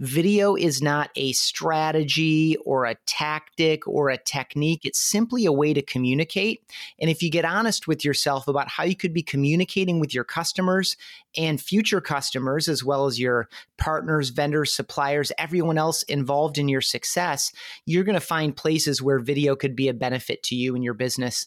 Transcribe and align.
video 0.00 0.56
is 0.56 0.80
not 0.82 1.10
a 1.14 1.32
strategy 1.32 2.56
or 2.64 2.86
a 2.86 2.96
tactic 3.06 3.86
or 3.86 4.08
a 4.08 4.18
technique. 4.18 4.80
It's 4.84 4.98
simply 4.98 5.44
a 5.44 5.52
way 5.52 5.74
to 5.74 5.82
communicate. 5.82 6.62
And 6.98 7.10
if 7.10 7.22
you 7.22 7.30
get 7.30 7.44
honest 7.44 7.86
with 7.86 8.04
yourself 8.04 8.48
about 8.48 8.68
how 8.68 8.84
you 8.84 8.96
could 8.96 9.12
be 9.12 9.22
communicating 9.22 10.00
with 10.00 10.14
your 10.14 10.24
customers 10.24 10.96
and 11.36 11.60
future 11.60 12.00
customers, 12.00 12.68
as 12.68 12.82
well 12.82 13.06
as 13.06 13.20
your 13.20 13.48
partners, 13.78 14.30
vendors, 14.30 14.74
suppliers, 14.74 15.32
everyone 15.38 15.78
else 15.78 16.02
involved 16.04 16.58
in 16.58 16.68
your 16.68 16.80
success, 16.80 17.52
you're 17.84 18.04
going 18.04 18.14
to 18.14 18.20
find 18.20 18.56
places 18.56 19.02
where 19.02 19.18
video 19.18 19.54
could 19.54 19.76
be 19.76 19.88
a 19.88 19.94
benefit 19.94 20.42
to 20.44 20.56
you 20.56 20.74
and 20.74 20.82
your 20.82 20.94
business. 20.94 21.46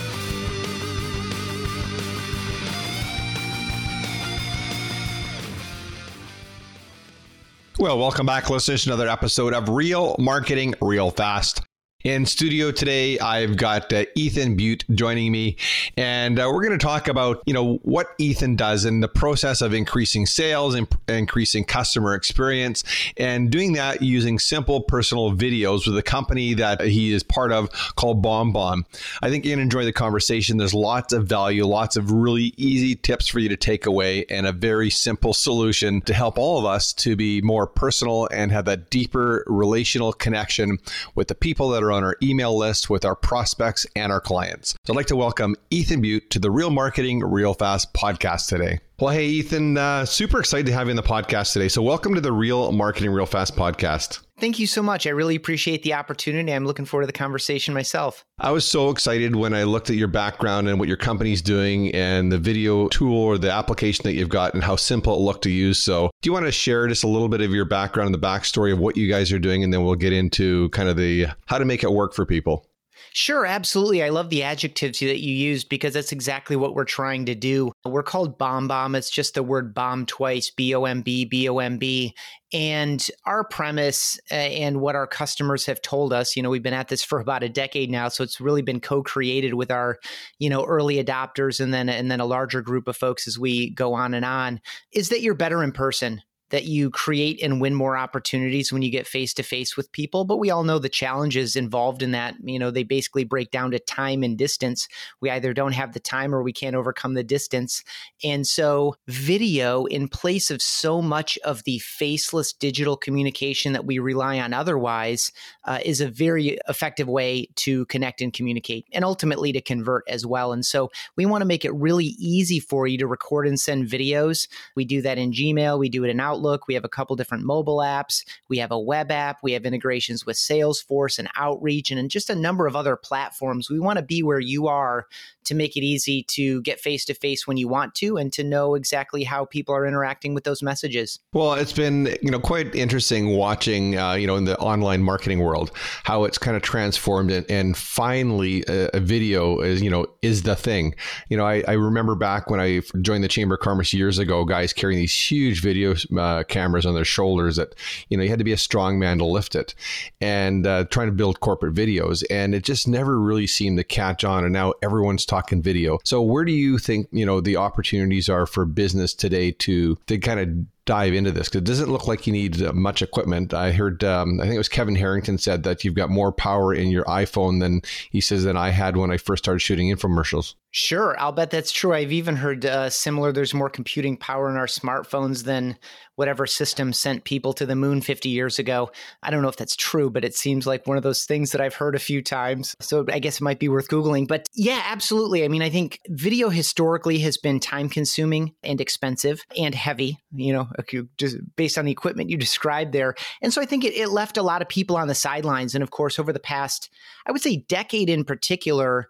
Well, 7.81 7.97
welcome 7.97 8.27
back, 8.27 8.47
listeners, 8.51 8.83
to 8.83 8.91
another 8.91 9.09
episode 9.09 9.55
of 9.55 9.67
Real 9.67 10.15
Marketing 10.19 10.75
Real 10.81 11.09
Fast. 11.09 11.61
In 12.03 12.25
studio 12.25 12.71
today, 12.71 13.19
I've 13.19 13.57
got 13.57 13.93
uh, 13.93 14.05
Ethan 14.15 14.57
Beute 14.57 14.83
joining 14.95 15.31
me, 15.31 15.55
and 15.95 16.39
uh, 16.39 16.49
we're 16.51 16.63
going 16.63 16.77
to 16.77 16.83
talk 16.83 17.07
about 17.07 17.43
you 17.45 17.53
know 17.53 17.75
what 17.83 18.07
Ethan 18.17 18.55
does 18.55 18.85
in 18.85 19.01
the 19.01 19.07
process 19.07 19.61
of 19.61 19.71
increasing 19.71 20.25
sales 20.25 20.73
and 20.73 20.87
increasing 21.07 21.63
customer 21.63 22.15
experience, 22.15 22.83
and 23.17 23.51
doing 23.51 23.73
that 23.73 24.01
using 24.01 24.39
simple 24.39 24.81
personal 24.81 25.31
videos 25.31 25.85
with 25.85 25.95
a 25.95 26.01
company 26.01 26.55
that 26.55 26.81
he 26.81 27.13
is 27.13 27.21
part 27.21 27.51
of 27.51 27.69
called 27.95 28.23
BombBomb. 28.23 28.83
I 29.21 29.29
think 29.29 29.45
you're 29.45 29.55
going 29.55 29.59
to 29.59 29.63
enjoy 29.63 29.85
the 29.85 29.93
conversation. 29.93 30.57
There's 30.57 30.73
lots 30.73 31.13
of 31.13 31.27
value, 31.27 31.67
lots 31.67 31.97
of 31.97 32.11
really 32.11 32.55
easy 32.57 32.95
tips 32.95 33.27
for 33.27 33.37
you 33.37 33.49
to 33.49 33.57
take 33.57 33.85
away, 33.85 34.25
and 34.27 34.47
a 34.47 34.51
very 34.51 34.89
simple 34.89 35.35
solution 35.35 36.01
to 36.01 36.15
help 36.15 36.39
all 36.39 36.57
of 36.57 36.65
us 36.65 36.93
to 36.93 37.15
be 37.15 37.41
more 37.41 37.67
personal 37.67 38.27
and 38.31 38.51
have 38.51 38.65
that 38.65 38.89
deeper 38.89 39.43
relational 39.45 40.13
connection 40.13 40.79
with 41.13 41.27
the 41.27 41.35
people 41.35 41.69
that 41.69 41.83
are 41.83 41.90
on 41.91 42.03
our 42.03 42.17
email 42.23 42.57
list 42.57 42.89
with 42.89 43.05
our 43.05 43.15
prospects 43.15 43.85
and 43.95 44.11
our 44.11 44.21
clients. 44.21 44.75
So 44.85 44.93
I'd 44.93 44.97
like 44.97 45.07
to 45.07 45.15
welcome 45.15 45.55
Ethan 45.69 46.01
Beute 46.01 46.29
to 46.29 46.39
the 46.39 46.51
Real 46.51 46.69
Marketing 46.69 47.19
Real 47.19 47.53
Fast 47.53 47.93
podcast 47.93 48.47
today. 48.47 48.79
Well, 48.99 49.13
hey, 49.13 49.25
Ethan, 49.25 49.77
uh, 49.77 50.05
super 50.05 50.39
excited 50.39 50.67
to 50.67 50.73
have 50.73 50.87
you 50.87 50.91
on 50.91 50.95
the 50.95 51.01
podcast 51.01 51.53
today. 51.53 51.69
So, 51.69 51.81
welcome 51.81 52.13
to 52.13 52.21
the 52.21 52.31
Real 52.31 52.71
Marketing 52.71 53.11
Real 53.11 53.25
Fast 53.25 53.55
podcast. 53.55 54.19
Thank 54.41 54.57
you 54.57 54.65
so 54.65 54.81
much. 54.81 55.05
I 55.05 55.11
really 55.11 55.35
appreciate 55.35 55.83
the 55.83 55.93
opportunity. 55.93 56.51
I'm 56.51 56.65
looking 56.65 56.83
forward 56.83 57.03
to 57.03 57.07
the 57.07 57.13
conversation 57.13 57.75
myself. 57.75 58.25
I 58.39 58.49
was 58.49 58.67
so 58.67 58.89
excited 58.89 59.35
when 59.35 59.53
I 59.53 59.65
looked 59.65 59.91
at 59.91 59.97
your 59.97 60.07
background 60.07 60.67
and 60.67 60.79
what 60.79 60.87
your 60.87 60.97
company's 60.97 61.43
doing 61.43 61.93
and 61.93 62.31
the 62.31 62.39
video 62.39 62.87
tool 62.87 63.15
or 63.15 63.37
the 63.37 63.51
application 63.51 64.01
that 64.05 64.13
you've 64.13 64.29
got 64.29 64.55
and 64.55 64.63
how 64.63 64.77
simple 64.77 65.13
it 65.13 65.19
looked 65.19 65.43
to 65.43 65.51
use. 65.51 65.77
So, 65.77 66.09
do 66.23 66.27
you 66.27 66.33
want 66.33 66.47
to 66.47 66.51
share 66.51 66.87
just 66.87 67.03
a 67.03 67.07
little 67.07 67.29
bit 67.29 67.41
of 67.41 67.51
your 67.51 67.65
background 67.65 68.07
and 68.07 68.15
the 68.15 68.27
backstory 68.27 68.73
of 68.73 68.79
what 68.79 68.97
you 68.97 69.07
guys 69.07 69.31
are 69.31 69.37
doing? 69.37 69.63
And 69.63 69.71
then 69.71 69.85
we'll 69.85 69.93
get 69.93 70.11
into 70.11 70.69
kind 70.69 70.89
of 70.89 70.97
the 70.97 71.27
how 71.45 71.59
to 71.59 71.65
make 71.65 71.83
it 71.83 71.91
work 71.91 72.15
for 72.15 72.25
people. 72.25 72.65
Sure, 73.13 73.45
absolutely. 73.45 74.01
I 74.01 74.07
love 74.07 74.29
the 74.29 74.41
adjectives 74.43 74.99
that 74.99 75.19
you 75.19 75.33
used 75.33 75.67
because 75.67 75.93
that's 75.93 76.13
exactly 76.13 76.55
what 76.55 76.75
we're 76.75 76.85
trying 76.85 77.25
to 77.25 77.35
do. 77.35 77.73
We're 77.83 78.03
called 78.03 78.37
Bomb 78.37 78.69
Bomb. 78.69 78.95
It's 78.95 79.09
just 79.09 79.33
the 79.33 79.43
word 79.43 79.73
bomb 79.73 80.05
twice, 80.05 80.49
B 80.49 80.73
O 80.73 80.85
M 80.85 81.01
B, 81.01 81.25
B 81.25 81.49
O 81.49 81.57
M 81.59 81.77
B. 81.77 82.15
And 82.53 83.05
our 83.25 83.43
premise 83.43 84.17
uh, 84.31 84.35
and 84.35 84.79
what 84.79 84.95
our 84.95 85.07
customers 85.07 85.65
have 85.65 85.81
told 85.81 86.13
us, 86.13 86.37
you 86.37 86.43
know, 86.43 86.49
we've 86.49 86.63
been 86.63 86.73
at 86.73 86.87
this 86.87 87.03
for 87.03 87.19
about 87.19 87.43
a 87.43 87.49
decade 87.49 87.89
now, 87.91 88.07
so 88.07 88.23
it's 88.23 88.39
really 88.39 88.61
been 88.61 88.79
co-created 88.79 89.55
with 89.55 89.71
our, 89.71 89.97
you 90.39 90.49
know, 90.49 90.63
early 90.63 91.03
adopters 91.03 91.59
and 91.59 91.73
then 91.73 91.89
and 91.89 92.09
then 92.09 92.21
a 92.21 92.25
larger 92.25 92.61
group 92.61 92.87
of 92.87 92.95
folks 92.95 93.27
as 93.27 93.37
we 93.37 93.71
go 93.71 93.93
on 93.93 94.13
and 94.13 94.23
on, 94.25 94.61
is 94.93 95.09
that 95.09 95.21
you're 95.21 95.33
better 95.33 95.63
in 95.63 95.73
person 95.73 96.21
that 96.51 96.65
you 96.65 96.89
create 96.89 97.41
and 97.41 97.59
win 97.59 97.73
more 97.73 97.97
opportunities 97.97 98.71
when 98.71 98.81
you 98.81 98.91
get 98.91 99.07
face 99.07 99.33
to 99.33 99.43
face 99.43 99.75
with 99.75 99.91
people. 99.93 100.25
But 100.25 100.37
we 100.37 100.49
all 100.49 100.63
know 100.63 100.79
the 100.79 100.89
challenges 100.89 101.55
involved 101.55 102.03
in 102.03 102.11
that. 102.11 102.35
You 102.43 102.59
know, 102.59 102.71
they 102.71 102.83
basically 102.83 103.23
break 103.23 103.51
down 103.51 103.71
to 103.71 103.79
time 103.79 104.21
and 104.21 104.37
distance. 104.37 104.87
We 105.21 105.29
either 105.29 105.53
don't 105.53 105.71
have 105.71 105.93
the 105.93 105.99
time 105.99 106.35
or 106.35 106.43
we 106.43 106.53
can't 106.53 106.75
overcome 106.75 107.13
the 107.13 107.23
distance. 107.23 107.83
And 108.23 108.45
so, 108.45 108.95
video, 109.07 109.85
in 109.85 110.09
place 110.09 110.51
of 110.51 110.61
so 110.61 111.01
much 111.01 111.37
of 111.39 111.63
the 111.63 111.79
faceless 111.79 112.51
digital 112.53 112.97
communication 112.97 113.71
that 113.73 113.85
we 113.85 113.99
rely 113.99 114.39
on 114.39 114.53
otherwise, 114.53 115.31
uh, 115.63 115.79
is 115.85 116.01
a 116.01 116.09
very 116.09 116.59
effective 116.67 117.07
way 117.07 117.47
to 117.55 117.85
connect 117.85 118.21
and 118.21 118.33
communicate 118.33 118.85
and 118.91 119.05
ultimately 119.05 119.53
to 119.53 119.61
convert 119.61 120.03
as 120.09 120.25
well. 120.25 120.51
And 120.51 120.65
so, 120.65 120.91
we 121.15 121.25
want 121.25 121.41
to 121.41 121.47
make 121.47 121.63
it 121.63 121.73
really 121.73 122.15
easy 122.19 122.59
for 122.59 122.87
you 122.87 122.97
to 122.97 123.07
record 123.07 123.47
and 123.47 123.59
send 123.59 123.87
videos. 123.87 124.49
We 124.75 124.83
do 124.83 125.01
that 125.01 125.17
in 125.17 125.31
Gmail, 125.31 125.79
we 125.79 125.87
do 125.87 126.03
it 126.03 126.09
in 126.09 126.19
Outlook 126.19 126.40
Outlook. 126.41 126.67
We 126.67 126.73
have 126.73 126.83
a 126.83 126.89
couple 126.89 127.15
different 127.15 127.43
mobile 127.43 127.77
apps. 127.77 128.25
We 128.49 128.57
have 128.57 128.71
a 128.71 128.79
web 128.79 129.11
app. 129.11 129.37
We 129.43 129.51
have 129.51 129.63
integrations 129.63 130.25
with 130.25 130.37
Salesforce 130.37 131.19
and 131.19 131.29
Outreach 131.35 131.91
and 131.91 132.09
just 132.09 132.31
a 132.31 132.35
number 132.35 132.65
of 132.65 132.75
other 132.75 132.95
platforms. 132.95 133.69
We 133.69 133.79
want 133.79 133.97
to 133.97 134.03
be 134.03 134.23
where 134.23 134.39
you 134.39 134.67
are 134.67 135.05
to 135.43 135.55
make 135.55 135.75
it 135.75 135.81
easy 135.81 136.23
to 136.23 136.61
get 136.61 136.79
face 136.79 137.05
to 137.05 137.13
face 137.13 137.47
when 137.47 137.57
you 137.57 137.67
want 137.67 137.95
to 137.95 138.17
and 138.17 138.31
to 138.33 138.43
know 138.43 138.75
exactly 138.75 139.23
how 139.23 139.45
people 139.45 139.75
are 139.75 139.85
interacting 139.85 140.33
with 140.33 140.43
those 140.43 140.61
messages. 140.61 141.19
Well, 141.33 141.53
it's 141.53 141.73
been 141.73 142.15
you 142.21 142.31
know 142.31 142.39
quite 142.39 142.73
interesting 142.75 143.29
watching 143.29 143.97
uh, 143.97 144.13
you 144.13 144.27
know 144.27 144.35
in 144.35 144.45
the 144.45 144.57
online 144.59 145.03
marketing 145.03 145.39
world 145.39 145.71
how 146.03 146.23
it's 146.23 146.37
kind 146.37 146.55
of 146.55 146.63
transformed 146.63 147.31
and, 147.31 147.49
and 147.49 147.77
finally 147.77 148.63
a, 148.67 148.89
a, 148.95 148.99
video 148.99 149.59
is 149.61 149.81
you 149.81 149.89
know 149.89 150.05
is 150.21 150.43
the 150.43 150.55
thing. 150.55 150.95
You 151.29 151.37
know, 151.37 151.45
I, 151.45 151.63
I, 151.67 151.73
remember 151.73 152.15
back 152.15 152.49
when 152.49 152.59
I 152.59 152.81
joined 153.01 153.23
the 153.23 153.27
Chamber 153.27 153.55
of 153.55 153.61
Commerce 153.61 153.93
years 153.93 154.19
ago, 154.19 154.45
guys 154.45 154.73
carrying 154.73 154.99
these 154.99 155.31
huge 155.31 155.61
video 155.61 155.93
uh, 155.93 156.30
cameras 156.47 156.85
on 156.85 156.95
their 156.95 157.05
shoulders 157.05 157.55
that 157.55 157.75
you 158.09 158.17
know 158.17 158.23
you 158.23 158.29
had 158.29 158.39
to 158.39 158.45
be 158.45 158.53
a 158.53 158.57
strong 158.57 158.99
man 158.99 159.17
to 159.17 159.25
lift 159.25 159.55
it, 159.55 159.75
and 160.19 160.65
uh, 160.65 160.85
trying 160.85 161.07
to 161.07 161.13
build 161.13 161.39
corporate 161.39 161.73
videos, 161.73 162.23
and 162.29 162.55
it 162.55 162.63
just 162.63 162.87
never 162.87 163.19
really 163.19 163.47
seemed 163.47 163.77
to 163.77 163.83
catch 163.83 164.23
on. 164.23 164.43
And 164.43 164.53
now 164.53 164.73
everyone's 164.81 165.25
talking 165.25 165.61
video. 165.61 165.99
So 166.03 166.21
where 166.21 166.45
do 166.45 166.51
you 166.51 166.77
think, 166.77 167.07
you 167.11 167.25
know, 167.25 167.41
the 167.41 167.57
opportunities 167.57 168.29
are 168.29 168.45
for 168.45 168.65
business 168.65 169.13
today 169.13 169.51
to 169.51 169.97
to 170.07 170.17
kind 170.17 170.39
of 170.39 170.80
dive 170.85 171.13
into 171.13 171.31
this 171.31 171.47
because 171.47 171.61
it 171.61 171.65
doesn't 171.65 171.91
look 171.91 172.07
like 172.07 172.25
you 172.25 172.33
need 172.33 172.61
uh, 172.61 172.73
much 172.73 173.01
equipment. 173.01 173.53
I 173.53 173.71
heard, 173.71 174.03
um, 174.03 174.39
I 174.39 174.43
think 174.43 174.55
it 174.55 174.59
was 174.59 174.69
Kevin 174.69 174.95
Harrington 174.95 175.37
said 175.37 175.63
that 175.63 175.83
you've 175.83 175.95
got 175.95 176.09
more 176.09 176.31
power 176.31 176.73
in 176.73 176.89
your 176.89 177.05
iPhone 177.05 177.59
than 177.59 177.81
he 178.09 178.21
says 178.21 178.43
than 178.43 178.57
I 178.57 178.69
had 178.69 178.97
when 178.97 179.11
I 179.11 179.17
first 179.17 179.43
started 179.43 179.59
shooting 179.59 179.93
infomercials. 179.93 180.55
Sure, 180.73 181.19
I'll 181.19 181.33
bet 181.33 181.51
that's 181.51 181.71
true. 181.71 181.93
I've 181.93 182.13
even 182.13 182.37
heard 182.37 182.65
uh, 182.65 182.89
similar. 182.89 183.33
There's 183.33 183.53
more 183.53 183.69
computing 183.69 184.15
power 184.15 184.49
in 184.49 184.55
our 184.55 184.67
smartphones 184.67 185.43
than 185.43 185.77
whatever 186.15 186.47
system 186.47 186.93
sent 186.93 187.25
people 187.25 187.51
to 187.51 187.65
the 187.65 187.75
moon 187.75 187.99
50 187.99 188.29
years 188.29 188.57
ago. 188.57 188.89
I 189.21 189.31
don't 189.31 189.41
know 189.41 189.49
if 189.49 189.57
that's 189.57 189.75
true, 189.75 190.09
but 190.09 190.23
it 190.23 190.33
seems 190.33 190.65
like 190.65 190.87
one 190.87 190.95
of 190.95 191.03
those 191.03 191.25
things 191.25 191.51
that 191.51 191.59
I've 191.59 191.73
heard 191.73 191.95
a 191.95 191.99
few 191.99 192.21
times. 192.21 192.73
So 192.79 193.05
I 193.11 193.19
guess 193.19 193.37
it 193.37 193.43
might 193.43 193.59
be 193.59 193.67
worth 193.67 193.89
Googling. 193.89 194.27
But 194.27 194.47
yeah, 194.53 194.81
absolutely. 194.85 195.43
I 195.43 195.49
mean, 195.49 195.61
I 195.61 195.69
think 195.69 195.99
video 196.07 196.49
historically 196.49 197.19
has 197.19 197.37
been 197.37 197.59
time 197.59 197.89
consuming 197.89 198.53
and 198.63 198.79
expensive 198.79 199.41
and 199.57 199.75
heavy, 199.75 200.19
you 200.33 200.53
know, 200.53 200.69
just 201.17 201.37
based 201.55 201.77
on 201.77 201.85
the 201.85 201.91
equipment 201.91 202.29
you 202.29 202.37
described 202.37 202.93
there. 202.93 203.15
And 203.41 203.53
so 203.53 203.61
I 203.61 203.65
think 203.65 203.83
it, 203.83 203.93
it 203.95 204.09
left 204.09 204.37
a 204.37 204.43
lot 204.43 204.61
of 204.61 204.69
people 204.69 204.97
on 204.97 205.07
the 205.07 205.15
sidelines. 205.15 205.75
And 205.75 205.83
of 205.83 205.91
course, 205.91 206.19
over 206.19 206.33
the 206.33 206.39
past, 206.39 206.89
I 207.25 207.31
would 207.31 207.41
say, 207.41 207.57
decade 207.67 208.09
in 208.09 208.23
particular, 208.23 209.07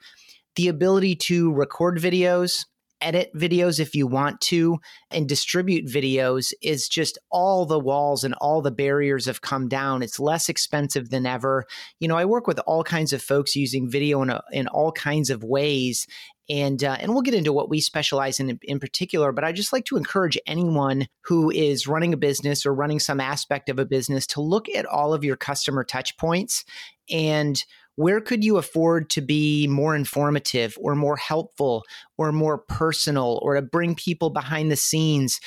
the 0.55 0.67
ability 0.67 1.15
to 1.15 1.53
record 1.53 1.97
videos, 1.97 2.65
edit 3.01 3.31
videos 3.35 3.79
if 3.79 3.95
you 3.95 4.05
want 4.05 4.39
to, 4.41 4.79
and 5.09 5.27
distribute 5.27 5.87
videos 5.87 6.53
is 6.61 6.87
just 6.87 7.17
all 7.31 7.65
the 7.65 7.79
walls 7.79 8.23
and 8.23 8.33
all 8.35 8.61
the 8.61 8.71
barriers 8.71 9.25
have 9.25 9.41
come 9.41 9.67
down. 9.67 10.03
It's 10.03 10.19
less 10.19 10.49
expensive 10.49 11.09
than 11.09 11.25
ever. 11.25 11.65
You 11.99 12.07
know, 12.07 12.17
I 12.17 12.25
work 12.25 12.47
with 12.47 12.59
all 12.67 12.83
kinds 12.83 13.13
of 13.13 13.21
folks 13.21 13.55
using 13.55 13.89
video 13.89 14.21
in, 14.21 14.29
a, 14.29 14.41
in 14.51 14.67
all 14.67 14.91
kinds 14.91 15.29
of 15.29 15.43
ways. 15.43 16.05
And, 16.49 16.83
uh, 16.83 16.97
and 16.99 17.13
we'll 17.13 17.21
get 17.21 17.33
into 17.33 17.53
what 17.53 17.69
we 17.69 17.79
specialize 17.79 18.39
in 18.39 18.59
in 18.63 18.79
particular, 18.79 19.31
but 19.31 19.43
I 19.43 19.51
just 19.51 19.71
like 19.71 19.85
to 19.85 19.97
encourage 19.97 20.37
anyone 20.45 21.07
who 21.21 21.49
is 21.49 21.87
running 21.87 22.13
a 22.13 22.17
business 22.17 22.65
or 22.65 22.73
running 22.73 22.99
some 22.99 23.19
aspect 23.19 23.69
of 23.69 23.79
a 23.79 23.85
business 23.85 24.27
to 24.27 24.41
look 24.41 24.67
at 24.69 24.85
all 24.85 25.13
of 25.13 25.23
your 25.23 25.37
customer 25.37 25.83
touch 25.83 26.17
points 26.17 26.65
and 27.09 27.63
where 27.95 28.21
could 28.21 28.43
you 28.43 28.57
afford 28.57 29.09
to 29.11 29.21
be 29.21 29.67
more 29.67 29.95
informative 29.95 30.77
or 30.79 30.95
more 30.95 31.17
helpful 31.17 31.83
or 32.17 32.31
more 32.31 32.57
personal 32.57 33.39
or 33.43 33.55
to 33.55 33.61
bring 33.61 33.95
people 33.95 34.29
behind 34.29 34.71
the 34.71 34.75
scenes? 34.75 35.39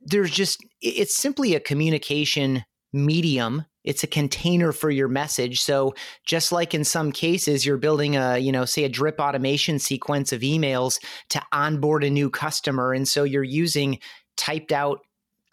There's 0.00 0.30
just, 0.30 0.64
it's 0.80 1.16
simply 1.16 1.54
a 1.54 1.60
communication 1.60 2.64
medium 2.92 3.64
it's 3.86 4.02
a 4.02 4.08
container 4.08 4.72
for 4.72 4.90
your 4.90 5.08
message. 5.08 5.62
So 5.62 5.94
just 6.26 6.52
like 6.52 6.74
in 6.74 6.84
some 6.84 7.12
cases 7.12 7.64
you're 7.64 7.78
building 7.78 8.16
a 8.16 8.36
you 8.38 8.52
know 8.52 8.66
say 8.66 8.84
a 8.84 8.88
drip 8.88 9.18
automation 9.18 9.78
sequence 9.78 10.32
of 10.32 10.42
emails 10.42 10.98
to 11.30 11.40
onboard 11.52 12.04
a 12.04 12.10
new 12.10 12.28
customer. 12.28 12.92
And 12.92 13.08
so 13.08 13.24
you're 13.24 13.42
using 13.42 13.98
typed 14.36 14.72
out 14.72 15.00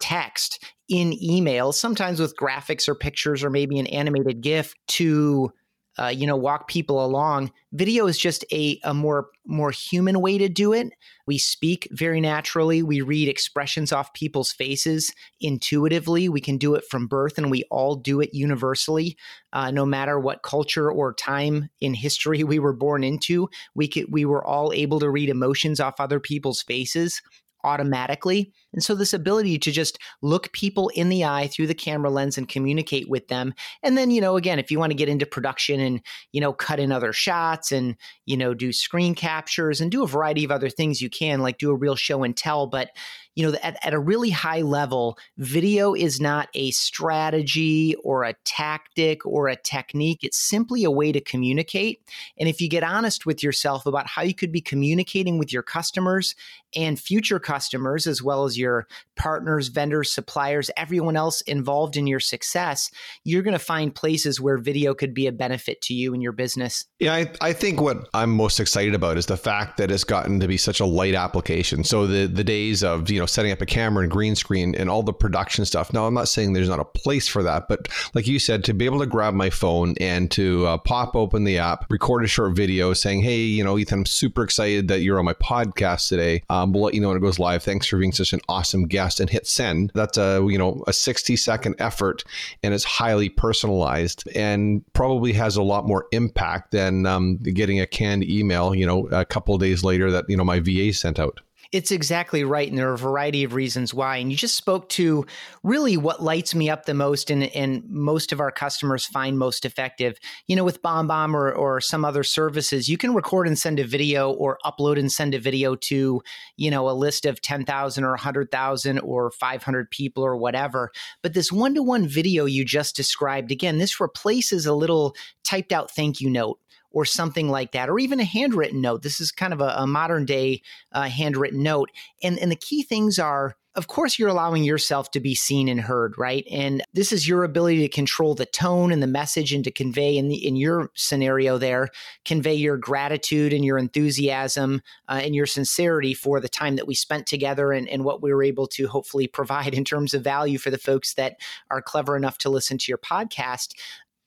text 0.00 0.62
in 0.88 1.14
email 1.22 1.72
sometimes 1.72 2.20
with 2.20 2.36
graphics 2.36 2.88
or 2.88 2.94
pictures 2.94 3.42
or 3.42 3.48
maybe 3.48 3.78
an 3.78 3.86
animated 3.86 4.42
gif 4.42 4.74
to 4.86 5.50
uh, 5.98 6.08
you 6.08 6.26
know 6.26 6.36
walk 6.36 6.68
people 6.68 7.04
along. 7.04 7.52
Video 7.72 8.06
is 8.06 8.18
just 8.18 8.44
a, 8.52 8.78
a 8.84 8.94
more 8.94 9.28
more 9.46 9.70
human 9.70 10.20
way 10.20 10.38
to 10.38 10.48
do 10.48 10.72
it. 10.72 10.92
We 11.26 11.38
speak 11.38 11.88
very 11.90 12.20
naturally. 12.20 12.82
We 12.82 13.00
read 13.00 13.28
expressions 13.28 13.92
off 13.92 14.12
people's 14.14 14.52
faces 14.52 15.12
intuitively. 15.40 16.28
We 16.28 16.40
can 16.40 16.56
do 16.56 16.74
it 16.74 16.84
from 16.90 17.06
birth 17.06 17.36
and 17.38 17.50
we 17.50 17.64
all 17.70 17.96
do 17.96 18.20
it 18.20 18.32
universally. 18.32 19.16
Uh, 19.52 19.70
no 19.70 19.86
matter 19.86 20.18
what 20.18 20.42
culture 20.42 20.90
or 20.90 21.14
time 21.14 21.68
in 21.80 21.94
history 21.94 22.42
we 22.44 22.58
were 22.58 22.72
born 22.72 23.04
into 23.04 23.48
we 23.74 23.88
could 23.88 24.06
we 24.10 24.24
were 24.24 24.44
all 24.44 24.72
able 24.72 24.98
to 25.00 25.10
read 25.10 25.28
emotions 25.28 25.80
off 25.80 25.94
other 25.98 26.20
people's 26.20 26.62
faces 26.62 27.22
automatically. 27.64 28.52
And 28.72 28.82
so, 28.82 28.94
this 28.94 29.12
ability 29.12 29.58
to 29.58 29.70
just 29.70 29.98
look 30.22 30.52
people 30.52 30.90
in 30.90 31.08
the 31.08 31.24
eye 31.24 31.48
through 31.48 31.66
the 31.66 31.74
camera 31.74 32.10
lens 32.10 32.36
and 32.36 32.48
communicate 32.48 33.08
with 33.08 33.28
them. 33.28 33.54
And 33.82 33.96
then, 33.96 34.10
you 34.10 34.20
know, 34.20 34.36
again, 34.36 34.58
if 34.58 34.70
you 34.70 34.78
want 34.78 34.90
to 34.90 34.96
get 34.96 35.08
into 35.08 35.26
production 35.26 35.80
and, 35.80 36.00
you 36.32 36.40
know, 36.40 36.52
cut 36.52 36.80
in 36.80 36.92
other 36.92 37.12
shots 37.12 37.72
and, 37.72 37.96
you 38.26 38.36
know, 38.36 38.54
do 38.54 38.72
screen 38.72 39.14
captures 39.14 39.80
and 39.80 39.90
do 39.90 40.02
a 40.02 40.08
variety 40.08 40.44
of 40.44 40.50
other 40.50 40.70
things 40.70 41.00
you 41.00 41.10
can, 41.10 41.40
like 41.40 41.58
do 41.58 41.70
a 41.70 41.76
real 41.76 41.96
show 41.96 42.22
and 42.22 42.36
tell. 42.36 42.66
But 42.66 42.90
you 43.34 43.50
know, 43.50 43.58
at, 43.62 43.76
at 43.84 43.94
a 43.94 43.98
really 43.98 44.30
high 44.30 44.62
level, 44.62 45.18
video 45.38 45.94
is 45.94 46.20
not 46.20 46.48
a 46.54 46.70
strategy 46.70 47.94
or 48.04 48.24
a 48.24 48.34
tactic 48.44 49.26
or 49.26 49.48
a 49.48 49.56
technique. 49.56 50.20
It's 50.22 50.38
simply 50.38 50.84
a 50.84 50.90
way 50.90 51.12
to 51.12 51.20
communicate. 51.20 52.00
And 52.38 52.48
if 52.48 52.60
you 52.60 52.68
get 52.68 52.84
honest 52.84 53.26
with 53.26 53.42
yourself 53.42 53.86
about 53.86 54.06
how 54.06 54.22
you 54.22 54.34
could 54.34 54.52
be 54.52 54.60
communicating 54.60 55.38
with 55.38 55.52
your 55.52 55.62
customers 55.62 56.34
and 56.76 56.98
future 56.98 57.38
customers, 57.38 58.06
as 58.06 58.22
well 58.22 58.44
as 58.44 58.58
your 58.58 58.86
partners, 59.16 59.68
vendors, 59.68 60.12
suppliers, 60.12 60.70
everyone 60.76 61.16
else 61.16 61.40
involved 61.42 61.96
in 61.96 62.06
your 62.06 62.20
success, 62.20 62.90
you're 63.24 63.42
going 63.42 63.52
to 63.52 63.58
find 63.58 63.94
places 63.94 64.40
where 64.40 64.58
video 64.58 64.94
could 64.94 65.14
be 65.14 65.26
a 65.26 65.32
benefit 65.32 65.80
to 65.82 65.94
you 65.94 66.14
and 66.14 66.22
your 66.22 66.32
business. 66.32 66.86
Yeah, 66.98 67.14
I, 67.14 67.30
I 67.40 67.52
think 67.52 67.80
what 67.80 68.08
I'm 68.14 68.30
most 68.30 68.58
excited 68.60 68.94
about 68.94 69.16
is 69.16 69.26
the 69.26 69.36
fact 69.36 69.76
that 69.76 69.90
it's 69.90 70.04
gotten 70.04 70.40
to 70.40 70.48
be 70.48 70.56
such 70.56 70.80
a 70.80 70.86
light 70.86 71.14
application. 71.14 71.84
So 71.84 72.06
the 72.06 72.26
the 72.26 72.44
days 72.44 72.82
of 72.82 73.10
you 73.10 73.20
know 73.20 73.23
setting 73.26 73.52
up 73.52 73.62
a 73.62 73.66
camera 73.66 74.02
and 74.02 74.12
green 74.12 74.34
screen 74.34 74.74
and 74.74 74.90
all 74.90 75.02
the 75.02 75.12
production 75.12 75.64
stuff. 75.64 75.92
Now 75.92 76.06
I'm 76.06 76.14
not 76.14 76.28
saying 76.28 76.52
there's 76.52 76.68
not 76.68 76.80
a 76.80 76.84
place 76.84 77.26
for 77.26 77.42
that, 77.42 77.68
but 77.68 77.88
like 78.14 78.26
you 78.26 78.38
said, 78.38 78.64
to 78.64 78.74
be 78.74 78.84
able 78.84 79.00
to 79.00 79.06
grab 79.06 79.34
my 79.34 79.50
phone 79.50 79.94
and 80.00 80.30
to 80.32 80.66
uh, 80.66 80.78
pop 80.78 81.16
open 81.16 81.44
the 81.44 81.58
app, 81.58 81.90
record 81.90 82.24
a 82.24 82.28
short 82.28 82.54
video 82.54 82.92
saying, 82.92 83.22
"Hey, 83.22 83.40
you 83.40 83.64
know, 83.64 83.78
Ethan, 83.78 84.00
I'm 84.00 84.06
super 84.06 84.42
excited 84.42 84.88
that 84.88 85.00
you're 85.00 85.18
on 85.18 85.24
my 85.24 85.34
podcast 85.34 86.08
today. 86.08 86.42
Um, 86.50 86.72
we'll 86.72 86.84
let 86.84 86.94
you 86.94 87.00
know 87.00 87.08
when 87.08 87.16
it 87.16 87.20
goes 87.20 87.38
live. 87.38 87.62
Thanks 87.62 87.86
for 87.86 87.96
being 87.98 88.12
such 88.12 88.32
an 88.32 88.40
awesome 88.48 88.86
guest." 88.86 89.14
and 89.20 89.30
hit 89.30 89.46
send. 89.46 89.90
That's 89.94 90.18
a 90.18 90.46
you 90.48 90.58
know 90.58 90.84
a 90.86 90.92
60 90.92 91.36
second 91.36 91.74
effort, 91.78 92.24
and 92.62 92.74
it's 92.74 92.84
highly 92.84 93.28
personalized 93.28 94.28
and 94.34 94.82
probably 94.92 95.32
has 95.32 95.56
a 95.56 95.62
lot 95.62 95.86
more 95.86 96.06
impact 96.12 96.72
than 96.72 97.06
um, 97.06 97.38
getting 97.38 97.80
a 97.80 97.86
canned 97.86 98.24
email. 98.24 98.74
You 98.74 98.86
know, 98.86 99.08
a 99.08 99.24
couple 99.24 99.56
days 99.58 99.82
later 99.82 100.10
that 100.10 100.26
you 100.28 100.36
know 100.36 100.44
my 100.44 100.60
VA 100.60 100.92
sent 100.92 101.18
out. 101.18 101.40
It's 101.74 101.90
exactly 101.90 102.44
right. 102.44 102.68
And 102.68 102.78
there 102.78 102.88
are 102.90 102.94
a 102.94 102.98
variety 102.98 103.42
of 103.42 103.52
reasons 103.52 103.92
why. 103.92 104.18
And 104.18 104.30
you 104.30 104.38
just 104.38 104.54
spoke 104.54 104.88
to 104.90 105.26
really 105.64 105.96
what 105.96 106.22
lights 106.22 106.54
me 106.54 106.70
up 106.70 106.84
the 106.86 106.94
most 106.94 107.30
and, 107.30 107.42
and 107.42 107.82
most 107.90 108.30
of 108.30 108.38
our 108.38 108.52
customers 108.52 109.04
find 109.04 109.36
most 109.36 109.64
effective. 109.64 110.16
You 110.46 110.54
know, 110.54 110.62
with 110.62 110.82
BombBomb 110.82 111.34
or, 111.34 111.52
or 111.52 111.80
some 111.80 112.04
other 112.04 112.22
services, 112.22 112.88
you 112.88 112.96
can 112.96 113.12
record 113.12 113.48
and 113.48 113.58
send 113.58 113.80
a 113.80 113.84
video 113.84 114.30
or 114.30 114.58
upload 114.64 115.00
and 115.00 115.10
send 115.10 115.34
a 115.34 115.40
video 115.40 115.74
to, 115.74 116.22
you 116.56 116.70
know, 116.70 116.88
a 116.88 116.94
list 116.94 117.26
of 117.26 117.40
10,000 117.40 118.04
or 118.04 118.10
100,000 118.10 118.98
or 119.00 119.32
500 119.32 119.90
people 119.90 120.22
or 120.22 120.36
whatever. 120.36 120.92
But 121.24 121.34
this 121.34 121.50
one 121.50 121.74
to 121.74 121.82
one 121.82 122.06
video 122.06 122.44
you 122.44 122.64
just 122.64 122.94
described, 122.94 123.50
again, 123.50 123.78
this 123.78 123.98
replaces 123.98 124.64
a 124.64 124.74
little 124.74 125.16
typed 125.42 125.72
out 125.72 125.90
thank 125.90 126.20
you 126.20 126.30
note 126.30 126.60
or 126.94 127.04
something 127.04 127.50
like 127.50 127.72
that, 127.72 127.90
or 127.90 127.98
even 127.98 128.20
a 128.20 128.24
handwritten 128.24 128.80
note. 128.80 129.02
This 129.02 129.20
is 129.20 129.32
kind 129.32 129.52
of 129.52 129.60
a, 129.60 129.74
a 129.76 129.86
modern 129.86 130.24
day 130.24 130.62
uh, 130.92 131.02
handwritten 131.02 131.62
note. 131.62 131.90
And, 132.22 132.38
and 132.38 132.50
the 132.50 132.56
key 132.56 132.82
things 132.82 133.18
are 133.18 133.56
of 133.76 133.88
course, 133.88 134.18
you're 134.18 134.28
allowing 134.28 134.62
yourself 134.62 135.10
to 135.10 135.20
be 135.20 135.34
seen 135.34 135.68
and 135.68 135.80
heard, 135.80 136.16
right? 136.16 136.46
And 136.50 136.82
this 136.92 137.12
is 137.12 137.26
your 137.26 137.42
ability 137.42 137.80
to 137.80 137.88
control 137.88 138.36
the 138.36 138.46
tone 138.46 138.92
and 138.92 139.02
the 139.02 139.08
message 139.08 139.52
and 139.52 139.64
to 139.64 139.72
convey, 139.72 140.16
in, 140.16 140.28
the, 140.28 140.46
in 140.46 140.54
your 140.54 140.90
scenario 140.94 141.58
there, 141.58 141.88
convey 142.24 142.54
your 142.54 142.76
gratitude 142.76 143.52
and 143.52 143.64
your 143.64 143.76
enthusiasm 143.76 144.80
uh, 145.08 145.20
and 145.24 145.34
your 145.34 145.46
sincerity 145.46 146.14
for 146.14 146.38
the 146.38 146.48
time 146.48 146.76
that 146.76 146.86
we 146.86 146.94
spent 146.94 147.26
together 147.26 147.72
and, 147.72 147.88
and 147.88 148.04
what 148.04 148.22
we 148.22 148.32
were 148.32 148.44
able 148.44 148.68
to 148.68 148.86
hopefully 148.86 149.26
provide 149.26 149.74
in 149.74 149.84
terms 149.84 150.14
of 150.14 150.22
value 150.22 150.56
for 150.56 150.70
the 150.70 150.78
folks 150.78 151.14
that 151.14 151.40
are 151.68 151.82
clever 151.82 152.16
enough 152.16 152.38
to 152.38 152.50
listen 152.50 152.78
to 152.78 152.92
your 152.92 152.98
podcast 152.98 153.74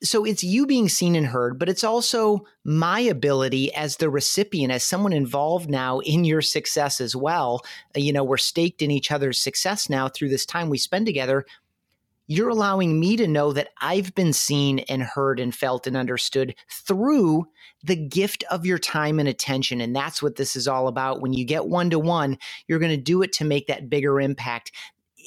so 0.03 0.25
it's 0.25 0.43
you 0.43 0.67
being 0.67 0.89
seen 0.89 1.15
and 1.15 1.25
heard, 1.25 1.57
but 1.57 1.69
it's 1.69 1.83
also 1.83 2.45
my 2.63 2.99
ability 2.99 3.73
as 3.73 3.97
the 3.97 4.09
recipient, 4.09 4.71
as 4.71 4.83
someone 4.83 5.13
involved 5.13 5.69
now 5.69 5.99
in 5.99 6.23
your 6.23 6.41
success 6.41 7.01
as 7.01 7.15
well. 7.15 7.63
Uh, 7.95 7.99
you 7.99 8.13
know, 8.13 8.23
we're 8.23 8.37
staked 8.37 8.81
in 8.81 8.91
each 8.91 9.11
other's 9.11 9.39
success 9.39 9.89
now 9.89 10.07
through 10.07 10.29
this 10.29 10.45
time 10.45 10.69
we 10.69 10.77
spend 10.77 11.05
together. 11.05 11.45
You're 12.27 12.49
allowing 12.49 12.99
me 12.99 13.15
to 13.15 13.27
know 13.27 13.53
that 13.53 13.69
I've 13.81 14.13
been 14.13 14.33
seen 14.33 14.79
and 14.79 15.01
heard 15.01 15.39
and 15.39 15.55
felt 15.55 15.87
and 15.87 15.95
understood 15.95 16.53
through 16.69 17.47
the 17.83 17.95
gift 17.95 18.43
of 18.51 18.65
your 18.65 18.77
time 18.77 19.17
and 19.17 19.29
attention. 19.29 19.79
And 19.79 19.95
that's 19.95 20.21
what 20.21 20.35
this 20.35 20.55
is 20.55 20.67
all 20.67 20.89
about. 20.89 21.21
When 21.21 21.31
you 21.31 21.45
get 21.45 21.67
one 21.67 21.89
to 21.89 21.99
one, 21.99 22.37
you're 22.67 22.79
going 22.79 22.91
to 22.91 22.97
do 22.97 23.21
it 23.21 23.31
to 23.33 23.45
make 23.45 23.67
that 23.67 23.89
bigger 23.89 24.19
impact 24.19 24.73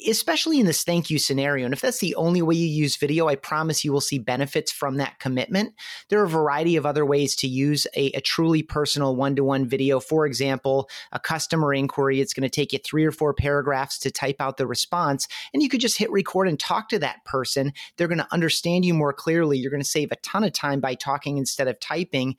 especially 0.09 0.59
in 0.59 0.65
this 0.65 0.83
thank 0.83 1.09
you 1.09 1.19
scenario. 1.19 1.65
And 1.65 1.73
if 1.73 1.81
that's 1.81 1.99
the 1.99 2.15
only 2.15 2.41
way 2.41 2.55
you 2.55 2.67
use 2.67 2.95
video, 2.95 3.27
I 3.27 3.35
promise 3.35 3.83
you 3.83 3.91
will 3.91 4.01
see 4.01 4.19
benefits 4.19 4.71
from 4.71 4.97
that 4.97 5.19
commitment. 5.19 5.73
There 6.09 6.19
are 6.19 6.25
a 6.25 6.29
variety 6.29 6.75
of 6.75 6.85
other 6.85 7.05
ways 7.05 7.35
to 7.37 7.47
use 7.47 7.87
a, 7.95 8.07
a 8.11 8.21
truly 8.21 8.63
personal 8.63 9.15
one 9.15 9.35
to 9.35 9.43
one 9.43 9.67
video. 9.67 9.99
For 9.99 10.25
example, 10.25 10.89
a 11.11 11.19
customer 11.19 11.73
inquiry, 11.73 12.21
it's 12.21 12.33
going 12.33 12.43
to 12.43 12.49
take 12.49 12.73
you 12.73 12.79
three 12.79 13.05
or 13.05 13.11
four 13.11 13.33
paragraphs 13.33 13.99
to 13.99 14.11
type 14.11 14.37
out 14.39 14.57
the 14.57 14.67
response. 14.67 15.27
And 15.53 15.61
you 15.61 15.69
could 15.69 15.81
just 15.81 15.97
hit 15.97 16.11
record 16.11 16.47
and 16.47 16.59
talk 16.59 16.89
to 16.89 16.99
that 16.99 17.23
person. 17.25 17.73
They're 17.97 18.07
going 18.07 18.17
to 18.17 18.27
understand 18.31 18.85
you 18.85 18.93
more 18.93 19.13
clearly. 19.13 19.57
You're 19.57 19.71
going 19.71 19.83
to 19.83 19.87
save 19.87 20.11
a 20.11 20.17
ton 20.17 20.43
of 20.43 20.53
time 20.53 20.79
by 20.79 20.95
talking 20.95 21.37
instead 21.37 21.67
of 21.67 21.79
typing. 21.79 22.35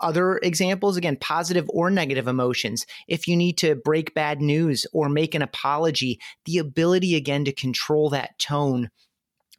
Other 0.00 0.38
examples, 0.42 0.96
again, 0.96 1.16
positive 1.20 1.66
or 1.70 1.90
negative 1.90 2.28
emotions. 2.28 2.84
If 3.08 3.26
you 3.26 3.36
need 3.36 3.56
to 3.58 3.76
break 3.76 4.14
bad 4.14 4.40
news 4.40 4.86
or 4.92 5.08
make 5.08 5.34
an 5.34 5.42
apology, 5.42 6.20
the 6.44 6.58
ability 6.58 7.16
again 7.16 7.44
to 7.46 7.52
control 7.52 8.10
that 8.10 8.38
tone. 8.38 8.90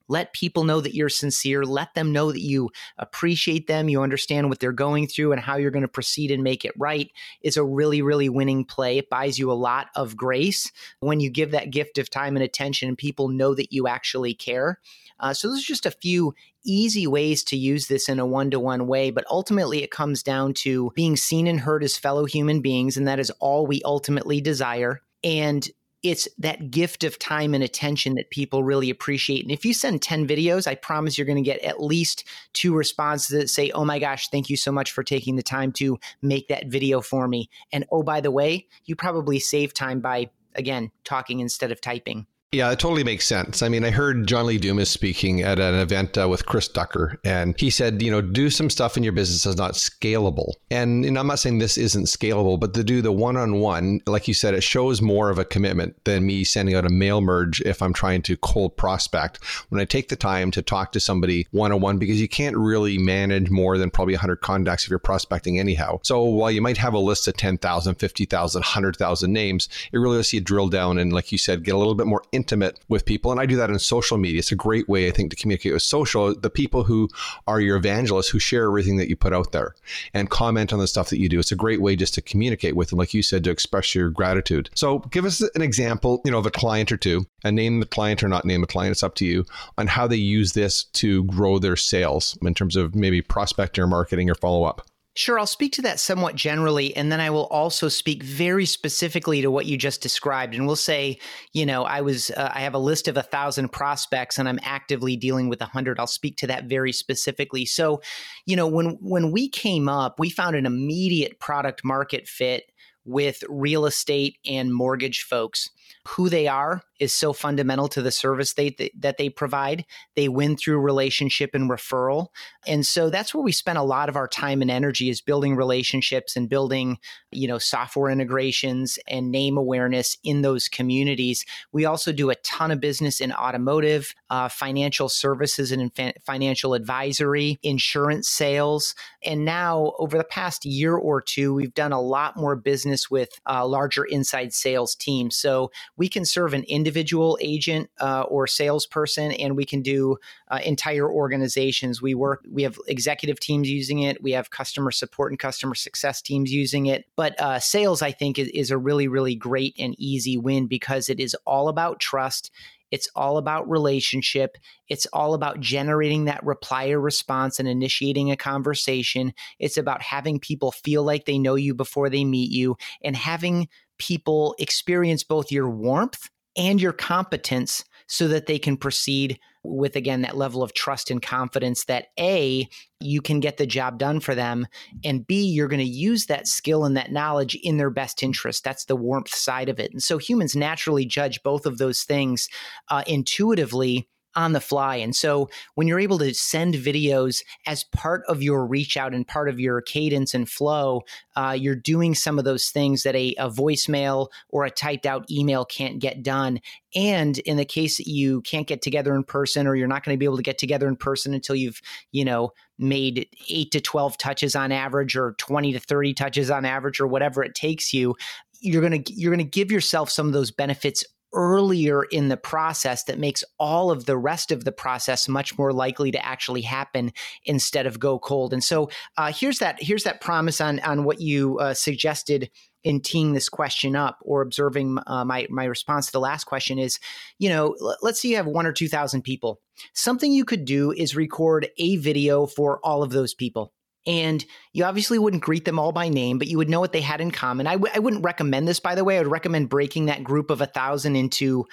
Let 0.07 0.33
people 0.33 0.63
know 0.63 0.81
that 0.81 0.95
you're 0.95 1.09
sincere. 1.09 1.63
Let 1.63 1.93
them 1.93 2.11
know 2.11 2.31
that 2.31 2.41
you 2.41 2.69
appreciate 2.97 3.67
them. 3.67 3.89
You 3.89 4.01
understand 4.01 4.49
what 4.49 4.59
they're 4.59 4.71
going 4.71 5.07
through 5.07 5.31
and 5.31 5.41
how 5.41 5.57
you're 5.57 5.71
going 5.71 5.81
to 5.81 5.87
proceed 5.87 6.31
and 6.31 6.43
make 6.43 6.65
it 6.65 6.73
right 6.77 7.11
is 7.41 7.57
a 7.57 7.63
really, 7.63 8.01
really 8.01 8.29
winning 8.29 8.65
play. 8.65 8.97
It 8.97 9.09
buys 9.09 9.37
you 9.37 9.51
a 9.51 9.53
lot 9.53 9.87
of 9.95 10.15
grace 10.15 10.71
when 10.99 11.19
you 11.19 11.29
give 11.29 11.51
that 11.51 11.71
gift 11.71 11.97
of 11.97 12.09
time 12.09 12.35
and 12.35 12.43
attention 12.43 12.87
and 12.89 12.97
people 12.97 13.29
know 13.29 13.53
that 13.55 13.71
you 13.71 13.87
actually 13.87 14.33
care. 14.33 14.79
Uh, 15.19 15.33
so, 15.33 15.49
those 15.49 15.61
are 15.61 15.67
just 15.67 15.87
a 15.87 15.91
few 15.91 16.35
easy 16.63 17.07
ways 17.07 17.43
to 17.45 17.57
use 17.57 17.87
this 17.87 18.09
in 18.09 18.19
a 18.19 18.25
one 18.25 18.51
to 18.51 18.59
one 18.59 18.87
way, 18.87 19.09
but 19.09 19.25
ultimately 19.31 19.81
it 19.81 19.89
comes 19.89 20.21
down 20.21 20.53
to 20.53 20.91
being 20.95 21.15
seen 21.15 21.47
and 21.47 21.61
heard 21.61 21.83
as 21.83 21.97
fellow 21.97 22.25
human 22.25 22.61
beings, 22.61 22.97
and 22.97 23.07
that 23.07 23.19
is 23.19 23.31
all 23.39 23.65
we 23.65 23.81
ultimately 23.83 24.41
desire. 24.41 25.01
And 25.23 25.67
it's 26.03 26.27
that 26.37 26.71
gift 26.71 27.03
of 27.03 27.17
time 27.17 27.53
and 27.53 27.63
attention 27.63 28.15
that 28.15 28.29
people 28.29 28.63
really 28.63 28.89
appreciate. 28.89 29.43
And 29.43 29.51
if 29.51 29.65
you 29.65 29.73
send 29.73 30.01
10 30.01 30.27
videos, 30.27 30.67
I 30.67 30.75
promise 30.75 31.17
you're 31.17 31.25
going 31.25 31.43
to 31.43 31.49
get 31.49 31.63
at 31.63 31.81
least 31.81 32.23
two 32.53 32.75
responses 32.75 33.27
that 33.39 33.49
say, 33.49 33.71
Oh 33.71 33.85
my 33.85 33.99
gosh, 33.99 34.29
thank 34.29 34.49
you 34.49 34.57
so 34.57 34.71
much 34.71 34.91
for 34.91 35.03
taking 35.03 35.35
the 35.35 35.43
time 35.43 35.71
to 35.73 35.99
make 36.21 36.47
that 36.49 36.67
video 36.67 37.01
for 37.01 37.27
me. 37.27 37.49
And 37.71 37.85
oh, 37.91 38.03
by 38.03 38.21
the 38.21 38.31
way, 38.31 38.67
you 38.85 38.95
probably 38.95 39.39
save 39.39 39.73
time 39.73 39.99
by, 39.99 40.29
again, 40.55 40.91
talking 41.03 41.39
instead 41.39 41.71
of 41.71 41.81
typing. 41.81 42.27
Yeah, 42.53 42.71
it 42.71 42.79
totally 42.79 43.03
makes 43.03 43.27
sense. 43.27 43.61
I 43.61 43.67
mean, 43.67 43.83
I 43.83 43.89
heard 43.89 44.25
John 44.25 44.45
Lee 44.45 44.57
Dumas 44.57 44.89
speaking 44.89 45.41
at 45.41 45.59
an 45.59 45.75
event 45.75 46.17
uh, 46.17 46.29
with 46.29 46.45
Chris 46.45 46.69
Ducker, 46.69 47.19
and 47.25 47.59
he 47.59 47.69
said, 47.69 48.01
you 48.01 48.09
know, 48.09 48.21
do 48.21 48.49
some 48.49 48.69
stuff 48.69 48.95
in 48.95 49.03
your 49.03 49.11
business 49.11 49.43
that's 49.43 49.57
not 49.57 49.73
scalable. 49.73 50.53
And 50.71 51.01
know, 51.01 51.19
I'm 51.19 51.27
not 51.27 51.39
saying 51.39 51.57
this 51.57 51.77
isn't 51.77 52.05
scalable, 52.05 52.57
but 52.57 52.73
to 52.75 52.85
do 52.85 53.01
the 53.01 53.11
one 53.11 53.35
on 53.35 53.59
one, 53.59 53.99
like 54.07 54.29
you 54.29 54.33
said, 54.33 54.53
it 54.53 54.63
shows 54.63 55.01
more 55.01 55.29
of 55.29 55.37
a 55.37 55.43
commitment 55.43 56.01
than 56.05 56.25
me 56.25 56.45
sending 56.45 56.73
out 56.73 56.85
a 56.85 56.89
mail 56.89 57.19
merge 57.19 57.59
if 57.63 57.81
I'm 57.81 57.91
trying 57.91 58.21
to 58.21 58.37
cold 58.37 58.77
prospect. 58.77 59.43
When 59.67 59.81
I 59.81 59.85
take 59.85 60.07
the 60.07 60.15
time 60.15 60.49
to 60.51 60.61
talk 60.61 60.93
to 60.93 61.01
somebody 61.01 61.47
one 61.51 61.73
on 61.73 61.81
one, 61.81 61.97
because 61.97 62.21
you 62.21 62.29
can't 62.29 62.55
really 62.55 62.97
manage 62.97 63.49
more 63.49 63.77
than 63.77 63.91
probably 63.91 64.13
100 64.13 64.37
contacts 64.37 64.85
if 64.85 64.89
you're 64.89 64.99
prospecting 64.99 65.59
anyhow. 65.59 65.99
So 66.01 66.23
while 66.23 66.51
you 66.51 66.61
might 66.61 66.77
have 66.77 66.93
a 66.93 66.97
list 66.97 67.27
of 67.27 67.35
10,000, 67.35 67.95
50,000, 67.95 68.61
100,000 68.61 69.33
names, 69.33 69.67
it 69.91 69.97
really 69.97 70.15
lets 70.15 70.31
you 70.31 70.39
drill 70.39 70.69
down 70.69 70.97
and, 70.97 71.11
like 71.11 71.33
you 71.33 71.37
said, 71.37 71.65
get 71.65 71.75
a 71.75 71.77
little 71.77 71.93
bit 71.93 72.07
more 72.07 72.23
intimate 72.37 72.79
with 72.87 73.03
people. 73.03 73.31
And 73.31 73.41
I 73.41 73.45
do 73.45 73.57
that 73.57 73.69
in 73.69 73.79
social 73.79 74.17
media. 74.17 74.39
It's 74.39 74.51
a 74.51 74.55
great 74.55 74.87
way, 74.87 75.07
I 75.07 75.11
think, 75.11 75.31
to 75.31 75.35
communicate 75.35 75.73
with 75.73 75.81
social, 75.81 76.33
the 76.33 76.49
people 76.49 76.83
who 76.83 77.09
are 77.47 77.59
your 77.59 77.75
evangelists 77.75 78.29
who 78.29 78.39
share 78.39 78.65
everything 78.67 78.97
that 78.97 79.09
you 79.09 79.15
put 79.15 79.33
out 79.33 79.51
there 79.51 79.75
and 80.13 80.29
comment 80.29 80.71
on 80.71 80.79
the 80.79 80.87
stuff 80.87 81.09
that 81.09 81.19
you 81.19 81.27
do. 81.27 81.39
It's 81.39 81.51
a 81.51 81.55
great 81.55 81.81
way 81.81 81.95
just 81.95 82.13
to 82.13 82.21
communicate 82.21 82.75
with 82.75 82.89
them, 82.89 82.99
like 82.99 83.13
you 83.13 83.23
said, 83.23 83.43
to 83.43 83.49
express 83.49 83.95
your 83.95 84.09
gratitude. 84.09 84.69
So 84.75 84.99
give 84.99 85.25
us 85.25 85.41
an 85.55 85.61
example, 85.61 86.21
you 86.23 86.31
know, 86.31 86.37
of 86.37 86.45
a 86.45 86.51
client 86.51 86.91
or 86.91 86.97
two, 86.97 87.25
and 87.43 87.55
name 87.55 87.79
the 87.79 87.85
client 87.85 88.23
or 88.23 88.29
not 88.29 88.45
name 88.45 88.63
a 88.63 88.67
client, 88.67 88.91
it's 88.91 89.03
up 89.03 89.15
to 89.15 89.25
you, 89.25 89.45
on 89.77 89.87
how 89.87 90.07
they 90.07 90.15
use 90.15 90.53
this 90.53 90.83
to 90.83 91.23
grow 91.23 91.57
their 91.59 91.75
sales 91.75 92.37
in 92.41 92.53
terms 92.53 92.75
of 92.75 92.95
maybe 92.95 93.21
prospecting 93.21 93.83
or 93.83 93.87
marketing 93.87 94.29
or 94.29 94.35
follow 94.35 94.63
up. 94.63 94.85
Sure, 95.17 95.39
I'll 95.39 95.47
speak 95.47 95.71
to 95.73 95.81
that 95.81 95.99
somewhat 95.99 96.35
generally, 96.35 96.95
and 96.95 97.11
then 97.11 97.19
I 97.19 97.31
will 97.31 97.47
also 97.47 97.87
speak 97.87 98.21
very 98.21 98.67
specifically 98.67 99.41
to 99.41 99.49
what 99.49 99.65
you 99.65 99.75
just 99.75 99.99
described. 99.99 100.53
And 100.53 100.67
we'll 100.67 100.75
say, 100.75 101.17
you 101.53 101.65
know, 101.65 101.85
I 101.85 102.01
was, 102.01 102.29
uh, 102.29 102.51
I 102.53 102.59
have 102.59 102.75
a 102.75 102.77
list 102.77 103.07
of 103.07 103.17
a 103.17 103.23
thousand 103.23 103.71
prospects, 103.71 104.37
and 104.37 104.47
I'm 104.47 104.59
actively 104.61 105.15
dealing 105.15 105.49
with 105.49 105.59
a 105.59 105.65
hundred. 105.65 105.99
I'll 105.99 106.05
speak 106.05 106.37
to 106.37 106.47
that 106.47 106.65
very 106.65 106.91
specifically. 106.91 107.65
So, 107.65 107.99
you 108.45 108.55
know, 108.55 108.67
when 108.67 108.99
when 109.01 109.31
we 109.31 109.49
came 109.49 109.89
up, 109.89 110.19
we 110.19 110.29
found 110.29 110.55
an 110.55 110.67
immediate 110.67 111.39
product 111.39 111.83
market 111.83 112.27
fit 112.27 112.71
with 113.03 113.43
real 113.49 113.87
estate 113.87 114.37
and 114.45 114.71
mortgage 114.71 115.23
folks. 115.23 115.67
Who 116.09 116.29
they 116.29 116.47
are 116.47 116.83
is 116.99 117.13
so 117.13 117.33
fundamental 117.33 117.87
to 117.89 118.01
the 118.01 118.11
service 118.11 118.53
they, 118.53 118.75
that 118.97 119.17
they 119.17 119.29
provide. 119.29 119.85
They 120.15 120.27
win 120.27 120.57
through 120.57 120.79
relationship 120.79 121.51
and 121.53 121.69
referral. 121.69 122.27
And 122.65 122.85
so 122.85 123.09
that's 123.09 123.33
where 123.33 123.43
we 123.43 123.51
spend 123.51 123.77
a 123.77 123.83
lot 123.83 124.09
of 124.09 124.15
our 124.15 124.27
time 124.27 124.61
and 124.61 124.71
energy 124.71 125.09
is 125.09 125.21
building 125.21 125.55
relationships 125.55 126.35
and 126.35 126.49
building, 126.49 126.97
you 127.31 127.47
know, 127.47 127.57
software 127.57 128.11
integrations 128.11 128.99
and 129.07 129.31
name 129.31 129.57
awareness 129.57 130.17
in 130.23 130.41
those 130.41 130.67
communities. 130.67 131.45
We 131.71 131.85
also 131.85 132.11
do 132.11 132.29
a 132.29 132.35
ton 132.35 132.71
of 132.71 132.79
business 132.79 133.21
in 133.21 133.31
automotive, 133.31 134.13
uh, 134.29 134.49
financial 134.49 135.09
services 135.09 135.71
and 135.71 135.91
in 135.97 136.13
financial 136.25 136.73
advisory, 136.73 137.59
insurance 137.63 138.27
sales. 138.27 138.95
And 139.23 139.45
now 139.45 139.93
over 139.99 140.17
the 140.17 140.23
past 140.23 140.65
year 140.65 140.95
or 140.95 141.21
two, 141.21 141.53
we've 141.53 141.73
done 141.73 141.91
a 141.91 142.01
lot 142.01 142.35
more 142.35 142.55
business 142.55 143.09
with 143.09 143.29
uh, 143.49 143.65
larger 143.65 144.03
inside 144.03 144.53
sales 144.53 144.95
teams. 144.95 145.35
So 145.35 145.71
we 145.95 146.09
can 146.09 146.25
serve 146.25 146.53
an 146.53 146.63
individual 146.63 146.86
individual 146.87 147.37
agent 147.41 147.89
uh, 147.99 148.21
or 148.29 148.47
salesperson, 148.47 149.33
and 149.33 149.57
we 149.57 149.65
can 149.65 149.81
do 149.81 150.15
uh, 150.47 150.59
entire 150.63 151.11
organizations. 151.11 152.01
We 152.01 152.15
work, 152.15 152.45
we 152.49 152.63
have 152.63 152.79
executive 152.87 153.41
teams 153.41 153.69
using 153.69 153.99
it, 153.99 154.23
we 154.23 154.31
have 154.31 154.51
customer 154.51 154.91
support 154.91 155.33
and 155.33 155.37
customer 155.37 155.75
success 155.75 156.21
teams 156.21 156.49
using 156.49 156.85
it. 156.85 157.03
But 157.17 157.37
uh, 157.41 157.59
sales, 157.59 158.01
I 158.01 158.13
think, 158.13 158.39
is, 158.39 158.47
is 158.53 158.71
a 158.71 158.77
really, 158.77 159.09
really 159.09 159.35
great 159.35 159.75
and 159.77 159.95
easy 159.97 160.37
win 160.37 160.67
because 160.67 161.09
it 161.09 161.19
is 161.19 161.35
all 161.45 161.67
about 161.67 161.99
trust. 161.99 162.51
It's 162.89 163.09
all 163.17 163.37
about 163.37 163.69
relationship. 163.69 164.55
It's 164.87 165.07
all 165.07 165.33
about 165.33 165.59
generating 165.59 166.23
that 166.25 166.45
reply 166.45 166.87
or 166.91 167.01
response 167.01 167.59
and 167.59 167.67
initiating 167.67 168.31
a 168.31 168.37
conversation. 168.37 169.33
It's 169.59 169.75
about 169.75 170.01
having 170.01 170.39
people 170.39 170.71
feel 170.71 171.03
like 171.03 171.25
they 171.25 171.37
know 171.37 171.55
you 171.55 171.73
before 171.73 172.09
they 172.09 172.23
meet 172.23 172.49
you 172.49 172.77
and 173.03 173.13
having 173.13 173.67
people 173.97 174.55
experience 174.57 175.25
both 175.25 175.51
your 175.51 175.69
warmth 175.69 176.29
and 176.57 176.81
your 176.81 176.93
competence 176.93 177.83
so 178.07 178.27
that 178.27 178.45
they 178.45 178.59
can 178.59 178.77
proceed 178.77 179.39
with 179.63 179.95
again 179.95 180.21
that 180.21 180.37
level 180.37 180.63
of 180.63 180.73
trust 180.73 181.11
and 181.11 181.21
confidence 181.21 181.85
that 181.85 182.07
a 182.17 182.67
you 182.99 183.21
can 183.21 183.39
get 183.39 183.57
the 183.57 183.67
job 183.67 183.99
done 183.99 184.19
for 184.19 184.33
them 184.33 184.65
and 185.03 185.27
b 185.27 185.45
you're 185.45 185.67
going 185.67 185.79
to 185.79 185.85
use 185.85 186.27
that 186.27 186.47
skill 186.47 186.85
and 186.85 186.95
that 186.95 187.11
knowledge 187.11 187.55
in 187.55 187.77
their 187.77 187.89
best 187.89 188.23
interest. 188.23 188.63
That's 188.63 188.85
the 188.85 188.95
warmth 188.95 189.33
side 189.33 189.69
of 189.69 189.79
it. 189.79 189.91
And 189.91 190.01
so 190.01 190.17
humans 190.17 190.55
naturally 190.55 191.05
judge 191.05 191.43
both 191.43 191.65
of 191.65 191.77
those 191.77 192.03
things 192.03 192.47
uh, 192.89 193.03
intuitively 193.07 194.07
on 194.37 194.53
the 194.53 194.61
fly. 194.61 194.95
And 194.95 195.15
so 195.15 195.49
when 195.73 195.87
you're 195.87 195.99
able 195.99 196.19
to 196.19 196.33
send 196.33 196.75
videos 196.75 197.41
as 197.65 197.83
part 197.83 198.21
of 198.27 198.43
your 198.43 198.65
reach 198.67 198.95
out 198.95 199.13
and 199.13 199.27
part 199.27 199.49
of 199.49 199.59
your 199.59 199.81
cadence 199.81 200.35
and 200.35 200.47
flow, 200.47 201.01
uh, 201.35 201.57
you're 201.59 201.75
doing 201.75 202.13
some 202.13 202.37
of 202.37 202.45
those 202.45 202.69
things 202.69 203.01
that 203.01 203.15
a, 203.15 203.33
a 203.39 203.49
voicemail 203.49 204.27
or 204.49 204.63
a 204.63 204.69
typed 204.69 205.07
out 205.07 205.29
email 205.31 205.65
can't 205.65 205.97
get 205.97 206.21
done. 206.21 206.59
And 206.95 207.39
in 207.39 207.57
the 207.57 207.65
case 207.65 207.97
that 207.97 208.07
you 208.07 208.41
can't 208.41 208.67
get 208.67 208.83
together 208.83 209.15
in 209.15 209.23
person 209.23 209.65
or 209.65 209.75
you're 209.75 209.87
not 209.87 210.05
going 210.05 210.13
to 210.13 210.19
be 210.19 210.25
able 210.25 210.37
to 210.37 210.43
get 210.43 210.59
together 210.59 210.87
in 210.87 210.95
person 210.95 211.33
until 211.33 211.55
you've, 211.55 211.81
you 212.11 212.23
know, 212.23 212.51
made 212.77 213.27
eight 213.49 213.71
to 213.71 213.81
12 213.81 214.19
touches 214.19 214.55
on 214.55 214.71
average 214.71 215.17
or 215.17 215.33
20 215.39 215.73
to 215.73 215.79
30 215.79 216.13
touches 216.13 216.51
on 216.51 216.63
average 216.63 216.99
or 216.99 217.07
whatever 217.07 217.43
it 217.43 217.55
takes 217.55 217.91
you, 217.91 218.15
you're 218.59 218.87
going 218.87 219.03
to 219.03 219.13
you're 219.13 219.33
going 219.33 219.43
to 219.43 219.49
give 219.49 219.71
yourself 219.71 220.09
some 220.09 220.27
of 220.27 220.33
those 220.33 220.51
benefits 220.51 221.03
earlier 221.33 222.03
in 222.03 222.29
the 222.29 222.37
process 222.37 223.03
that 223.03 223.19
makes 223.19 223.43
all 223.59 223.91
of 223.91 224.05
the 224.05 224.17
rest 224.17 224.51
of 224.51 224.63
the 224.63 224.71
process 224.71 225.27
much 225.27 225.57
more 225.57 225.73
likely 225.73 226.11
to 226.11 226.25
actually 226.25 226.61
happen 226.61 227.11
instead 227.45 227.85
of 227.85 227.99
go 227.99 228.17
cold. 228.19 228.53
And 228.53 228.63
so 228.63 228.89
uh, 229.17 229.31
here's 229.31 229.59
that 229.59 229.81
here's 229.81 230.03
that 230.03 230.21
promise 230.21 230.61
on 230.61 230.79
on 230.79 231.03
what 231.03 231.21
you 231.21 231.59
uh, 231.59 231.73
suggested 231.73 232.49
in 232.83 233.01
teeing 233.01 233.33
this 233.33 233.49
question 233.49 233.95
up 233.95 234.17
or 234.21 234.41
observing 234.41 234.97
uh, 235.07 235.25
my 235.25 235.47
my 235.49 235.65
response 235.65 236.05
to 236.05 236.11
the 236.11 236.19
last 236.19 236.45
question 236.45 236.79
is, 236.79 236.99
you 237.37 237.49
know, 237.49 237.75
l- 237.81 237.97
let's 238.01 238.21
say 238.21 238.29
you 238.29 238.37
have 238.37 238.47
one 238.47 238.65
or 238.65 238.73
two 238.73 238.87
thousand 238.87 239.23
people. 239.23 239.59
Something 239.93 240.31
you 240.31 240.45
could 240.45 240.65
do 240.65 240.91
is 240.91 241.15
record 241.15 241.69
a 241.77 241.97
video 241.97 242.45
for 242.45 242.79
all 242.83 243.03
of 243.03 243.11
those 243.11 243.33
people 243.33 243.73
and 244.07 244.43
you 244.71 244.85
obviously 244.85 245.19
wouldn't 245.19 245.43
greet 245.43 245.65
them 245.65 245.77
all 245.77 245.91
by 245.91 246.07
name, 246.07 246.39
but 246.39 246.47
you 246.47 246.57
would 246.57 246.69
know 246.69 246.79
what 246.79 246.93
they 246.93 247.01
had 247.01 247.21
in 247.21 247.29
common. 247.29 247.67
I 247.67 247.73
w- 247.73 247.91
I 247.93 247.99
wouldn't 247.99 248.23
recommend 248.23 248.67
this, 248.67 248.79
by 248.79 248.95
the 248.95 249.03
way. 249.03 249.17
I 249.17 249.21
would 249.21 249.31
recommend 249.31 249.69
breaking 249.69 250.05
that 250.05 250.23
group 250.23 250.49
of 250.49 250.61
a 250.61 250.65
thousand 250.65 251.17
into, 251.17 251.65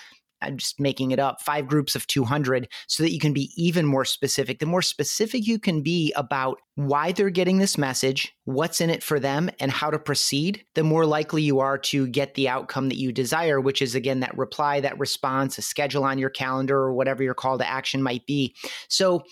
I'm 0.43 0.57
just 0.57 0.81
making 0.81 1.13
it 1.13 1.21
up, 1.21 1.41
five 1.41 1.69
groups 1.69 1.95
of 1.95 2.09
200 2.09 2.69
so 2.89 3.05
that 3.05 3.13
you 3.13 3.21
can 3.21 3.33
be 3.33 3.51
even 3.57 3.87
more 3.87 4.05
specific. 4.05 4.59
The 4.59 4.67
more 4.67 4.83
specific 4.83 5.47
you 5.47 5.61
can 5.61 5.83
be 5.83 6.13
about 6.17 6.59
why 6.75 7.13
they're 7.13 7.31
getting 7.31 7.59
this 7.59 7.79
message, 7.79 8.33
what's 8.45 8.81
in 8.81 8.91
it 8.91 9.03
for 9.03 9.21
them, 9.21 9.49
and 9.61 9.71
how 9.71 9.91
to 9.91 9.99
proceed, 9.99 10.65
the 10.75 10.83
more 10.83 11.07
likely 11.07 11.43
you 11.43 11.61
are 11.61 11.79
to 11.79 12.09
get 12.09 12.35
the 12.35 12.49
outcome 12.49 12.89
that 12.89 12.99
you 12.99 13.13
desire, 13.13 13.61
which 13.61 13.81
is 13.81 13.95
again 13.95 14.21
that 14.21 14.37
reply, 14.37 14.81
that 14.81 14.99
response, 14.99 15.57
a 15.57 15.63
schedule 15.63 16.03
on 16.03 16.19
your 16.19 16.31
calendar, 16.31 16.77
or 16.79 16.95
whatever 16.95 17.23
your 17.23 17.35
call 17.35 17.59
to 17.59 17.69
action 17.69 18.03
might 18.03 18.27
be. 18.27 18.57
So, 18.89 19.23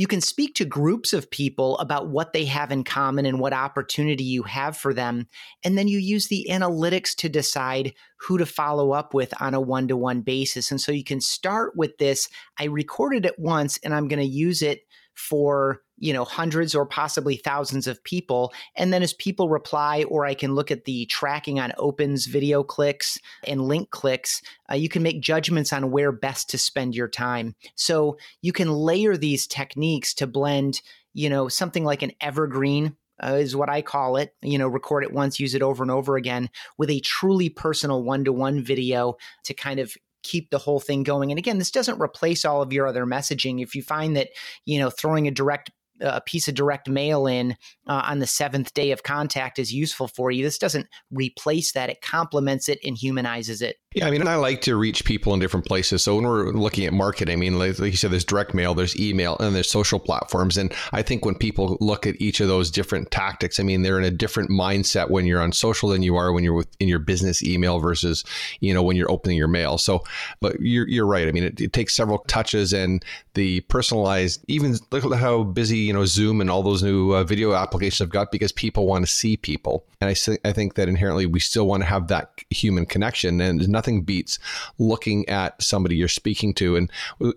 you 0.00 0.06
can 0.06 0.22
speak 0.22 0.54
to 0.54 0.64
groups 0.64 1.12
of 1.12 1.30
people 1.30 1.76
about 1.76 2.08
what 2.08 2.32
they 2.32 2.46
have 2.46 2.72
in 2.72 2.84
common 2.84 3.26
and 3.26 3.38
what 3.38 3.52
opportunity 3.52 4.24
you 4.24 4.42
have 4.44 4.74
for 4.74 4.94
them. 4.94 5.28
And 5.62 5.76
then 5.76 5.88
you 5.88 5.98
use 5.98 6.28
the 6.28 6.46
analytics 6.48 7.14
to 7.16 7.28
decide 7.28 7.92
who 8.20 8.38
to 8.38 8.46
follow 8.46 8.92
up 8.92 9.12
with 9.12 9.34
on 9.42 9.52
a 9.52 9.60
one 9.60 9.88
to 9.88 9.98
one 9.98 10.22
basis. 10.22 10.70
And 10.70 10.80
so 10.80 10.90
you 10.90 11.04
can 11.04 11.20
start 11.20 11.76
with 11.76 11.98
this. 11.98 12.30
I 12.58 12.64
recorded 12.64 13.26
it 13.26 13.38
once 13.38 13.78
and 13.84 13.94
I'm 13.94 14.08
going 14.08 14.20
to 14.20 14.24
use 14.24 14.62
it 14.62 14.86
for 15.12 15.82
you 16.00 16.12
know 16.12 16.24
hundreds 16.24 16.74
or 16.74 16.84
possibly 16.84 17.36
thousands 17.36 17.86
of 17.86 18.02
people 18.02 18.52
and 18.74 18.92
then 18.92 19.02
as 19.02 19.12
people 19.14 19.48
reply 19.48 20.02
or 20.08 20.26
i 20.26 20.34
can 20.34 20.54
look 20.54 20.70
at 20.70 20.84
the 20.84 21.06
tracking 21.06 21.60
on 21.60 21.72
opens 21.78 22.26
video 22.26 22.64
clicks 22.64 23.18
and 23.46 23.62
link 23.62 23.90
clicks 23.90 24.42
uh, 24.70 24.74
you 24.74 24.88
can 24.88 25.02
make 25.02 25.20
judgments 25.20 25.72
on 25.72 25.92
where 25.92 26.10
best 26.10 26.50
to 26.50 26.58
spend 26.58 26.94
your 26.94 27.08
time 27.08 27.54
so 27.76 28.16
you 28.42 28.52
can 28.52 28.72
layer 28.72 29.16
these 29.16 29.46
techniques 29.46 30.12
to 30.12 30.26
blend 30.26 30.80
you 31.14 31.30
know 31.30 31.48
something 31.48 31.84
like 31.84 32.02
an 32.02 32.12
evergreen 32.20 32.96
uh, 33.22 33.34
is 33.34 33.54
what 33.54 33.68
I 33.68 33.82
call 33.82 34.16
it. 34.16 34.34
You 34.40 34.56
know, 34.56 34.66
record 34.66 35.04
it 35.04 35.12
once, 35.12 35.38
use 35.38 35.54
it 35.54 35.60
over 35.60 35.84
and 35.84 35.90
over 35.90 36.16
again 36.16 36.48
with 36.78 36.88
a 36.88 37.00
truly 37.00 37.50
personal 37.50 38.02
one 38.02 38.24
to 38.24 38.32
one 38.32 38.62
video 38.62 39.16
to 39.44 39.52
kind 39.52 39.78
of 39.78 39.94
keep 40.22 40.50
the 40.50 40.58
whole 40.58 40.80
thing 40.80 41.02
going. 41.02 41.30
And 41.30 41.38
again, 41.38 41.58
this 41.58 41.70
doesn't 41.70 42.00
replace 42.00 42.44
all 42.44 42.62
of 42.62 42.72
your 42.72 42.86
other 42.86 43.06
messaging. 43.06 43.62
If 43.62 43.74
you 43.74 43.82
find 43.82 44.16
that, 44.16 44.28
you 44.64 44.78
know, 44.78 44.90
throwing 44.90 45.26
a 45.26 45.30
direct 45.30 45.70
a 46.00 46.20
piece 46.20 46.48
of 46.48 46.54
direct 46.54 46.88
mail 46.88 47.26
in 47.26 47.52
uh, 47.86 48.02
on 48.06 48.18
the 48.18 48.26
seventh 48.26 48.72
day 48.74 48.90
of 48.90 49.02
contact 49.02 49.58
is 49.58 49.72
useful 49.72 50.08
for 50.08 50.30
you. 50.30 50.42
This 50.42 50.58
doesn't 50.58 50.86
replace 51.10 51.72
that; 51.72 51.90
it 51.90 52.02
complements 52.02 52.68
it 52.68 52.78
and 52.84 52.96
humanizes 52.96 53.62
it. 53.62 53.76
Yeah, 53.92 54.06
I 54.06 54.12
mean, 54.12 54.20
and 54.20 54.30
I 54.30 54.36
like 54.36 54.60
to 54.62 54.76
reach 54.76 55.04
people 55.04 55.34
in 55.34 55.40
different 55.40 55.66
places. 55.66 56.04
So 56.04 56.14
when 56.14 56.24
we're 56.24 56.52
looking 56.52 56.86
at 56.86 56.92
marketing, 56.92 57.32
I 57.32 57.36
mean, 57.36 57.58
like, 57.58 57.76
you 57.80 57.96
said, 57.96 58.12
there's 58.12 58.24
direct 58.24 58.54
mail, 58.54 58.72
there's 58.72 58.96
email, 58.96 59.36
and 59.40 59.52
there's 59.52 59.68
social 59.68 59.98
platforms. 59.98 60.56
And 60.56 60.72
I 60.92 61.02
think 61.02 61.24
when 61.24 61.34
people 61.34 61.76
look 61.80 62.06
at 62.06 62.14
each 62.20 62.38
of 62.38 62.46
those 62.46 62.70
different 62.70 63.10
tactics, 63.10 63.58
I 63.58 63.64
mean, 63.64 63.82
they're 63.82 63.98
in 63.98 64.04
a 64.04 64.10
different 64.12 64.48
mindset 64.48 65.10
when 65.10 65.26
you're 65.26 65.40
on 65.40 65.50
social 65.50 65.88
than 65.88 66.04
you 66.04 66.14
are 66.14 66.32
when 66.32 66.44
you're 66.44 66.64
in 66.78 66.86
your 66.86 67.00
business 67.00 67.42
email 67.42 67.80
versus, 67.80 68.22
you 68.60 68.72
know, 68.72 68.80
when 68.80 68.96
you're 68.96 69.10
opening 69.10 69.36
your 69.36 69.48
mail. 69.48 69.76
So, 69.76 70.04
but 70.40 70.60
you're 70.60 70.86
you're 70.86 71.04
right. 71.04 71.26
I 71.26 71.32
mean, 71.32 71.42
it, 71.42 71.60
it 71.60 71.72
takes 71.72 71.92
several 71.92 72.18
touches, 72.28 72.72
and 72.72 73.04
the 73.34 73.62
personalized, 73.62 74.44
even 74.46 74.76
look 74.92 75.04
at 75.04 75.18
how 75.18 75.42
busy 75.42 75.78
you 75.78 75.92
know 75.92 76.04
Zoom 76.04 76.40
and 76.40 76.48
all 76.48 76.62
those 76.62 76.84
new 76.84 77.12
uh, 77.12 77.24
video 77.24 77.54
applications 77.54 77.98
have 77.98 78.10
got 78.10 78.30
because 78.30 78.52
people 78.52 78.86
want 78.86 79.04
to 79.04 79.10
see 79.10 79.36
people. 79.36 79.84
And 80.00 80.08
I, 80.08 80.48
I 80.48 80.52
think 80.52 80.76
that 80.76 80.88
inherently 80.88 81.26
we 81.26 81.40
still 81.40 81.66
want 81.66 81.82
to 81.82 81.88
have 81.88 82.06
that 82.06 82.30
human 82.50 82.86
connection, 82.86 83.40
and 83.40 83.60
beats 84.04 84.38
looking 84.78 85.28
at 85.28 85.60
somebody 85.62 85.96
you're 85.96 86.08
speaking 86.08 86.54
to. 86.54 86.76
And 86.76 86.90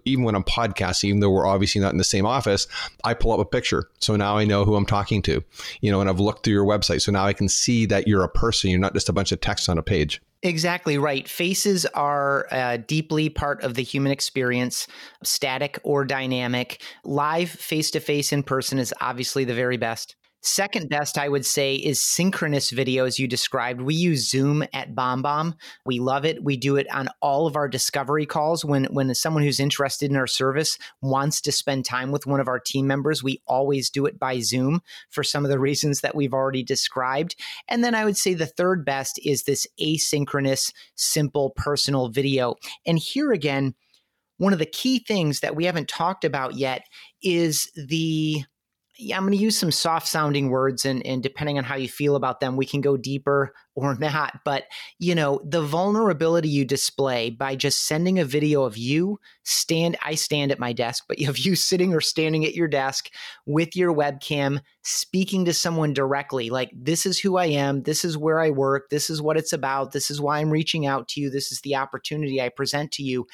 even 0.06 0.24
when 0.24 0.36
I'm 0.36 0.44
podcasting, 0.44 1.06
even 1.06 1.20
though 1.20 1.30
we're 1.30 1.48
obviously 1.48 1.82
not 1.82 1.92
in 1.92 1.98
the 1.98 2.04
same 2.04 2.26
office, 2.26 2.68
I 3.04 3.14
pull 3.14 3.32
up 3.32 3.40
a 3.40 3.46
picture. 3.46 3.90
So 4.00 4.16
now 4.16 4.38
I 4.38 4.46
know 4.46 4.66
who 4.66 4.76
I'm 4.76 4.86
talking 4.86 5.22
to, 5.24 5.44
you 5.82 5.92
know, 5.92 6.02
and 6.02 6.10
I've 6.10 6.20
looked 6.20 6.44
through 6.44 6.54
your 6.54 6.66
website. 6.66 7.02
So 7.02 7.12
now 7.12 7.26
I 7.26 7.34
can 7.34 7.50
see 7.50 7.86
that 7.88 8.08
you're 8.08 8.24
a 8.24 8.30
person. 8.30 8.70
You're 8.70 8.80
not 8.80 8.94
just 8.94 9.10
a 9.10 9.14
bunch 9.14 9.32
of 9.32 9.42
text 9.42 9.70
on 9.70 9.78
a 9.78 9.84
page. 9.84 10.22
Exactly 10.46 10.98
right. 10.98 11.28
Faces 11.28 11.86
are 11.86 12.48
uh, 12.52 12.78
deeply 12.86 13.30
part 13.30 13.64
of 13.64 13.76
the 13.76 13.82
human 13.82 14.12
experience, 14.12 14.88
static 15.24 15.80
or 15.84 16.04
dynamic. 16.04 16.82
Live, 17.06 17.50
face 17.50 17.90
to 17.92 18.02
face, 18.02 18.34
in 18.34 18.44
person 18.44 18.78
is 18.78 18.94
obviously 19.00 19.46
the 19.46 19.54
very 19.54 19.78
best. 19.78 20.18
Second 20.46 20.90
best, 20.90 21.18
I 21.18 21.30
would 21.30 21.46
say, 21.46 21.76
is 21.76 22.04
synchronous 22.04 22.70
video, 22.70 23.06
as 23.06 23.18
you 23.18 23.30
described. 23.30 23.80
We 23.80 23.96
use 23.96 24.30
Zoom 24.30 24.62
at 24.74 24.94
BombBomb. 24.94 25.54
We 25.86 26.00
love 26.00 26.26
it. 26.26 26.44
We 26.44 26.58
do 26.58 26.76
it 26.76 26.86
on 26.94 27.08
all 27.22 27.48
of 27.48 27.56
our 27.56 27.70
discovery 27.70 28.26
calls. 28.26 28.66
When 28.66 28.84
when 28.92 29.16
someone 29.16 29.44
who's 29.44 29.62
interested 29.62 30.12
in 30.12 30.18
our 30.18 30.28
service 30.28 30.78
wants 31.02 31.40
to 31.42 31.54
spend 31.54 31.86
time 31.86 32.12
with 32.12 32.28
one 32.28 32.42
of 32.42 32.50
our 32.50 32.60
team 32.60 32.88
members, 32.88 33.24
we 33.24 33.42
always 33.48 33.90
do 33.90 34.06
it 34.06 34.20
by 34.20 34.42
Zoom 34.42 34.82
for 35.10 35.24
some 35.24 35.46
of 35.46 35.50
the 35.50 35.60
reasons 35.60 36.02
that 36.02 36.14
we've 36.14 36.34
already 36.34 36.62
described. 36.62 37.38
And 37.70 37.82
then 37.82 37.96
I 37.96 38.04
would 38.04 38.18
say 38.18 38.34
the 38.34 38.46
third 38.46 38.84
best 38.84 39.22
is 39.24 39.44
this 39.44 39.66
asynchronous, 39.82 40.74
simple, 40.96 41.52
personal 41.56 42.10
video. 42.10 42.56
And 42.86 43.00
here 43.00 43.32
again, 43.32 43.76
one 44.40 44.52
of 44.52 44.60
the 44.60 44.66
key 44.66 45.00
things 45.00 45.40
that 45.40 45.56
we 45.56 45.64
haven't 45.64 45.88
talked 45.88 46.26
about 46.26 46.56
yet 46.56 46.82
is 47.22 47.72
the 47.76 48.44
yeah, 48.98 49.18
I'm 49.18 49.24
going 49.24 49.32
to 49.32 49.44
use 49.44 49.58
some 49.58 49.72
soft 49.72 50.08
sounding 50.08 50.50
words, 50.50 50.86
and, 50.86 51.04
and 51.06 51.24
depending 51.24 51.58
on 51.58 51.64
how 51.64 51.76
you 51.76 51.90
feel 51.90 52.16
about 52.16 52.40
them, 52.40 52.56
we 52.56 52.66
can 52.66 52.80
go 52.80 52.96
deeper 52.96 53.54
or 53.74 53.96
not. 54.00 54.42
But, 54.46 54.66
you 55.00 55.16
know, 55.16 55.42
the 55.44 55.64
vulnerability 55.64 56.50
you 56.50 56.64
display 56.64 57.32
by 57.32 57.56
just 57.56 57.88
sending 57.88 58.20
a 58.20 58.26
video 58.26 58.64
of 58.64 58.78
you 58.78 59.20
stand, 59.44 59.98
I 60.04 60.14
stand 60.14 60.52
at 60.52 60.60
my 60.60 60.74
desk, 60.74 61.06
but 61.08 61.20
of 61.28 61.40
you 61.40 61.56
sitting 61.56 61.94
or 61.94 62.02
standing 62.02 62.46
at 62.46 62.54
your 62.54 62.68
desk 62.68 63.10
with 63.48 63.76
your 63.76 63.94
webcam, 63.94 64.62
speaking 64.84 65.46
to 65.46 65.54
someone 65.54 65.94
directly, 65.94 66.52
like, 66.52 66.70
this 66.76 67.08
is 67.08 67.20
who 67.20 67.38
I 67.38 67.46
am, 67.46 67.84
this 67.84 68.06
is 68.06 68.16
where 68.16 68.42
I 68.42 68.52
work, 68.52 68.90
this 68.90 69.10
is 69.10 69.22
what 69.22 69.38
it's 69.38 69.54
about, 69.54 69.92
this 69.92 70.12
is 70.12 70.22
why 70.22 70.40
I'm 70.40 70.52
reaching 70.52 70.86
out 70.86 71.08
to 71.10 71.22
you, 71.22 71.32
this 71.32 71.52
is 71.52 71.62
the 71.62 71.76
opportunity 71.76 72.40
I 72.40 72.50
present 72.50 72.92
to 72.94 73.04
you, 73.04 73.26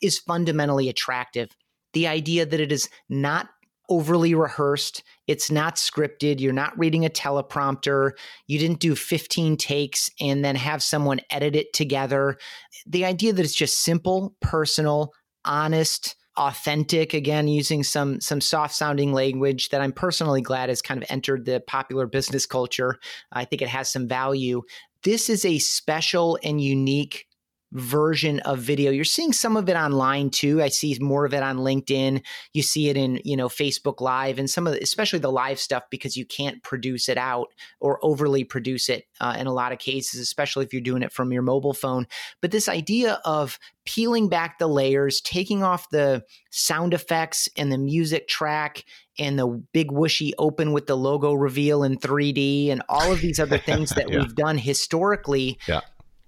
is 0.00 0.18
fundamentally 0.20 0.88
attractive. 0.88 1.50
The 1.94 2.06
idea 2.06 2.46
that 2.46 2.60
it 2.60 2.70
is 2.70 2.88
not 3.08 3.48
overly 3.90 4.34
rehearsed. 4.34 5.02
It's 5.26 5.50
not 5.50 5.76
scripted. 5.76 6.40
You're 6.40 6.52
not 6.52 6.78
reading 6.78 7.04
a 7.04 7.10
teleprompter. 7.10 8.12
You 8.46 8.58
didn't 8.58 8.80
do 8.80 8.94
15 8.94 9.56
takes 9.56 10.10
and 10.20 10.44
then 10.44 10.56
have 10.56 10.82
someone 10.82 11.20
edit 11.30 11.56
it 11.56 11.72
together. 11.72 12.38
The 12.86 13.04
idea 13.04 13.32
that 13.32 13.44
it's 13.44 13.54
just 13.54 13.80
simple, 13.80 14.34
personal, 14.40 15.12
honest, 15.44 16.16
authentic 16.36 17.12
again 17.12 17.48
using 17.48 17.82
some 17.82 18.20
some 18.20 18.40
soft 18.40 18.74
sounding 18.74 19.12
language 19.12 19.68
that 19.70 19.80
I'm 19.80 19.92
personally 19.92 20.40
glad 20.40 20.68
has 20.68 20.80
kind 20.80 21.02
of 21.02 21.10
entered 21.10 21.44
the 21.44 21.60
popular 21.66 22.06
business 22.06 22.46
culture. 22.46 22.98
I 23.32 23.44
think 23.44 23.60
it 23.60 23.68
has 23.68 23.90
some 23.90 24.08
value. 24.08 24.62
This 25.02 25.28
is 25.28 25.44
a 25.44 25.58
special 25.58 26.38
and 26.42 26.60
unique 26.60 27.26
version 27.72 28.40
of 28.40 28.58
video. 28.58 28.90
You're 28.90 29.04
seeing 29.04 29.32
some 29.32 29.56
of 29.56 29.68
it 29.68 29.76
online 29.76 30.30
too. 30.30 30.60
I 30.62 30.68
see 30.68 30.96
more 31.00 31.24
of 31.24 31.32
it 31.32 31.42
on 31.42 31.58
LinkedIn. 31.58 32.22
You 32.52 32.62
see 32.62 32.88
it 32.88 32.96
in, 32.96 33.20
you 33.24 33.36
know, 33.36 33.48
Facebook 33.48 34.00
Live 34.00 34.38
and 34.38 34.50
some 34.50 34.66
of 34.66 34.72
the, 34.72 34.82
especially 34.82 35.20
the 35.20 35.30
live 35.30 35.60
stuff 35.60 35.84
because 35.90 36.16
you 36.16 36.26
can't 36.26 36.62
produce 36.62 37.08
it 37.08 37.16
out 37.16 37.48
or 37.80 38.04
overly 38.04 38.42
produce 38.42 38.88
it 38.88 39.04
uh, 39.20 39.36
in 39.38 39.46
a 39.46 39.52
lot 39.52 39.72
of 39.72 39.78
cases, 39.78 40.20
especially 40.20 40.64
if 40.64 40.72
you're 40.72 40.82
doing 40.82 41.02
it 41.02 41.12
from 41.12 41.32
your 41.32 41.42
mobile 41.42 41.74
phone. 41.74 42.06
But 42.40 42.50
this 42.50 42.68
idea 42.68 43.20
of 43.24 43.58
peeling 43.84 44.28
back 44.28 44.58
the 44.58 44.68
layers, 44.68 45.20
taking 45.20 45.62
off 45.62 45.90
the 45.90 46.24
sound 46.50 46.92
effects 46.92 47.48
and 47.56 47.70
the 47.70 47.78
music 47.78 48.26
track 48.26 48.84
and 49.18 49.38
the 49.38 49.62
big 49.72 49.88
whooshy 49.88 50.32
open 50.38 50.72
with 50.72 50.86
the 50.86 50.96
logo 50.96 51.34
reveal 51.34 51.84
in 51.84 51.98
3D 51.98 52.70
and 52.70 52.82
all 52.88 53.12
of 53.12 53.20
these 53.20 53.38
other 53.38 53.58
things 53.58 53.90
that 53.96 54.10
yeah. 54.10 54.18
we've 54.18 54.34
done 54.34 54.58
historically. 54.58 55.58
Yeah 55.68 55.80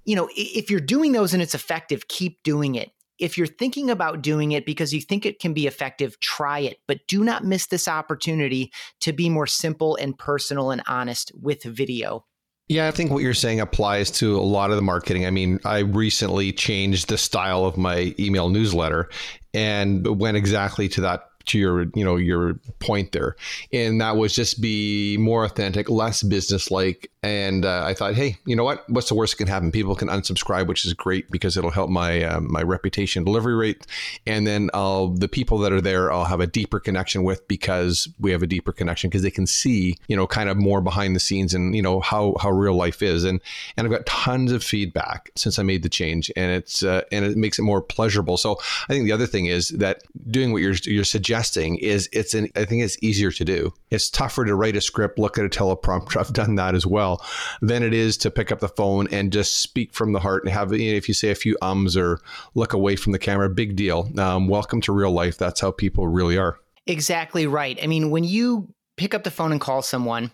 you 0.04 0.16
know, 0.16 0.28
if 0.36 0.70
you're 0.70 0.80
doing 0.80 1.12
those 1.12 1.32
and 1.32 1.42
it's 1.42 1.54
effective, 1.54 2.08
keep 2.08 2.42
doing 2.42 2.74
it. 2.74 2.90
If 3.18 3.38
you're 3.38 3.46
thinking 3.46 3.88
about 3.90 4.22
doing 4.22 4.52
it 4.52 4.66
because 4.66 4.92
you 4.92 5.00
think 5.00 5.24
it 5.24 5.38
can 5.38 5.52
be 5.52 5.66
effective, 5.66 6.18
try 6.20 6.58
it. 6.60 6.78
But 6.88 7.06
do 7.06 7.22
not 7.22 7.44
miss 7.44 7.66
this 7.66 7.86
opportunity 7.86 8.72
to 9.00 9.12
be 9.12 9.28
more 9.28 9.46
simple 9.46 9.96
and 9.96 10.18
personal 10.18 10.70
and 10.70 10.82
honest 10.88 11.30
with 11.40 11.62
video. 11.62 12.24
Yeah, 12.68 12.88
I 12.88 12.90
think 12.90 13.10
what 13.10 13.22
you're 13.22 13.34
saying 13.34 13.60
applies 13.60 14.10
to 14.12 14.36
a 14.36 14.40
lot 14.40 14.70
of 14.70 14.76
the 14.76 14.82
marketing. 14.82 15.26
I 15.26 15.30
mean, 15.30 15.60
I 15.64 15.80
recently 15.80 16.52
changed 16.52 17.08
the 17.08 17.18
style 17.18 17.64
of 17.64 17.76
my 17.76 18.14
email 18.18 18.48
newsletter 18.48 19.10
and 19.52 20.18
went 20.18 20.36
exactly 20.36 20.88
to 20.90 21.02
that 21.02 21.28
to 21.46 21.58
your 21.58 21.82
you 21.94 22.04
know 22.04 22.16
your 22.16 22.54
point 22.78 23.12
there 23.12 23.36
and 23.72 24.00
that 24.00 24.16
was 24.16 24.34
just 24.34 24.60
be 24.60 25.16
more 25.18 25.44
authentic 25.44 25.90
less 25.90 26.22
business 26.22 26.70
like 26.70 27.10
and 27.22 27.64
uh, 27.64 27.82
i 27.84 27.94
thought 27.94 28.14
hey 28.14 28.36
you 28.46 28.56
know 28.56 28.64
what 28.64 28.88
what's 28.88 29.08
the 29.08 29.14
worst 29.14 29.32
that 29.32 29.38
can 29.38 29.46
happen 29.46 29.70
people 29.70 29.94
can 29.94 30.08
unsubscribe 30.08 30.66
which 30.66 30.84
is 30.84 30.92
great 30.92 31.30
because 31.30 31.56
it'll 31.56 31.70
help 31.70 31.90
my 31.90 32.22
uh, 32.22 32.40
my 32.40 32.62
reputation 32.62 33.24
delivery 33.24 33.54
rate 33.54 33.86
and 34.26 34.46
then 34.46 34.70
I'll, 34.74 35.08
the 35.08 35.28
people 35.28 35.58
that 35.58 35.72
are 35.72 35.80
there 35.80 36.12
i'll 36.12 36.24
have 36.24 36.40
a 36.40 36.46
deeper 36.46 36.80
connection 36.80 37.24
with 37.24 37.46
because 37.48 38.08
we 38.18 38.32
have 38.32 38.42
a 38.42 38.46
deeper 38.46 38.72
connection 38.72 39.10
because 39.10 39.22
they 39.22 39.30
can 39.30 39.46
see 39.46 39.96
you 40.08 40.16
know 40.16 40.26
kind 40.26 40.48
of 40.48 40.56
more 40.56 40.80
behind 40.80 41.14
the 41.14 41.20
scenes 41.20 41.54
and 41.54 41.74
you 41.74 41.82
know 41.82 42.00
how 42.00 42.34
how 42.40 42.50
real 42.50 42.74
life 42.74 43.02
is 43.02 43.24
and 43.24 43.40
and 43.76 43.86
i've 43.86 43.92
got 43.92 44.06
tons 44.06 44.52
of 44.52 44.64
feedback 44.64 45.30
since 45.36 45.58
i 45.58 45.62
made 45.62 45.82
the 45.82 45.88
change 45.88 46.30
and 46.36 46.52
it's 46.52 46.82
uh, 46.82 47.02
and 47.12 47.24
it 47.24 47.36
makes 47.36 47.58
it 47.58 47.62
more 47.62 47.80
pleasurable 47.80 48.36
so 48.36 48.58
i 48.88 48.92
think 48.92 49.04
the 49.04 49.12
other 49.12 49.26
thing 49.26 49.46
is 49.46 49.68
that 49.70 50.02
doing 50.30 50.52
what 50.52 50.62
you're 50.62 50.74
you're 50.84 51.04
suggesting 51.04 51.76
is 51.78 52.08
it's 52.12 52.34
an 52.34 52.48
I 52.56 52.64
think 52.64 52.82
it's 52.82 52.96
easier 53.02 53.30
to 53.30 53.44
do. 53.44 53.72
It's 53.90 54.10
tougher 54.10 54.44
to 54.44 54.54
write 54.54 54.76
a 54.76 54.80
script, 54.80 55.18
look 55.18 55.38
at 55.38 55.44
a 55.44 55.48
teleprompter. 55.48 56.16
I've 56.20 56.32
done 56.32 56.56
that 56.56 56.74
as 56.74 56.86
well. 56.86 57.11
Than 57.60 57.82
it 57.82 57.94
is 57.94 58.16
to 58.18 58.30
pick 58.30 58.52
up 58.52 58.60
the 58.60 58.68
phone 58.68 59.08
and 59.10 59.32
just 59.32 59.62
speak 59.62 59.92
from 59.92 60.12
the 60.12 60.20
heart 60.20 60.44
and 60.44 60.52
have 60.52 60.72
you 60.72 60.92
know, 60.92 60.96
if 60.96 61.08
you 61.08 61.14
say 61.14 61.30
a 61.30 61.34
few 61.34 61.56
ums 61.62 61.96
or 61.96 62.20
look 62.54 62.72
away 62.72 62.96
from 62.96 63.12
the 63.12 63.18
camera, 63.18 63.48
big 63.48 63.76
deal. 63.76 64.08
Um, 64.18 64.48
welcome 64.48 64.80
to 64.82 64.92
real 64.92 65.12
life. 65.12 65.38
That's 65.38 65.60
how 65.60 65.70
people 65.70 66.08
really 66.08 66.36
are. 66.36 66.58
Exactly 66.86 67.46
right. 67.46 67.78
I 67.82 67.86
mean, 67.86 68.10
when 68.10 68.24
you 68.24 68.72
pick 68.96 69.14
up 69.14 69.24
the 69.24 69.30
phone 69.30 69.52
and 69.52 69.60
call 69.60 69.82
someone, 69.82 70.30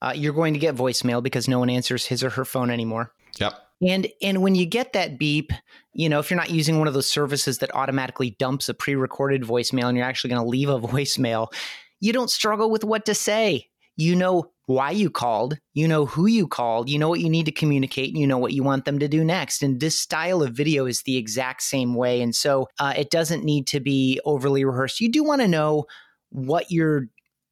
uh, 0.00 0.12
you're 0.14 0.32
going 0.32 0.54
to 0.54 0.60
get 0.60 0.76
voicemail 0.76 1.22
because 1.22 1.48
no 1.48 1.58
one 1.58 1.70
answers 1.70 2.06
his 2.06 2.22
or 2.22 2.30
her 2.30 2.44
phone 2.44 2.70
anymore. 2.70 3.12
Yep. 3.38 3.54
And 3.86 4.08
and 4.22 4.42
when 4.42 4.54
you 4.54 4.66
get 4.66 4.92
that 4.94 5.18
beep, 5.18 5.52
you 5.92 6.08
know, 6.08 6.18
if 6.18 6.30
you're 6.30 6.38
not 6.38 6.50
using 6.50 6.78
one 6.78 6.88
of 6.88 6.94
those 6.94 7.10
services 7.10 7.58
that 7.58 7.74
automatically 7.74 8.30
dumps 8.30 8.68
a 8.68 8.74
pre-recorded 8.74 9.42
voicemail 9.42 9.84
and 9.84 9.96
you're 9.96 10.06
actually 10.06 10.30
going 10.30 10.42
to 10.42 10.48
leave 10.48 10.68
a 10.68 10.80
voicemail, 10.80 11.52
you 12.00 12.12
don't 12.12 12.30
struggle 12.30 12.70
with 12.70 12.84
what 12.84 13.04
to 13.06 13.14
say. 13.14 13.68
You 13.96 14.14
know 14.14 14.50
why 14.68 14.90
you 14.90 15.08
called, 15.08 15.56
you 15.72 15.88
know 15.88 16.04
who 16.04 16.26
you 16.26 16.46
called, 16.46 16.90
you 16.90 16.98
know 16.98 17.08
what 17.08 17.20
you 17.20 17.30
need 17.30 17.46
to 17.46 17.52
communicate, 17.52 18.10
and 18.10 18.18
you 18.18 18.26
know 18.26 18.36
what 18.36 18.52
you 18.52 18.62
want 18.62 18.84
them 18.84 18.98
to 18.98 19.08
do 19.08 19.24
next. 19.24 19.62
And 19.62 19.80
this 19.80 19.98
style 19.98 20.42
of 20.42 20.52
video 20.52 20.84
is 20.84 21.02
the 21.02 21.16
exact 21.16 21.62
same 21.62 21.94
way. 21.94 22.20
And 22.20 22.34
so 22.34 22.68
uh, 22.78 22.92
it 22.94 23.08
doesn't 23.08 23.44
need 23.44 23.66
to 23.68 23.80
be 23.80 24.20
overly 24.26 24.66
rehearsed. 24.66 25.00
You 25.00 25.10
do 25.10 25.24
want 25.24 25.40
to 25.40 25.48
know 25.48 25.86
what 26.28 26.70
you're 26.70 27.06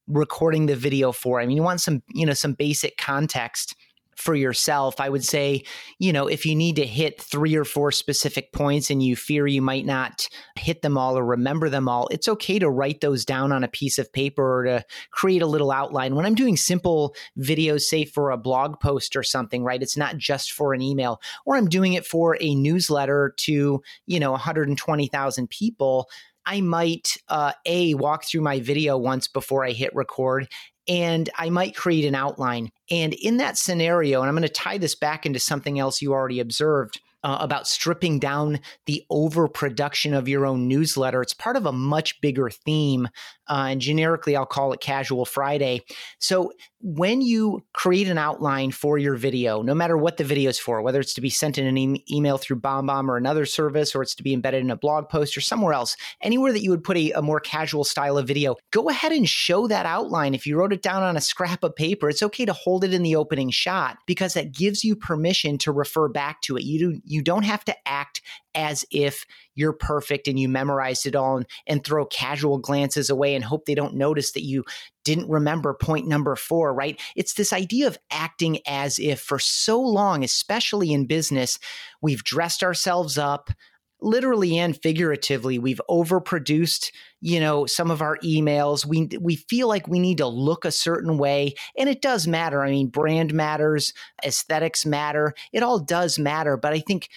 recording 0.05 0.67
the 0.67 0.75
video 0.75 1.11
for. 1.11 1.41
I 1.41 1.47
mean, 1.47 1.57
you 1.57 1.63
want 1.63 1.81
some, 1.81 2.03
you 2.13 2.23
know, 2.23 2.33
some 2.33 2.53
basic 2.53 2.97
context 2.97 3.73
for 4.17 4.35
yourself. 4.35 4.99
I 4.99 5.09
would 5.09 5.23
say, 5.23 5.63
you 5.99 6.11
know, 6.11 6.27
if 6.27 6.45
you 6.45 6.55
need 6.55 6.75
to 6.77 6.85
hit 6.85 7.21
three 7.21 7.55
or 7.55 7.63
four 7.63 7.91
specific 7.91 8.51
points 8.51 8.89
and 8.89 9.01
you 9.01 9.15
fear 9.15 9.45
you 9.45 9.61
might 9.61 9.85
not 9.85 10.27
hit 10.57 10.81
them 10.81 10.97
all 10.97 11.17
or 11.17 11.23
remember 11.23 11.69
them 11.69 11.87
all, 11.87 12.07
it's 12.07 12.27
okay 12.27 12.57
to 12.59 12.69
write 12.69 13.01
those 13.01 13.23
down 13.25 13.51
on 13.51 13.63
a 13.63 13.67
piece 13.67 13.99
of 13.99 14.11
paper 14.11 14.59
or 14.59 14.63
to 14.65 14.85
create 15.11 15.43
a 15.43 15.47
little 15.47 15.71
outline. 15.71 16.15
When 16.15 16.25
I'm 16.25 16.35
doing 16.35 16.57
simple 16.57 17.15
videos, 17.37 17.81
say 17.81 18.05
for 18.05 18.31
a 18.31 18.37
blog 18.37 18.79
post 18.79 19.15
or 19.15 19.23
something, 19.23 19.63
right? 19.63 19.81
It's 19.81 19.97
not 19.97 20.17
just 20.17 20.51
for 20.51 20.73
an 20.73 20.81
email, 20.81 21.21
or 21.45 21.55
I'm 21.55 21.69
doing 21.69 21.93
it 21.93 22.05
for 22.05 22.37
a 22.41 22.55
newsletter 22.55 23.33
to, 23.37 23.81
you 24.07 24.19
know, 24.19 24.31
120,000 24.31 25.49
people. 25.49 26.09
I 26.47 26.61
might 26.61 27.17
uh, 27.27 27.51
a 27.65 27.93
walk 27.95 28.23
through 28.23 28.41
my 28.41 28.61
video 28.61 28.97
once 28.97 29.27
before 29.27 29.65
I 29.65 29.71
hit 29.71 29.93
record, 29.93 30.47
and 30.87 31.29
I 31.35 31.49
might 31.49 31.75
create 31.75 32.05
an 32.05 32.15
outline. 32.15 32.71
And 32.89 33.13
in 33.13 33.37
that 33.37 33.57
scenario, 33.57 34.21
and 34.21 34.29
I'm 34.29 34.35
going 34.35 34.43
to 34.43 34.49
tie 34.49 34.77
this 34.77 34.95
back 34.95 35.25
into 35.25 35.39
something 35.39 35.79
else 35.79 36.01
you 36.01 36.13
already 36.13 36.39
observed. 36.39 37.01
Uh, 37.23 37.39
about 37.41 37.67
stripping 37.67 38.19
down 38.19 38.59
the 38.85 39.03
overproduction 39.09 40.13
of 40.13 40.29
your 40.29 40.45
own 40.45 40.67
newsletter. 40.67 41.21
It's 41.21 41.33
part 41.33 41.57
of 41.57 41.65
a 41.65 41.71
much 41.71 42.21
bigger 42.21 42.49
theme 42.49 43.09
uh, 43.49 43.67
and 43.69 43.81
generically 43.81 44.35
I'll 44.35 44.45
call 44.45 44.73
it 44.73 44.79
Casual 44.79 45.25
Friday. 45.25 45.81
So 46.19 46.51
when 46.79 47.21
you 47.21 47.63
create 47.73 48.07
an 48.07 48.19
outline 48.19 48.71
for 48.71 48.97
your 48.97 49.15
video, 49.15 49.63
no 49.63 49.73
matter 49.73 49.97
what 49.97 50.17
the 50.17 50.23
video 50.23 50.49
is 50.49 50.59
for, 50.59 50.81
whether 50.81 50.99
it's 50.99 51.15
to 51.15 51.21
be 51.21 51.29
sent 51.29 51.57
in 51.57 51.65
an 51.65 51.77
e- 51.77 52.05
email 52.11 52.37
through 52.37 52.59
BombBomb 52.59 53.09
or 53.09 53.17
another 53.17 53.45
service, 53.45 53.95
or 53.95 54.03
it's 54.03 54.13
to 54.15 54.23
be 54.23 54.33
embedded 54.33 54.61
in 54.61 54.69
a 54.69 54.75
blog 54.75 55.09
post 55.09 55.35
or 55.35 55.41
somewhere 55.41 55.73
else, 55.73 55.97
anywhere 56.21 56.53
that 56.53 56.61
you 56.61 56.69
would 56.69 56.83
put 56.83 56.97
a, 56.97 57.11
a 57.13 57.21
more 57.21 57.39
casual 57.39 57.83
style 57.83 58.17
of 58.17 58.27
video, 58.27 58.55
go 58.71 58.89
ahead 58.89 59.11
and 59.11 59.27
show 59.27 59.67
that 59.67 59.87
outline. 59.87 60.35
If 60.35 60.45
you 60.45 60.55
wrote 60.55 60.73
it 60.73 60.83
down 60.83 61.01
on 61.01 61.17
a 61.17 61.21
scrap 61.21 61.63
of 61.63 61.75
paper, 61.75 62.09
it's 62.09 62.23
okay 62.23 62.45
to 62.45 62.53
hold 62.53 62.83
it 62.83 62.93
in 62.93 63.01
the 63.01 63.15
opening 63.15 63.49
shot 63.49 63.97
because 64.05 64.35
that 64.35 64.53
gives 64.53 64.83
you 64.83 64.95
permission 64.95 65.57
to 65.59 65.71
refer 65.71 66.07
back 66.07 66.41
to 66.41 66.57
it. 66.57 66.63
You 66.63 66.79
do, 66.79 67.01
you 67.03 67.23
don't 67.23 67.43
have 67.43 67.65
to 67.65 67.75
act 67.87 68.21
as 68.57 68.83
if 68.91 69.25
you're 69.55 69.71
perfect 69.71 70.27
and 70.27 70.39
you 70.39 70.49
memorized 70.49 71.05
it 71.05 71.15
all 71.15 71.37
and, 71.37 71.45
and 71.67 71.83
throw 71.83 72.05
casual 72.05 72.57
glances 72.57 73.09
away 73.09 73.35
and 73.35 73.45
hope 73.45 73.65
they 73.65 73.75
don't 73.75 73.93
notice 73.93 74.31
that 74.31 74.43
you 74.43 74.65
didn't 75.05 75.29
remember 75.29 75.73
point 75.75 76.07
number 76.07 76.35
four, 76.35 76.73
right? 76.73 76.99
It's 77.15 77.35
this 77.35 77.53
idea 77.53 77.87
of 77.87 77.97
acting 78.11 78.59
as 78.67 78.99
if 78.99 79.21
for 79.21 79.39
so 79.39 79.79
long, 79.79 80.23
especially 80.23 80.91
in 80.91 81.05
business, 81.05 81.59
we've 82.01 82.23
dressed 82.23 82.63
ourselves 82.63 83.17
up 83.17 83.51
literally 83.99 84.59
and 84.59 84.79
figuratively 84.79 85.57
we've 85.57 85.81
overproduced 85.89 86.91
you 87.19 87.39
know 87.39 87.65
some 87.65 87.89
of 87.89 87.99
our 87.99 88.17
emails. 88.17 88.85
We 88.85 89.09
we 89.19 89.37
feel 89.37 89.67
like 89.67 89.87
we 89.87 89.97
need 89.97 90.19
to 90.19 90.27
look 90.27 90.65
a 90.65 90.71
certain 90.71 91.17
way 91.17 91.55
and 91.75 91.89
it 91.89 91.99
does 91.99 92.27
matter. 92.27 92.63
I 92.63 92.69
mean 92.69 92.89
brand 92.89 93.33
matters 93.33 93.93
aesthetics 94.23 94.85
matter. 94.85 95.33
It 95.51 95.63
all 95.63 95.79
does 95.79 96.19
matter 96.19 96.57
but 96.57 96.73
i 96.73 96.79
think 96.79 97.09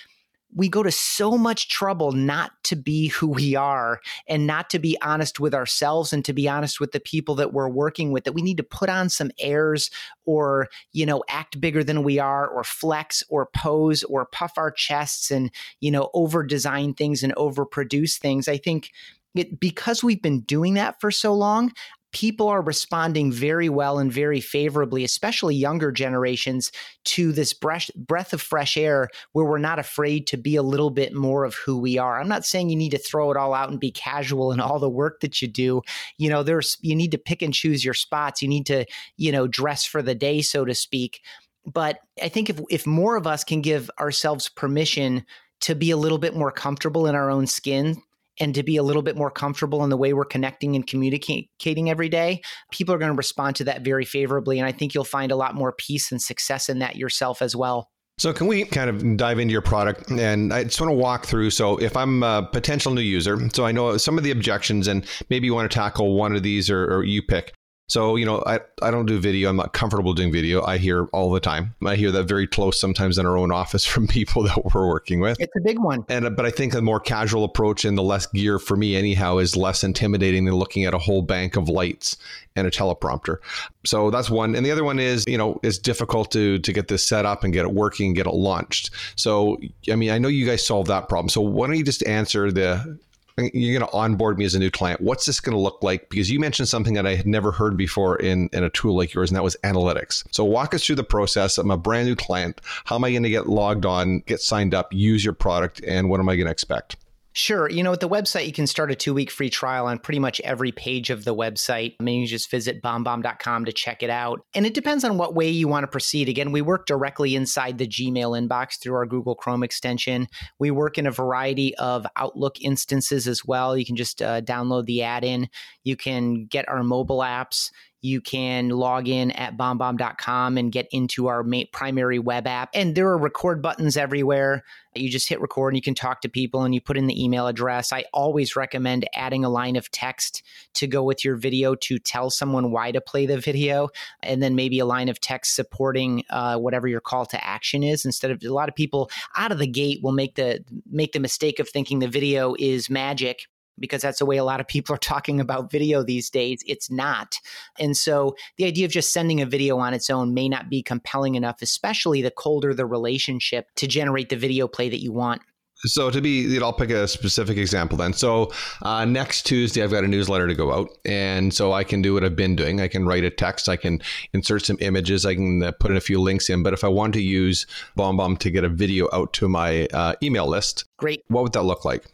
we 0.55 0.69
go 0.69 0.83
to 0.83 0.91
so 0.91 1.39
much 1.39 1.69
trouble 1.69 2.13
not 2.13 2.53
to 2.65 2.77
be 2.77 3.09
who 3.09 3.29
we 3.29 3.55
are 3.55 4.01
and 4.29 4.47
not 4.47 4.71
to 4.71 4.79
be 4.79 4.97
honest 5.03 5.39
with 5.39 5.55
ourselves 5.55 6.13
and 6.13 6.25
to 6.25 6.33
be 6.33 6.49
honest 6.49 6.81
with 6.81 6.93
the 6.93 7.01
people 7.01 7.35
that 7.37 7.53
we're 7.53 7.69
working 7.69 8.11
with 8.13 8.25
that 8.25 8.33
we 8.33 8.43
need 8.43 8.57
to 8.57 8.63
put 8.63 8.89
on 8.89 9.09
some 9.09 9.31
airs 9.39 9.91
or 10.25 10.69
you 10.93 11.07
know 11.07 11.23
act 11.29 11.61
bigger 11.61 11.85
than 11.85 12.03
we 12.03 12.19
are 12.19 12.49
or 12.49 12.65
flex 12.65 13.23
or 13.29 13.47
pose 13.47 14.03
or 14.05 14.27
puff 14.27 14.53
our 14.57 14.71
chests 14.71 15.31
and 15.31 15.51
you 15.81 15.91
know 15.91 16.11
over 16.15 16.43
design 16.43 16.95
things 16.95 17.23
and 17.23 17.33
over 17.37 17.65
produce 17.65 18.19
things. 18.19 18.49
I 18.49 18.57
think 18.57 18.91
it, 19.35 19.61
because 19.61 20.03
we've 20.03 20.23
been 20.23 20.41
doing 20.41 20.75
that 20.75 21.01
for 21.01 21.11
so 21.11 21.35
long, 21.35 21.73
people 22.13 22.49
are 22.49 22.63
responding 22.63 23.31
very 23.31 23.69
well 23.69 23.99
and 23.99 24.13
very 24.13 24.41
favorably, 24.41 25.05
especially 25.05 25.55
younger 25.55 25.93
generations, 25.93 26.73
to 27.05 27.33
this 27.33 27.53
breath, 27.53 27.91
breath 27.95 28.33
of 28.33 28.43
fresh 28.43 28.77
air 28.77 29.09
where 29.33 29.45
we're 29.45 29.59
not 29.59 29.79
afraid 29.79 30.27
to 30.27 30.37
be 30.37 30.57
a 30.57 30.63
little 30.63 30.91
bit 30.91 31.15
more 31.15 31.45
of 31.45 31.55
who 31.55 31.79
we 31.79 31.99
are. 31.99 32.21
I'm 32.21 32.29
not 32.29 32.45
saying 32.45 32.69
you 32.69 32.77
need 32.77 32.91
to 32.91 32.99
throw 32.99 33.31
it 33.31 33.37
all 33.37 33.55
out 33.55 33.71
and 33.71 33.81
be 33.81 33.91
casual 33.91 34.53
in 34.53 34.61
all 34.61 34.79
the 34.79 34.91
work 34.91 35.21
that 35.21 35.41
you 35.41 35.49
do. 35.49 35.83
You 36.19 36.29
know, 36.29 36.43
there's 36.43 36.77
you 36.81 36.97
need 36.97 37.13
to 37.13 37.19
pick 37.19 37.43
and 37.43 37.55
choose 37.55 37.85
your 37.85 37.95
spots. 37.95 38.43
You 38.43 38.49
need 38.49 38.67
to, 38.67 38.85
you 39.17 39.33
know, 39.33 39.47
dress 39.47 39.85
for 39.85 40.03
the 40.03 40.15
day, 40.15 40.43
so 40.43 40.65
to 40.65 40.75
speak. 40.75 41.21
But 41.65 41.99
I 42.23 42.29
think 42.29 42.51
if 42.51 42.61
if 42.71 42.87
more 42.87 43.17
of 43.17 43.27
us 43.27 43.45
can 43.45 43.61
give 43.61 43.91
ourselves 44.01 44.49
permission 44.49 45.25
to 45.61 45.75
be 45.75 45.91
a 45.91 45.97
little 45.97 46.19
bit 46.19 46.35
more 46.35 46.51
comfortable 46.51 47.07
in 47.07 47.15
our 47.15 47.31
own 47.31 47.47
skin 47.47 48.03
and 48.39 48.55
to 48.55 48.63
be 48.63 48.77
a 48.77 48.83
little 48.83 49.03
bit 49.03 49.17
more 49.17 49.31
comfortable 49.31 49.83
in 49.85 49.91
the 49.91 49.97
way 49.97 50.13
we're 50.13 50.25
connecting 50.25 50.77
and 50.77 50.87
communicating 50.87 51.91
every 51.91 52.09
day, 52.09 52.41
people 52.71 52.95
are 52.95 52.99
going 52.99 53.11
to 53.11 53.17
respond 53.17 53.57
to 53.57 53.65
that 53.65 53.83
very 53.83 54.05
favorably. 54.05 54.59
And 54.59 54.67
I 54.67 54.73
think 54.73 54.95
you'll 54.95 55.05
find 55.05 55.33
a 55.33 55.37
lot 55.37 55.55
more 55.55 55.73
peace 55.73 56.11
and 56.13 56.21
success 56.21 56.69
in 56.69 56.79
that 56.79 56.97
yourself 56.97 57.43
as 57.43 57.57
well. 57.57 57.89
So, 58.19 58.35
can 58.35 58.49
we 58.49 58.67
kind 58.67 58.91
of 58.91 59.17
dive 59.17 59.39
into 59.39 59.53
your 59.53 59.63
product? 59.63 60.11
And 60.11 60.53
I 60.53 60.65
just 60.65 60.79
want 60.79 60.91
to 60.91 60.95
walk 60.95 61.25
through. 61.25 61.49
So, 61.51 61.79
if 61.79 61.97
I'm 61.97 62.23
a 62.23 62.47
potential 62.53 62.93
new 62.93 63.01
user, 63.01 63.49
so 63.55 63.65
I 63.65 63.73
know 63.73 63.97
some 63.97 64.19
of 64.19 64.25
the 64.25 64.31
objections, 64.31 64.89
and 64.89 65.07
maybe 65.31 65.47
you 65.47 65.55
want 65.55 65.71
to 65.71 65.75
tackle 65.75 66.15
one 66.15 66.37
of 66.37 66.43
these 66.43 66.69
or, 66.69 66.85
or 66.85 67.03
you 67.03 67.23
pick. 67.23 67.55
So, 67.91 68.15
you 68.15 68.25
know, 68.25 68.41
I, 68.47 68.61
I 68.83 68.93
don't 68.93 69.07
do 69.07 69.19
video. 69.19 69.51
I'm 69.51 69.57
not 69.57 69.73
comfortable 69.73 70.15
doing 70.15 70.31
video. 70.31 70.65
I 70.65 70.79
hear 70.79 71.07
all 71.07 71.33
the 71.33 71.41
time. 71.41 71.75
I 71.85 71.97
hear 71.97 72.13
that 72.13 72.29
very 72.29 72.47
close 72.47 72.81
sometimes 72.81 73.19
in 73.19 73.27
our 73.27 73.37
own 73.37 73.51
office 73.51 73.85
from 73.85 74.07
people 74.09 74.45
that 74.45 74.73
we're 74.73 74.87
working 74.87 75.19
with. 75.19 75.41
It's 75.41 75.57
a 75.57 75.61
big 75.61 75.81
one. 75.81 76.05
And 76.09 76.37
but 76.37 76.47
I 76.47 76.53
think 76.53 76.73
a 76.75 76.81
more 76.81 77.01
casual 77.01 77.43
approach 77.43 77.85
and 77.85 77.99
the 77.99 78.03
less 78.03 78.27
gear 78.27 78.61
for 78.61 78.77
me 78.77 78.95
anyhow 78.95 79.39
is 79.39 79.57
less 79.57 79.83
intimidating 79.83 80.45
than 80.45 80.55
looking 80.55 80.85
at 80.85 80.95
a 80.95 80.99
whole 80.99 81.21
bank 81.21 81.57
of 81.57 81.69
lights 81.69 82.17
and 82.55 82.65
a 82.65 82.71
teleprompter. 82.71 83.39
So 83.85 84.11
that's 84.11 84.31
one. 84.31 84.55
And 84.55 84.65
the 84.65 84.71
other 84.71 84.85
one 84.85 85.01
is, 85.01 85.25
you 85.27 85.37
know, 85.37 85.59
it's 85.65 85.79
difficult 85.79 86.31
to 86.31 86.61
to 86.61 86.73
get 86.73 86.87
this 86.87 87.05
set 87.05 87.27
up 87.27 87.43
and 87.43 87.53
get 87.53 87.65
it 87.65 87.73
working, 87.73 88.15
get 88.15 88.27
it 88.29 88.35
launched. 88.35 88.91
So 89.17 89.59
I 89.91 89.97
mean, 89.97 90.11
I 90.11 90.19
know 90.19 90.29
you 90.29 90.47
guys 90.47 90.65
solved 90.65 90.89
that 90.91 91.09
problem. 91.09 91.29
So 91.29 91.41
why 91.41 91.67
don't 91.67 91.77
you 91.77 91.85
just 91.85 92.07
answer 92.07 92.53
the 92.53 93.01
you're 93.39 93.79
going 93.79 93.89
to 93.89 93.97
onboard 93.97 94.39
me 94.39 94.45
as 94.45 94.55
a 94.55 94.59
new 94.59 94.71
client. 94.71 95.01
What's 95.01 95.27
this 95.27 95.41
going 95.41 95.55
to 95.55 95.61
look 95.61 95.83
like? 95.83 96.09
Because 96.09 96.31
you 96.31 96.41
mentioned 96.41 96.69
something 96.69 96.95
that 96.95 97.07
I 97.07 97.15
had 97.15 97.27
never 97.27 97.53
heard 97.53 97.77
before 97.77 98.17
in, 98.17 98.49
in 98.53 98.65
a 98.65 98.71
tool 98.71 98.97
like 98.97 99.15
yours, 99.15 99.31
and 99.31 99.37
that 99.37 99.43
was 99.43 99.57
analytics. 99.65 100.25
So 100.31 100.45
walk 100.45 100.75
us 100.75 100.85
through 100.85 100.97
the 100.97 101.05
process. 101.05 101.59
I'm 101.59 101.71
a 101.71 101.77
brand 101.77 102.09
new 102.09 102.17
client. 102.17 102.61
How 102.85 102.97
am 102.97 103.05
I 103.05 103.11
going 103.11 103.23
to 103.23 103.31
get 103.31 103.49
logged 103.49 103.87
on, 103.87 104.21
get 104.21 104.41
signed 104.41 104.75
up, 104.75 104.93
use 104.93 105.25
your 105.25 105.35
product, 105.35 105.81
and 105.87 106.11
what 106.11 106.21
am 106.21 106.29
I 106.29 106.37
going 106.37 106.47
to 106.47 106.53
expect? 106.53 106.97
Sure. 107.33 107.71
You 107.71 107.85
know, 107.85 107.93
at 107.93 108.01
the 108.01 108.09
website, 108.09 108.47
you 108.47 108.53
can 108.53 108.67
start 108.67 108.91
a 108.91 108.97
two 108.97 109.15
week 109.15 109.31
free 109.31 109.51
trial 109.51 109.87
on 109.87 110.01
pretty 110.01 110.19
much 110.19 110.41
every 110.41 110.73
page 110.73 111.11
of 111.11 111.25
the 111.25 111.35
website. 111.35 111.95
I 112.01 112.03
mean, 112.03 112.21
you 112.21 112.27
just 112.27 112.51
visit 112.51 112.83
bombbomb.com 112.83 113.67
to 113.67 113.73
check 113.73 114.03
it 114.03 114.11
out. 114.11 114.41
And 114.53 114.67
it 114.67 114.75
depends 114.75 115.05
on 115.05 115.17
what 115.17 115.35
way 115.35 115.49
you 115.49 115.69
want 115.69 115.85
to 115.85 115.89
proceed. 115.89 116.29
Again, 116.29 116.51
we 116.51 116.61
work 116.61 116.87
directly 116.87 117.37
inside 117.37 117.79
the 117.79 117.87
Gmail 117.87 118.37
inbox 118.37 118.81
through 118.81 118.97
our 118.97 119.07
Google 119.07 119.37
Chrome 119.37 119.63
extension. 119.63 120.27
We 120.59 120.73
work 120.73 120.99
in 120.99 121.07
a 121.07 121.13
variety 121.13 121.77
of 121.77 122.05
Outlook 122.17 122.61
instances 122.61 123.29
as 123.29 123.45
well. 123.45 123.77
You 123.77 123.87
can 123.87 123.97
just 123.97 124.21
uh, 124.21 124.41
download 124.41 124.87
the 124.87 125.05
add 125.05 125.23
in, 125.23 125.49
you 125.85 125.97
can 125.97 126.47
get 126.47 126.69
our 126.69 126.83
mobile 126.83 127.21
apps 127.21 127.71
you 128.03 128.21
can 128.21 128.71
log 128.71 129.09
in 129.09 129.31
at 129.33 129.57
bombbomb.com 129.57 130.57
and 130.57 130.73
get 130.73 130.89
into 130.91 131.27
our 131.27 131.45
primary 131.73 132.19
web 132.19 132.47
app. 132.47 132.71
And 132.73 132.95
there 132.95 133.09
are 133.09 133.19
record 133.19 133.61
buttons 133.61 133.97
everywhere. 133.97 134.65
You 134.95 135.11
just 135.11 135.29
hit 135.29 135.41
record 135.41 135.69
and 135.69 135.77
you 135.77 135.83
can 135.83 135.95
talk 135.95 136.23
to 136.23 136.29
people 136.29 136.63
and 136.63 136.75
you 136.75 136.81
put 136.81 136.97
in 136.97 137.07
the 137.07 137.23
email 137.23 137.47
address. 137.47 137.93
I 137.93 138.05
always 138.13 138.57
recommend 138.57 139.09
adding 139.15 139.45
a 139.45 139.51
line 139.51 139.77
of 139.77 139.91
text 139.91 140.43
to 140.75 140.87
go 140.87 141.03
with 141.03 141.25
your 141.25 141.37
video 141.37 141.75
to 141.77 141.99
tell 141.99 142.31
someone 142.31 142.73
why 142.73 142.91
to 142.91 143.01
play 143.01 143.27
the 143.27 143.39
video, 143.39 143.91
and 144.23 144.43
then 144.43 144.55
maybe 144.55 144.79
a 144.79 144.87
line 144.87 145.09
of 145.09 145.21
text 145.21 145.55
supporting 145.55 146.25
uh, 146.31 146.57
whatever 146.57 146.89
your 146.89 147.01
call 147.01 147.27
to 147.27 147.47
action 147.47 147.83
is. 147.83 148.05
Instead 148.05 148.31
of 148.31 148.43
a 148.43 148.49
lot 148.49 148.69
of 148.69 148.75
people 148.75 149.11
out 149.37 149.53
of 149.53 149.59
the 149.59 149.67
gate 149.67 150.03
will 150.03 150.13
make 150.13 150.35
the 150.35 150.65
make 150.91 151.13
the 151.13 151.21
mistake 151.21 151.59
of 151.61 151.69
thinking 151.69 151.99
the 152.01 152.09
video 152.09 152.55
is 152.59 152.91
magic 152.91 153.47
because 153.81 154.03
that's 154.03 154.19
the 154.19 154.27
way 154.27 154.37
a 154.37 154.45
lot 154.45 154.61
of 154.61 154.69
people 154.69 154.95
are 154.95 154.99
talking 154.99 155.41
about 155.41 155.71
video 155.71 156.03
these 156.03 156.31
days. 156.31 156.63
It's 156.67 156.91
not. 156.91 157.37
And 157.79 157.97
so 157.97 158.37
the 158.57 158.67
idea 158.67 158.85
of 158.85 158.93
just 158.93 159.13
sending 159.13 159.41
a 159.41 159.47
video 159.47 159.79
on 159.79 159.95
its 159.95 160.11
own 160.11 160.35
may 160.35 160.49
not 160.49 160.69
be 160.69 160.83
compelling 160.83 161.35
enough, 161.35 161.63
especially 161.63 162.23
the 162.23 162.31
colder 162.31 162.75
the 162.75 162.87
relationship 162.87 163.67
to 163.77 163.87
generate 163.87 164.29
the 164.29 164.37
video 164.37 164.69
play 164.69 164.89
that 164.89 165.03
you 165.03 165.13
want. 165.13 165.43
So 165.83 166.11
to 166.11 166.21
be, 166.21 166.43
you 166.43 166.61
know, 166.61 166.67
I'll 166.67 166.73
pick 166.75 166.91
a 166.91 167.09
specific 167.09 167.57
example 167.57 167.97
then. 167.97 168.13
So 168.13 168.53
uh, 168.83 169.07
next 169.07 169.47
Tuesday, 169.47 169.83
I've 169.83 169.91
got 169.91 170.05
a 170.05 170.09
newsletter 170.09 170.47
to 170.47 170.55
go 170.55 170.73
out, 170.73 170.91
and 171.07 171.55
so 171.55 171.73
I 171.73 171.85
can 171.85 172.03
do 172.03 172.13
what 172.13 172.23
I've 172.23 172.37
been 172.37 172.55
doing. 172.55 172.83
I 172.83 172.89
can 172.89 173.07
write 173.07 173.25
a 173.25 173.31
text, 173.31 173.67
I 173.67 173.77
can 173.77 174.03
insert 174.35 174.67
some 174.67 174.77
images, 174.81 175.25
I 175.25 175.35
can 175.35 175.63
uh, 175.63 175.73
put 175.73 175.91
in 175.91 175.97
a 175.97 176.03
few 176.03 176.21
links 176.21 176.51
in. 176.51 176.63
But 176.63 176.75
if 176.75 176.85
I 176.85 176.89
want 176.89 177.15
to 177.15 177.23
use 177.23 177.67
BombBomb 177.97 178.39
to 178.41 178.51
get 178.51 178.63
a 178.63 178.69
video 178.69 179.09
out 179.13 179.33
to 179.35 179.49
my 179.49 179.87
uh, 179.87 180.17
email 180.23 180.47
list, 180.47 180.85
great. 180.99 181.25
What 181.29 181.45
would 181.45 181.55
that 181.55 181.63
look 181.63 181.87
like? 181.87 182.05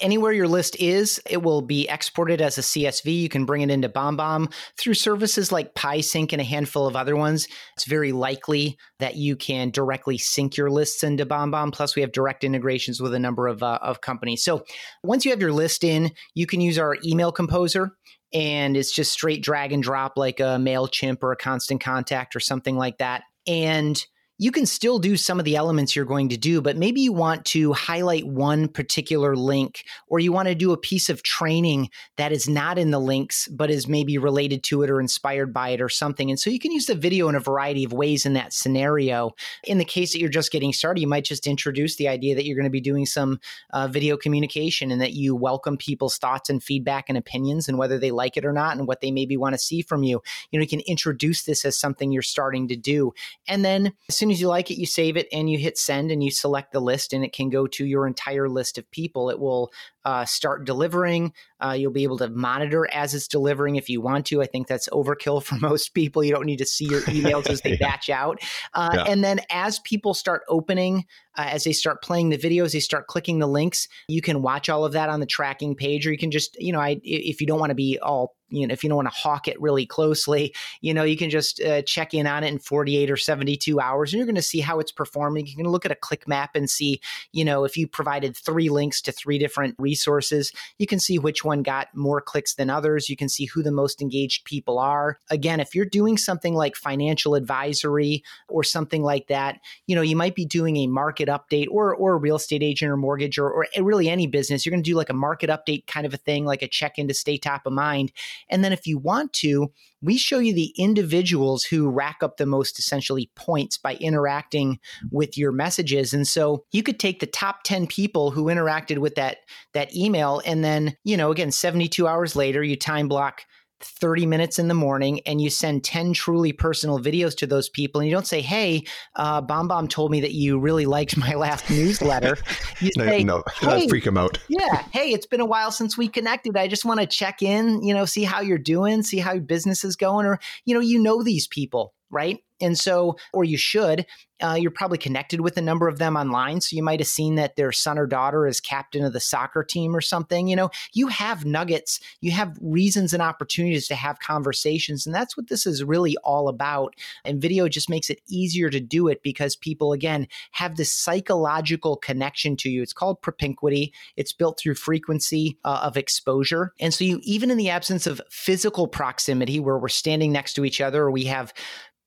Anywhere 0.00 0.32
your 0.32 0.48
list 0.48 0.76
is, 0.76 1.20
it 1.28 1.42
will 1.42 1.62
be 1.62 1.88
exported 1.88 2.40
as 2.40 2.58
a 2.58 2.62
CSV. 2.62 3.20
You 3.20 3.28
can 3.28 3.44
bring 3.44 3.62
it 3.62 3.70
into 3.70 3.88
BombBomb 3.88 4.52
through 4.76 4.94
services 4.94 5.52
like 5.52 5.74
PieSync 5.74 6.32
and 6.32 6.40
a 6.40 6.44
handful 6.44 6.86
of 6.86 6.96
other 6.96 7.16
ones. 7.16 7.48
It's 7.76 7.86
very 7.86 8.12
likely 8.12 8.76
that 8.98 9.16
you 9.16 9.36
can 9.36 9.70
directly 9.70 10.18
sync 10.18 10.56
your 10.56 10.70
lists 10.70 11.02
into 11.02 11.26
BombBomb. 11.26 11.72
Plus, 11.72 11.96
we 11.96 12.02
have 12.02 12.12
direct 12.12 12.44
integrations 12.44 13.00
with 13.00 13.14
a 13.14 13.18
number 13.18 13.46
of, 13.46 13.62
uh, 13.62 13.78
of 13.82 14.00
companies. 14.00 14.44
So 14.44 14.64
once 15.02 15.24
you 15.24 15.30
have 15.30 15.40
your 15.40 15.52
list 15.52 15.84
in, 15.84 16.12
you 16.34 16.46
can 16.46 16.60
use 16.60 16.78
our 16.78 16.96
email 17.04 17.32
composer 17.32 17.92
and 18.32 18.76
it's 18.76 18.92
just 18.92 19.12
straight 19.12 19.42
drag 19.42 19.72
and 19.72 19.82
drop 19.82 20.14
like 20.16 20.40
a 20.40 20.58
MailChimp 20.58 21.22
or 21.22 21.32
a 21.32 21.36
Constant 21.36 21.80
Contact 21.80 22.36
or 22.36 22.40
something 22.40 22.76
like 22.76 22.98
that. 22.98 23.22
And 23.46 24.04
you 24.40 24.52
can 24.52 24.66
still 24.66 25.00
do 25.00 25.16
some 25.16 25.40
of 25.40 25.44
the 25.44 25.56
elements 25.56 25.96
you're 25.96 26.04
going 26.04 26.28
to 26.28 26.36
do, 26.36 26.62
but 26.62 26.76
maybe 26.76 27.00
you 27.00 27.12
want 27.12 27.44
to 27.44 27.72
highlight 27.72 28.24
one 28.24 28.68
particular 28.68 29.34
link 29.34 29.84
or 30.06 30.20
you 30.20 30.30
want 30.30 30.46
to 30.46 30.54
do 30.54 30.72
a 30.72 30.76
piece 30.76 31.08
of 31.08 31.24
training 31.24 31.90
that 32.16 32.30
is 32.30 32.48
not 32.48 32.78
in 32.78 32.92
the 32.92 33.00
links, 33.00 33.48
but 33.48 33.68
is 33.68 33.88
maybe 33.88 34.16
related 34.16 34.62
to 34.62 34.84
it 34.84 34.90
or 34.90 35.00
inspired 35.00 35.52
by 35.52 35.70
it 35.70 35.80
or 35.80 35.88
something. 35.88 36.30
And 36.30 36.38
so 36.38 36.50
you 36.50 36.60
can 36.60 36.70
use 36.70 36.86
the 36.86 36.94
video 36.94 37.28
in 37.28 37.34
a 37.34 37.40
variety 37.40 37.82
of 37.82 37.92
ways 37.92 38.24
in 38.24 38.34
that 38.34 38.52
scenario. 38.52 39.32
In 39.64 39.78
the 39.78 39.84
case 39.84 40.12
that 40.12 40.20
you're 40.20 40.28
just 40.28 40.52
getting 40.52 40.72
started, 40.72 41.00
you 41.00 41.08
might 41.08 41.24
just 41.24 41.48
introduce 41.48 41.96
the 41.96 42.06
idea 42.06 42.36
that 42.36 42.44
you're 42.44 42.56
going 42.56 42.62
to 42.62 42.70
be 42.70 42.80
doing 42.80 43.06
some 43.06 43.40
uh, 43.72 43.88
video 43.88 44.16
communication 44.16 44.92
and 44.92 45.00
that 45.00 45.14
you 45.14 45.34
welcome 45.34 45.76
people's 45.76 46.16
thoughts 46.16 46.48
and 46.48 46.62
feedback 46.62 47.06
and 47.08 47.18
opinions 47.18 47.68
and 47.68 47.76
whether 47.76 47.98
they 47.98 48.12
like 48.12 48.36
it 48.36 48.44
or 48.44 48.52
not 48.52 48.76
and 48.76 48.86
what 48.86 49.00
they 49.00 49.10
maybe 49.10 49.36
want 49.36 49.54
to 49.54 49.58
see 49.58 49.82
from 49.82 50.04
you. 50.04 50.22
You 50.52 50.60
know, 50.60 50.62
you 50.62 50.68
can 50.68 50.80
introduce 50.86 51.42
this 51.42 51.64
as 51.64 51.76
something 51.76 52.12
you're 52.12 52.22
starting 52.22 52.68
to 52.68 52.76
do. 52.76 53.12
And 53.48 53.64
then 53.64 53.92
as 54.08 54.14
soon 54.14 54.27
soon 54.28 54.34
as 54.34 54.40
you 54.42 54.48
like 54.48 54.70
it, 54.70 54.78
you 54.78 54.84
save 54.84 55.16
it 55.16 55.26
and 55.32 55.48
you 55.48 55.56
hit 55.56 55.78
send 55.78 56.10
and 56.10 56.22
you 56.22 56.30
select 56.30 56.72
the 56.72 56.80
list, 56.80 57.14
and 57.14 57.24
it 57.24 57.32
can 57.32 57.48
go 57.48 57.66
to 57.66 57.86
your 57.86 58.06
entire 58.06 58.48
list 58.48 58.76
of 58.76 58.90
people. 58.90 59.30
It 59.30 59.40
will 59.40 59.72
uh, 60.04 60.26
start 60.26 60.66
delivering. 60.66 61.32
Uh, 61.60 61.72
you'll 61.72 61.92
be 61.92 62.02
able 62.02 62.18
to 62.18 62.28
monitor 62.28 62.86
as 62.92 63.14
it's 63.14 63.26
delivering 63.26 63.76
if 63.76 63.88
you 63.88 64.02
want 64.02 64.26
to. 64.26 64.42
I 64.42 64.46
think 64.46 64.66
that's 64.66 64.88
overkill 64.90 65.42
for 65.44 65.56
most 65.56 65.94
people. 65.94 66.22
You 66.22 66.32
don't 66.32 66.46
need 66.46 66.58
to 66.58 66.66
see 66.66 66.84
your 66.84 67.00
emails 67.02 67.48
as 67.48 67.62
they 67.62 67.70
yeah. 67.70 67.76
batch 67.80 68.10
out. 68.10 68.40
Uh, 68.74 68.90
yeah. 68.94 69.04
And 69.04 69.24
then 69.24 69.40
as 69.50 69.78
people 69.80 70.12
start 70.12 70.42
opening, 70.48 71.06
uh, 71.36 71.46
as 71.50 71.64
they 71.64 71.72
start 71.72 72.02
playing 72.02 72.28
the 72.28 72.38
videos, 72.38 72.72
they 72.72 72.80
start 72.80 73.06
clicking 73.06 73.38
the 73.38 73.46
links. 73.46 73.88
You 74.08 74.20
can 74.20 74.42
watch 74.42 74.68
all 74.68 74.84
of 74.84 74.92
that 74.92 75.08
on 75.08 75.20
the 75.20 75.26
tracking 75.26 75.74
page, 75.74 76.06
or 76.06 76.12
you 76.12 76.18
can 76.18 76.30
just, 76.30 76.60
you 76.60 76.72
know, 76.72 76.80
I, 76.80 77.00
if 77.02 77.40
you 77.40 77.46
don't 77.46 77.60
want 77.60 77.70
to 77.70 77.76
be 77.76 77.98
all 77.98 78.34
you 78.50 78.66
know 78.66 78.72
if 78.72 78.82
you 78.82 78.88
don't 78.88 78.96
want 78.96 79.08
to 79.08 79.14
hawk 79.14 79.48
it 79.48 79.60
really 79.60 79.86
closely 79.86 80.54
you 80.80 80.94
know 80.94 81.02
you 81.02 81.16
can 81.16 81.30
just 81.30 81.60
uh, 81.62 81.82
check 81.82 82.14
in 82.14 82.26
on 82.26 82.44
it 82.44 82.48
in 82.48 82.58
48 82.58 83.10
or 83.10 83.16
72 83.16 83.80
hours 83.80 84.12
and 84.12 84.18
you're 84.18 84.26
going 84.26 84.34
to 84.34 84.42
see 84.42 84.60
how 84.60 84.78
it's 84.80 84.92
performing. 84.92 85.46
You 85.46 85.56
can 85.56 85.68
look 85.68 85.84
at 85.84 85.92
a 85.92 85.96
click 85.96 86.26
map 86.26 86.54
and 86.54 86.68
see 86.68 87.00
you 87.32 87.44
know 87.44 87.64
if 87.64 87.76
you 87.76 87.86
provided 87.86 88.36
three 88.36 88.68
links 88.68 89.00
to 89.02 89.12
three 89.12 89.38
different 89.38 89.74
resources 89.78 90.52
you 90.78 90.86
can 90.86 90.98
see 90.98 91.18
which 91.18 91.44
one 91.44 91.62
got 91.62 91.88
more 91.94 92.20
clicks 92.20 92.54
than 92.54 92.70
others. 92.70 93.08
You 93.08 93.16
can 93.16 93.28
see 93.28 93.46
who 93.46 93.62
the 93.62 93.72
most 93.72 94.00
engaged 94.00 94.44
people 94.44 94.78
are. 94.78 95.18
Again 95.30 95.60
if 95.60 95.74
you're 95.74 95.84
doing 95.84 96.16
something 96.16 96.54
like 96.54 96.76
financial 96.76 97.34
advisory 97.34 98.22
or 98.48 98.64
something 98.64 99.02
like 99.02 99.28
that 99.28 99.60
you 99.86 99.94
know 99.94 100.02
you 100.02 100.16
might 100.16 100.34
be 100.34 100.44
doing 100.44 100.76
a 100.76 100.86
market 100.86 101.28
update 101.28 101.68
or 101.70 101.94
or 101.94 102.14
a 102.14 102.18
real 102.18 102.36
estate 102.36 102.62
agent 102.62 102.90
or 102.90 102.96
mortgage 102.96 103.38
or, 103.38 103.50
or 103.50 103.66
really 103.80 104.08
any 104.08 104.26
business. 104.26 104.64
You're 104.64 104.72
going 104.72 104.82
to 104.82 104.90
do 104.90 104.96
like 104.96 105.10
a 105.10 105.14
market 105.14 105.50
update 105.50 105.86
kind 105.86 106.06
of 106.06 106.14
a 106.14 106.16
thing 106.16 106.44
like 106.44 106.62
a 106.62 106.68
check 106.68 106.98
in 106.98 107.08
to 107.08 107.14
stay 107.14 107.36
top 107.36 107.66
of 107.66 107.72
mind 107.72 108.12
and 108.50 108.64
then 108.64 108.72
if 108.72 108.86
you 108.86 108.98
want 108.98 109.32
to, 109.34 109.72
we 110.00 110.16
show 110.16 110.38
you 110.38 110.54
the 110.54 110.72
individuals 110.78 111.64
who 111.64 111.88
rack 111.88 112.18
up 112.22 112.36
the 112.36 112.46
most 112.46 112.78
essentially 112.78 113.30
points 113.34 113.78
by 113.78 113.94
interacting 113.96 114.78
with 115.10 115.36
your 115.36 115.52
messages. 115.52 116.12
And 116.12 116.26
so 116.26 116.64
you 116.72 116.82
could 116.82 117.00
take 117.00 117.20
the 117.20 117.26
top 117.26 117.62
10 117.64 117.86
people 117.88 118.30
who 118.30 118.44
interacted 118.44 118.98
with 118.98 119.16
that 119.16 119.38
that 119.74 119.94
email 119.94 120.40
and 120.44 120.64
then, 120.64 120.96
you 121.04 121.16
know, 121.16 121.30
again 121.30 121.50
72 121.50 122.06
hours 122.06 122.36
later 122.36 122.62
you 122.62 122.76
time 122.76 123.08
block 123.08 123.42
30 123.80 124.26
minutes 124.26 124.58
in 124.58 124.68
the 124.68 124.74
morning 124.74 125.20
and 125.26 125.40
you 125.40 125.50
send 125.50 125.84
10 125.84 126.12
truly 126.12 126.52
personal 126.52 126.98
videos 126.98 127.36
to 127.36 127.46
those 127.46 127.68
people 127.68 128.00
and 128.00 128.08
you 128.08 128.14
don't 128.14 128.26
say 128.26 128.40
hey 128.40 128.84
uh, 129.16 129.40
bomb 129.40 129.68
bomb 129.68 129.88
told 129.88 130.10
me 130.10 130.20
that 130.20 130.32
you 130.32 130.58
really 130.58 130.86
liked 130.86 131.16
my 131.16 131.34
last 131.34 131.68
newsletter. 131.70 132.36
You 132.80 132.90
say, 132.96 133.24
no, 133.24 133.42
no 133.62 133.70
hey, 133.70 133.88
freak 133.88 134.04
them 134.04 134.18
out. 134.18 134.38
yeah 134.48 134.84
hey 134.92 135.12
it's 135.12 135.26
been 135.26 135.40
a 135.40 135.46
while 135.46 135.70
since 135.70 135.96
we 135.96 136.08
connected. 136.08 136.56
I 136.56 136.68
just 136.68 136.84
want 136.84 137.00
to 137.00 137.06
check 137.06 137.42
in 137.42 137.82
you 137.82 137.94
know 137.94 138.04
see 138.04 138.24
how 138.24 138.40
you're 138.40 138.58
doing 138.58 139.02
see 139.02 139.18
how 139.18 139.32
your 139.32 139.42
business 139.42 139.84
is 139.84 139.96
going 139.96 140.26
or 140.26 140.38
you 140.64 140.74
know 140.74 140.80
you 140.80 140.98
know 140.98 141.22
these 141.22 141.46
people 141.46 141.94
right 142.10 142.38
and 142.60 142.78
so, 142.78 143.16
or 143.32 143.44
you 143.44 143.56
should, 143.56 144.06
uh, 144.40 144.56
you're 144.58 144.70
probably 144.70 144.98
connected 144.98 145.40
with 145.40 145.56
a 145.56 145.62
number 145.62 145.88
of 145.88 145.98
them 145.98 146.16
online. 146.16 146.60
So 146.60 146.76
you 146.76 146.82
might 146.82 147.00
have 147.00 147.08
seen 147.08 147.34
that 147.36 147.56
their 147.56 147.72
son 147.72 147.98
or 147.98 148.06
daughter 148.06 148.46
is 148.46 148.60
captain 148.60 149.04
of 149.04 149.12
the 149.12 149.20
soccer 149.20 149.64
team 149.64 149.94
or 149.96 150.00
something. 150.00 150.48
You 150.48 150.56
know, 150.56 150.70
you 150.92 151.08
have 151.08 151.44
nuggets, 151.44 152.00
you 152.20 152.30
have 152.32 152.56
reasons 152.60 153.12
and 153.12 153.22
opportunities 153.22 153.88
to 153.88 153.94
have 153.94 154.20
conversations. 154.20 155.06
And 155.06 155.14
that's 155.14 155.36
what 155.36 155.48
this 155.48 155.66
is 155.66 155.82
really 155.82 156.16
all 156.18 156.48
about. 156.48 156.94
And 157.24 157.42
video 157.42 157.68
just 157.68 157.90
makes 157.90 158.10
it 158.10 158.20
easier 158.28 158.70
to 158.70 158.80
do 158.80 159.08
it 159.08 159.22
because 159.22 159.56
people, 159.56 159.92
again, 159.92 160.28
have 160.52 160.76
this 160.76 160.92
psychological 160.92 161.96
connection 161.96 162.56
to 162.58 162.70
you. 162.70 162.82
It's 162.82 162.92
called 162.92 163.20
propinquity, 163.22 163.92
it's 164.16 164.32
built 164.32 164.60
through 164.60 164.74
frequency 164.74 165.58
uh, 165.64 165.80
of 165.82 165.96
exposure. 165.96 166.72
And 166.78 166.94
so, 166.94 167.04
you, 167.04 167.20
even 167.22 167.50
in 167.50 167.56
the 167.56 167.70
absence 167.70 168.06
of 168.06 168.20
physical 168.30 168.86
proximity 168.86 169.58
where 169.58 169.78
we're 169.78 169.88
standing 169.88 170.32
next 170.32 170.54
to 170.54 170.64
each 170.64 170.80
other 170.80 171.02
or 171.02 171.10
we 171.10 171.24
have 171.24 171.52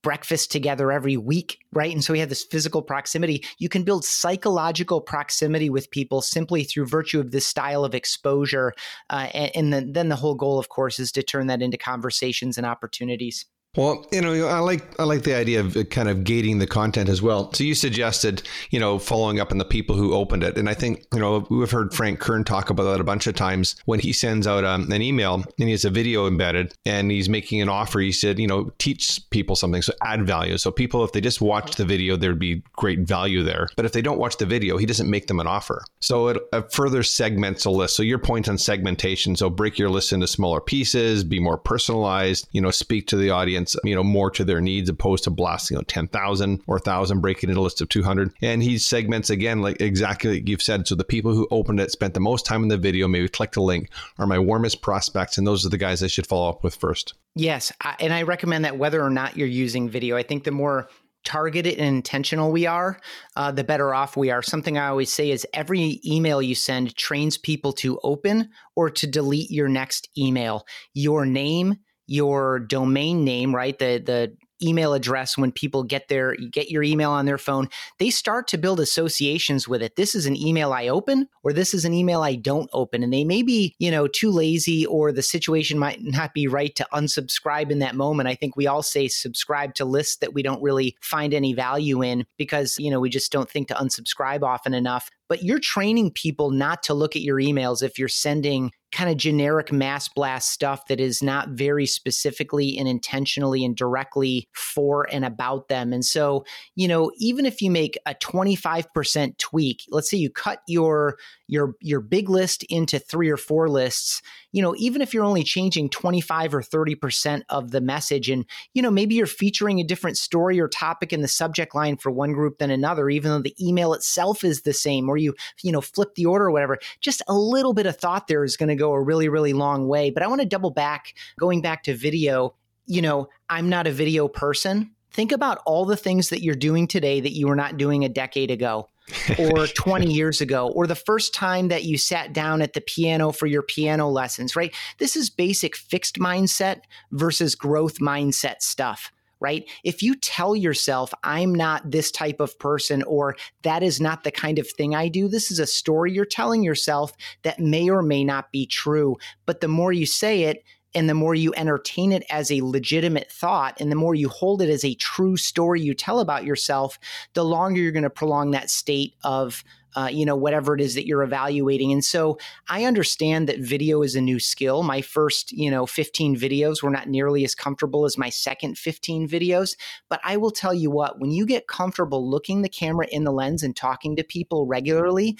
breakfast 0.02 0.50
together 0.50 0.92
every 0.92 1.16
week, 1.16 1.58
right? 1.72 1.92
And 1.92 2.02
so 2.02 2.12
we 2.12 2.18
have 2.18 2.28
this 2.28 2.44
physical 2.44 2.82
proximity. 2.82 3.44
You 3.58 3.68
can 3.68 3.84
build 3.84 4.04
psychological 4.04 5.00
proximity 5.00 5.70
with 5.70 5.90
people 5.90 6.22
simply 6.22 6.64
through 6.64 6.86
virtue 6.86 7.20
of 7.20 7.30
this 7.30 7.46
style 7.46 7.84
of 7.84 7.94
exposure. 7.94 8.74
Uh, 9.10 9.28
and, 9.32 9.50
and 9.54 9.72
then, 9.72 9.92
then 9.92 10.08
the 10.08 10.16
whole 10.16 10.34
goal, 10.34 10.58
of 10.58 10.68
course, 10.68 10.98
is 10.98 11.12
to 11.12 11.22
turn 11.22 11.46
that 11.46 11.62
into 11.62 11.78
conversations 11.78 12.58
and 12.58 12.66
opportunities. 12.66 13.46
Well, 13.74 14.06
you 14.12 14.20
know, 14.20 14.34
I 14.48 14.58
like 14.58 15.00
I 15.00 15.04
like 15.04 15.22
the 15.22 15.34
idea 15.34 15.60
of 15.60 15.88
kind 15.88 16.10
of 16.10 16.24
gating 16.24 16.58
the 16.58 16.66
content 16.66 17.08
as 17.08 17.22
well. 17.22 17.50
So 17.54 17.64
you 17.64 17.74
suggested, 17.74 18.42
you 18.68 18.78
know, 18.78 18.98
following 18.98 19.40
up 19.40 19.50
on 19.50 19.56
the 19.56 19.64
people 19.64 19.96
who 19.96 20.12
opened 20.12 20.42
it, 20.42 20.58
and 20.58 20.68
I 20.68 20.74
think 20.74 21.06
you 21.14 21.20
know 21.20 21.46
we've 21.48 21.70
heard 21.70 21.94
Frank 21.94 22.20
Kern 22.20 22.44
talk 22.44 22.68
about 22.68 22.82
that 22.82 23.00
a 23.00 23.04
bunch 23.04 23.26
of 23.26 23.34
times 23.34 23.76
when 23.86 23.98
he 23.98 24.12
sends 24.12 24.46
out 24.46 24.62
um, 24.64 24.92
an 24.92 25.00
email 25.00 25.36
and 25.36 25.46
he 25.56 25.70
has 25.70 25.86
a 25.86 25.90
video 25.90 26.26
embedded 26.26 26.74
and 26.84 27.10
he's 27.10 27.30
making 27.30 27.62
an 27.62 27.70
offer. 27.70 28.00
He 28.00 28.12
said, 28.12 28.38
you 28.38 28.46
know, 28.46 28.70
teach 28.76 29.18
people 29.30 29.56
something, 29.56 29.80
so 29.80 29.94
add 30.02 30.26
value. 30.26 30.58
So 30.58 30.70
people, 30.70 31.02
if 31.02 31.12
they 31.12 31.22
just 31.22 31.40
watch 31.40 31.76
the 31.76 31.86
video, 31.86 32.16
there'd 32.16 32.38
be 32.38 32.62
great 32.74 33.00
value 33.00 33.42
there. 33.42 33.68
But 33.74 33.86
if 33.86 33.92
they 33.92 34.02
don't 34.02 34.18
watch 34.18 34.36
the 34.36 34.44
video, 34.44 34.76
he 34.76 34.84
doesn't 34.84 35.08
make 35.08 35.28
them 35.28 35.40
an 35.40 35.46
offer. 35.46 35.82
So 36.00 36.28
it, 36.28 36.36
it 36.52 36.70
further 36.74 37.02
segments 37.02 37.64
a 37.64 37.70
list. 37.70 37.96
So 37.96 38.02
your 38.02 38.18
point 38.18 38.50
on 38.50 38.58
segmentation, 38.58 39.34
so 39.34 39.48
break 39.48 39.78
your 39.78 39.88
list 39.88 40.12
into 40.12 40.26
smaller 40.26 40.60
pieces, 40.60 41.24
be 41.24 41.40
more 41.40 41.56
personalized. 41.56 42.46
You 42.52 42.60
know, 42.60 42.70
speak 42.70 43.06
to 43.06 43.16
the 43.16 43.30
audience 43.30 43.61
audience, 43.62 43.76
you 43.84 43.94
know, 43.94 44.04
more 44.04 44.30
to 44.30 44.44
their 44.44 44.60
needs 44.60 44.88
opposed 44.88 45.24
to 45.24 45.30
blasting, 45.30 45.76
you 45.76 45.78
know, 45.78 45.84
10,000 45.84 46.62
or 46.66 46.76
1,000, 46.76 47.20
breaking 47.20 47.50
into 47.50 47.60
a 47.60 47.62
list 47.62 47.80
of 47.80 47.88
200. 47.88 48.32
And 48.42 48.62
he 48.62 48.78
segments 48.78 49.30
again, 49.30 49.62
like 49.62 49.80
exactly 49.80 50.34
like 50.34 50.48
you've 50.48 50.62
said. 50.62 50.86
So 50.86 50.94
the 50.94 51.04
people 51.04 51.34
who 51.34 51.46
opened 51.50 51.80
it, 51.80 51.90
spent 51.90 52.14
the 52.14 52.20
most 52.20 52.46
time 52.46 52.62
in 52.62 52.68
the 52.68 52.76
video, 52.76 53.08
maybe 53.08 53.28
click 53.28 53.52
the 53.52 53.62
link, 53.62 53.90
are 54.18 54.26
my 54.26 54.38
warmest 54.38 54.82
prospects. 54.82 55.38
And 55.38 55.46
those 55.46 55.64
are 55.64 55.70
the 55.70 55.78
guys 55.78 56.02
I 56.02 56.08
should 56.08 56.26
follow 56.26 56.48
up 56.48 56.64
with 56.64 56.74
first. 56.74 57.14
Yes. 57.34 57.72
And 57.98 58.12
I 58.12 58.22
recommend 58.22 58.64
that 58.64 58.78
whether 58.78 59.02
or 59.02 59.10
not 59.10 59.36
you're 59.36 59.48
using 59.48 59.88
video, 59.88 60.16
I 60.16 60.22
think 60.22 60.44
the 60.44 60.50
more 60.50 60.88
targeted 61.24 61.78
and 61.78 61.96
intentional 61.96 62.50
we 62.50 62.66
are, 62.66 62.98
uh, 63.36 63.52
the 63.52 63.62
better 63.62 63.94
off 63.94 64.16
we 64.16 64.30
are. 64.30 64.42
Something 64.42 64.76
I 64.76 64.88
always 64.88 65.12
say 65.12 65.30
is 65.30 65.46
every 65.54 66.00
email 66.04 66.42
you 66.42 66.56
send 66.56 66.96
trains 66.96 67.38
people 67.38 67.72
to 67.74 68.00
open 68.02 68.50
or 68.74 68.90
to 68.90 69.06
delete 69.06 69.48
your 69.48 69.68
next 69.68 70.08
email. 70.18 70.66
Your 70.94 71.24
name, 71.24 71.76
your 72.12 72.58
domain 72.58 73.24
name, 73.24 73.54
right? 73.54 73.78
The 73.78 74.02
the 74.04 74.36
email 74.62 74.92
address 74.92 75.36
when 75.36 75.50
people 75.50 75.82
get 75.82 76.08
their 76.08 76.36
get 76.36 76.70
your 76.70 76.82
email 76.82 77.10
on 77.10 77.24
their 77.24 77.38
phone, 77.38 77.68
they 77.98 78.10
start 78.10 78.46
to 78.48 78.58
build 78.58 78.80
associations 78.80 79.66
with 79.66 79.82
it. 79.82 79.96
This 79.96 80.14
is 80.14 80.26
an 80.26 80.36
email 80.36 80.74
I 80.74 80.88
open 80.88 81.26
or 81.42 81.54
this 81.54 81.72
is 81.72 81.86
an 81.86 81.94
email 81.94 82.22
I 82.22 82.34
don't 82.36 82.68
open. 82.74 83.02
And 83.02 83.12
they 83.12 83.24
may 83.24 83.42
be, 83.42 83.74
you 83.78 83.90
know, 83.90 84.06
too 84.06 84.30
lazy 84.30 84.84
or 84.86 85.10
the 85.10 85.22
situation 85.22 85.78
might 85.78 86.02
not 86.02 86.34
be 86.34 86.46
right 86.46 86.74
to 86.76 86.86
unsubscribe 86.92 87.70
in 87.70 87.78
that 87.78 87.96
moment. 87.96 88.28
I 88.28 88.34
think 88.34 88.56
we 88.56 88.66
all 88.66 88.82
say 88.82 89.08
subscribe 89.08 89.74
to 89.74 89.84
lists 89.86 90.16
that 90.16 90.34
we 90.34 90.42
don't 90.42 90.62
really 90.62 90.96
find 91.00 91.32
any 91.32 91.54
value 91.54 92.02
in 92.02 92.26
because, 92.36 92.78
you 92.78 92.90
know, 92.90 93.00
we 93.00 93.08
just 93.08 93.32
don't 93.32 93.50
think 93.50 93.68
to 93.68 93.74
unsubscribe 93.74 94.42
often 94.42 94.74
enough 94.74 95.08
but 95.28 95.42
you're 95.42 95.58
training 95.58 96.10
people 96.10 96.50
not 96.50 96.82
to 96.82 96.92
look 96.92 97.16
at 97.16 97.22
your 97.22 97.38
emails 97.38 97.82
if 97.82 97.98
you're 97.98 98.06
sending 98.06 98.70
kind 98.92 99.10
of 99.10 99.16
generic 99.16 99.72
mass 99.72 100.08
blast 100.08 100.50
stuff 100.50 100.86
that 100.86 101.00
is 101.00 101.22
not 101.22 101.48
very 101.50 101.86
specifically 101.86 102.76
and 102.78 102.86
intentionally 102.86 103.64
and 103.64 103.76
directly 103.76 104.48
for 104.52 105.08
and 105.10 105.24
about 105.24 105.68
them. 105.68 105.92
And 105.92 106.04
so, 106.04 106.44
you 106.74 106.86
know, 106.86 107.10
even 107.18 107.46
if 107.46 107.60
you 107.60 107.70
make 107.70 107.98
a 108.06 108.14
25% 108.14 109.38
tweak, 109.38 109.84
let's 109.88 110.10
say 110.10 110.16
you 110.16 110.30
cut 110.30 110.60
your 110.66 111.16
your 111.48 111.74
your 111.80 112.00
big 112.00 112.28
list 112.28 112.62
into 112.64 112.98
three 112.98 113.28
or 113.28 113.36
four 113.36 113.68
lists, 113.68 114.22
you 114.52 114.62
know, 114.62 114.74
even 114.78 115.02
if 115.02 115.12
you're 115.12 115.24
only 115.24 115.42
changing 115.42 115.90
25 115.90 116.54
or 116.54 116.62
30% 116.62 117.42
of 117.48 117.70
the 117.70 117.80
message 117.80 118.30
and 118.30 118.44
you 118.74 118.82
know, 118.82 118.90
maybe 118.90 119.14
you're 119.14 119.26
featuring 119.26 119.80
a 119.80 119.84
different 119.84 120.16
story 120.16 120.60
or 120.60 120.68
topic 120.68 121.12
in 121.12 121.22
the 121.22 121.28
subject 121.28 121.74
line 121.74 121.96
for 121.96 122.10
one 122.10 122.32
group 122.32 122.58
than 122.58 122.70
another 122.70 123.10
even 123.10 123.30
though 123.30 123.42
the 123.42 123.56
email 123.60 123.92
itself 123.94 124.44
is 124.44 124.62
the 124.62 124.72
same 124.72 125.08
or 125.08 125.16
you 125.16 125.34
you 125.62 125.72
know, 125.72 125.80
flip 125.80 126.14
the 126.14 126.26
order 126.26 126.46
or 126.46 126.50
whatever, 126.50 126.78
just 127.00 127.22
a 127.28 127.34
little 127.34 127.72
bit 127.72 127.86
of 127.86 127.96
thought 127.96 128.26
there 128.26 128.44
is 128.44 128.56
going 128.56 128.68
to 128.68 128.74
go 128.82 128.92
a 128.92 129.02
really 129.02 129.28
really 129.28 129.52
long 129.52 129.88
way. 129.88 130.10
But 130.10 130.22
I 130.22 130.26
want 130.26 130.40
to 130.40 130.46
double 130.46 130.70
back 130.70 131.14
going 131.38 131.62
back 131.62 131.84
to 131.84 131.94
video, 131.94 132.54
you 132.86 133.02
know, 133.02 133.28
I'm 133.48 133.68
not 133.68 133.86
a 133.86 133.92
video 133.92 134.28
person. 134.28 134.92
Think 135.12 135.32
about 135.32 135.58
all 135.66 135.84
the 135.84 135.96
things 135.96 136.30
that 136.30 136.42
you're 136.42 136.54
doing 136.54 136.86
today 136.86 137.20
that 137.20 137.32
you 137.32 137.46
were 137.46 137.56
not 137.56 137.76
doing 137.76 138.04
a 138.04 138.08
decade 138.08 138.50
ago 138.50 138.88
or 139.38 139.66
20 139.66 140.10
years 140.10 140.40
ago, 140.40 140.68
or 140.68 140.86
the 140.86 140.94
first 140.94 141.34
time 141.34 141.68
that 141.68 141.84
you 141.84 141.98
sat 141.98 142.32
down 142.32 142.62
at 142.62 142.72
the 142.72 142.80
piano 142.80 143.30
for 143.30 143.46
your 143.46 143.62
piano 143.62 144.08
lessons, 144.08 144.56
right? 144.56 144.74
This 144.98 145.16
is 145.16 145.28
basic 145.28 145.76
fixed 145.76 146.18
mindset 146.18 146.82
versus 147.10 147.54
growth 147.54 147.98
mindset 147.98 148.62
stuff 148.62 149.12
right? 149.42 149.68
If 149.84 150.02
you 150.02 150.14
tell 150.14 150.56
yourself, 150.56 151.12
I'm 151.22 151.54
not 151.54 151.90
this 151.90 152.10
type 152.10 152.40
of 152.40 152.58
person, 152.58 153.02
or 153.02 153.36
that 153.62 153.82
is 153.82 154.00
not 154.00 154.24
the 154.24 154.30
kind 154.30 154.58
of 154.58 154.68
thing 154.68 154.94
I 154.94 155.08
do, 155.08 155.28
this 155.28 155.50
is 155.50 155.58
a 155.58 155.66
story 155.66 156.12
you're 156.12 156.24
telling 156.24 156.62
yourself 156.62 157.12
that 157.42 157.58
may 157.58 157.90
or 157.90 158.02
may 158.02 158.24
not 158.24 158.52
be 158.52 158.66
true. 158.66 159.16
But 159.44 159.60
the 159.60 159.68
more 159.68 159.92
you 159.92 160.06
say 160.06 160.44
it, 160.44 160.64
and 160.94 161.08
the 161.08 161.14
more 161.14 161.34
you 161.34 161.54
entertain 161.54 162.12
it 162.12 162.22
as 162.30 162.50
a 162.50 162.60
legitimate 162.60 163.30
thought 163.32 163.80
and 163.80 163.90
the 163.90 163.96
more 163.96 164.14
you 164.14 164.28
hold 164.28 164.60
it 164.60 164.68
as 164.68 164.84
a 164.84 164.94
true 164.94 165.36
story 165.36 165.80
you 165.80 165.94
tell 165.94 166.20
about 166.20 166.44
yourself 166.44 166.98
the 167.32 167.44
longer 167.44 167.80
you're 167.80 167.92
going 167.92 168.02
to 168.02 168.10
prolong 168.10 168.50
that 168.50 168.68
state 168.68 169.14
of 169.24 169.64
uh, 169.94 170.08
you 170.10 170.24
know, 170.24 170.36
whatever 170.36 170.74
it 170.74 170.80
is 170.80 170.94
that 170.94 171.06
you're 171.06 171.22
evaluating. 171.22 171.92
And 171.92 172.04
so 172.04 172.38
I 172.68 172.84
understand 172.84 173.48
that 173.48 173.60
video 173.60 174.02
is 174.02 174.14
a 174.14 174.20
new 174.20 174.38
skill. 174.38 174.82
My 174.82 175.02
first, 175.02 175.52
you 175.52 175.70
know, 175.70 175.86
15 175.86 176.36
videos 176.36 176.82
were 176.82 176.90
not 176.90 177.08
nearly 177.08 177.44
as 177.44 177.54
comfortable 177.54 178.04
as 178.04 178.18
my 178.18 178.28
second 178.28 178.78
15 178.78 179.28
videos. 179.28 179.76
But 180.08 180.20
I 180.24 180.36
will 180.36 180.50
tell 180.50 180.74
you 180.74 180.90
what, 180.90 181.18
when 181.20 181.30
you 181.30 181.46
get 181.46 181.66
comfortable 181.66 182.28
looking 182.28 182.62
the 182.62 182.68
camera 182.68 183.06
in 183.10 183.24
the 183.24 183.32
lens 183.32 183.62
and 183.62 183.76
talking 183.76 184.16
to 184.16 184.24
people 184.24 184.66
regularly, 184.66 185.36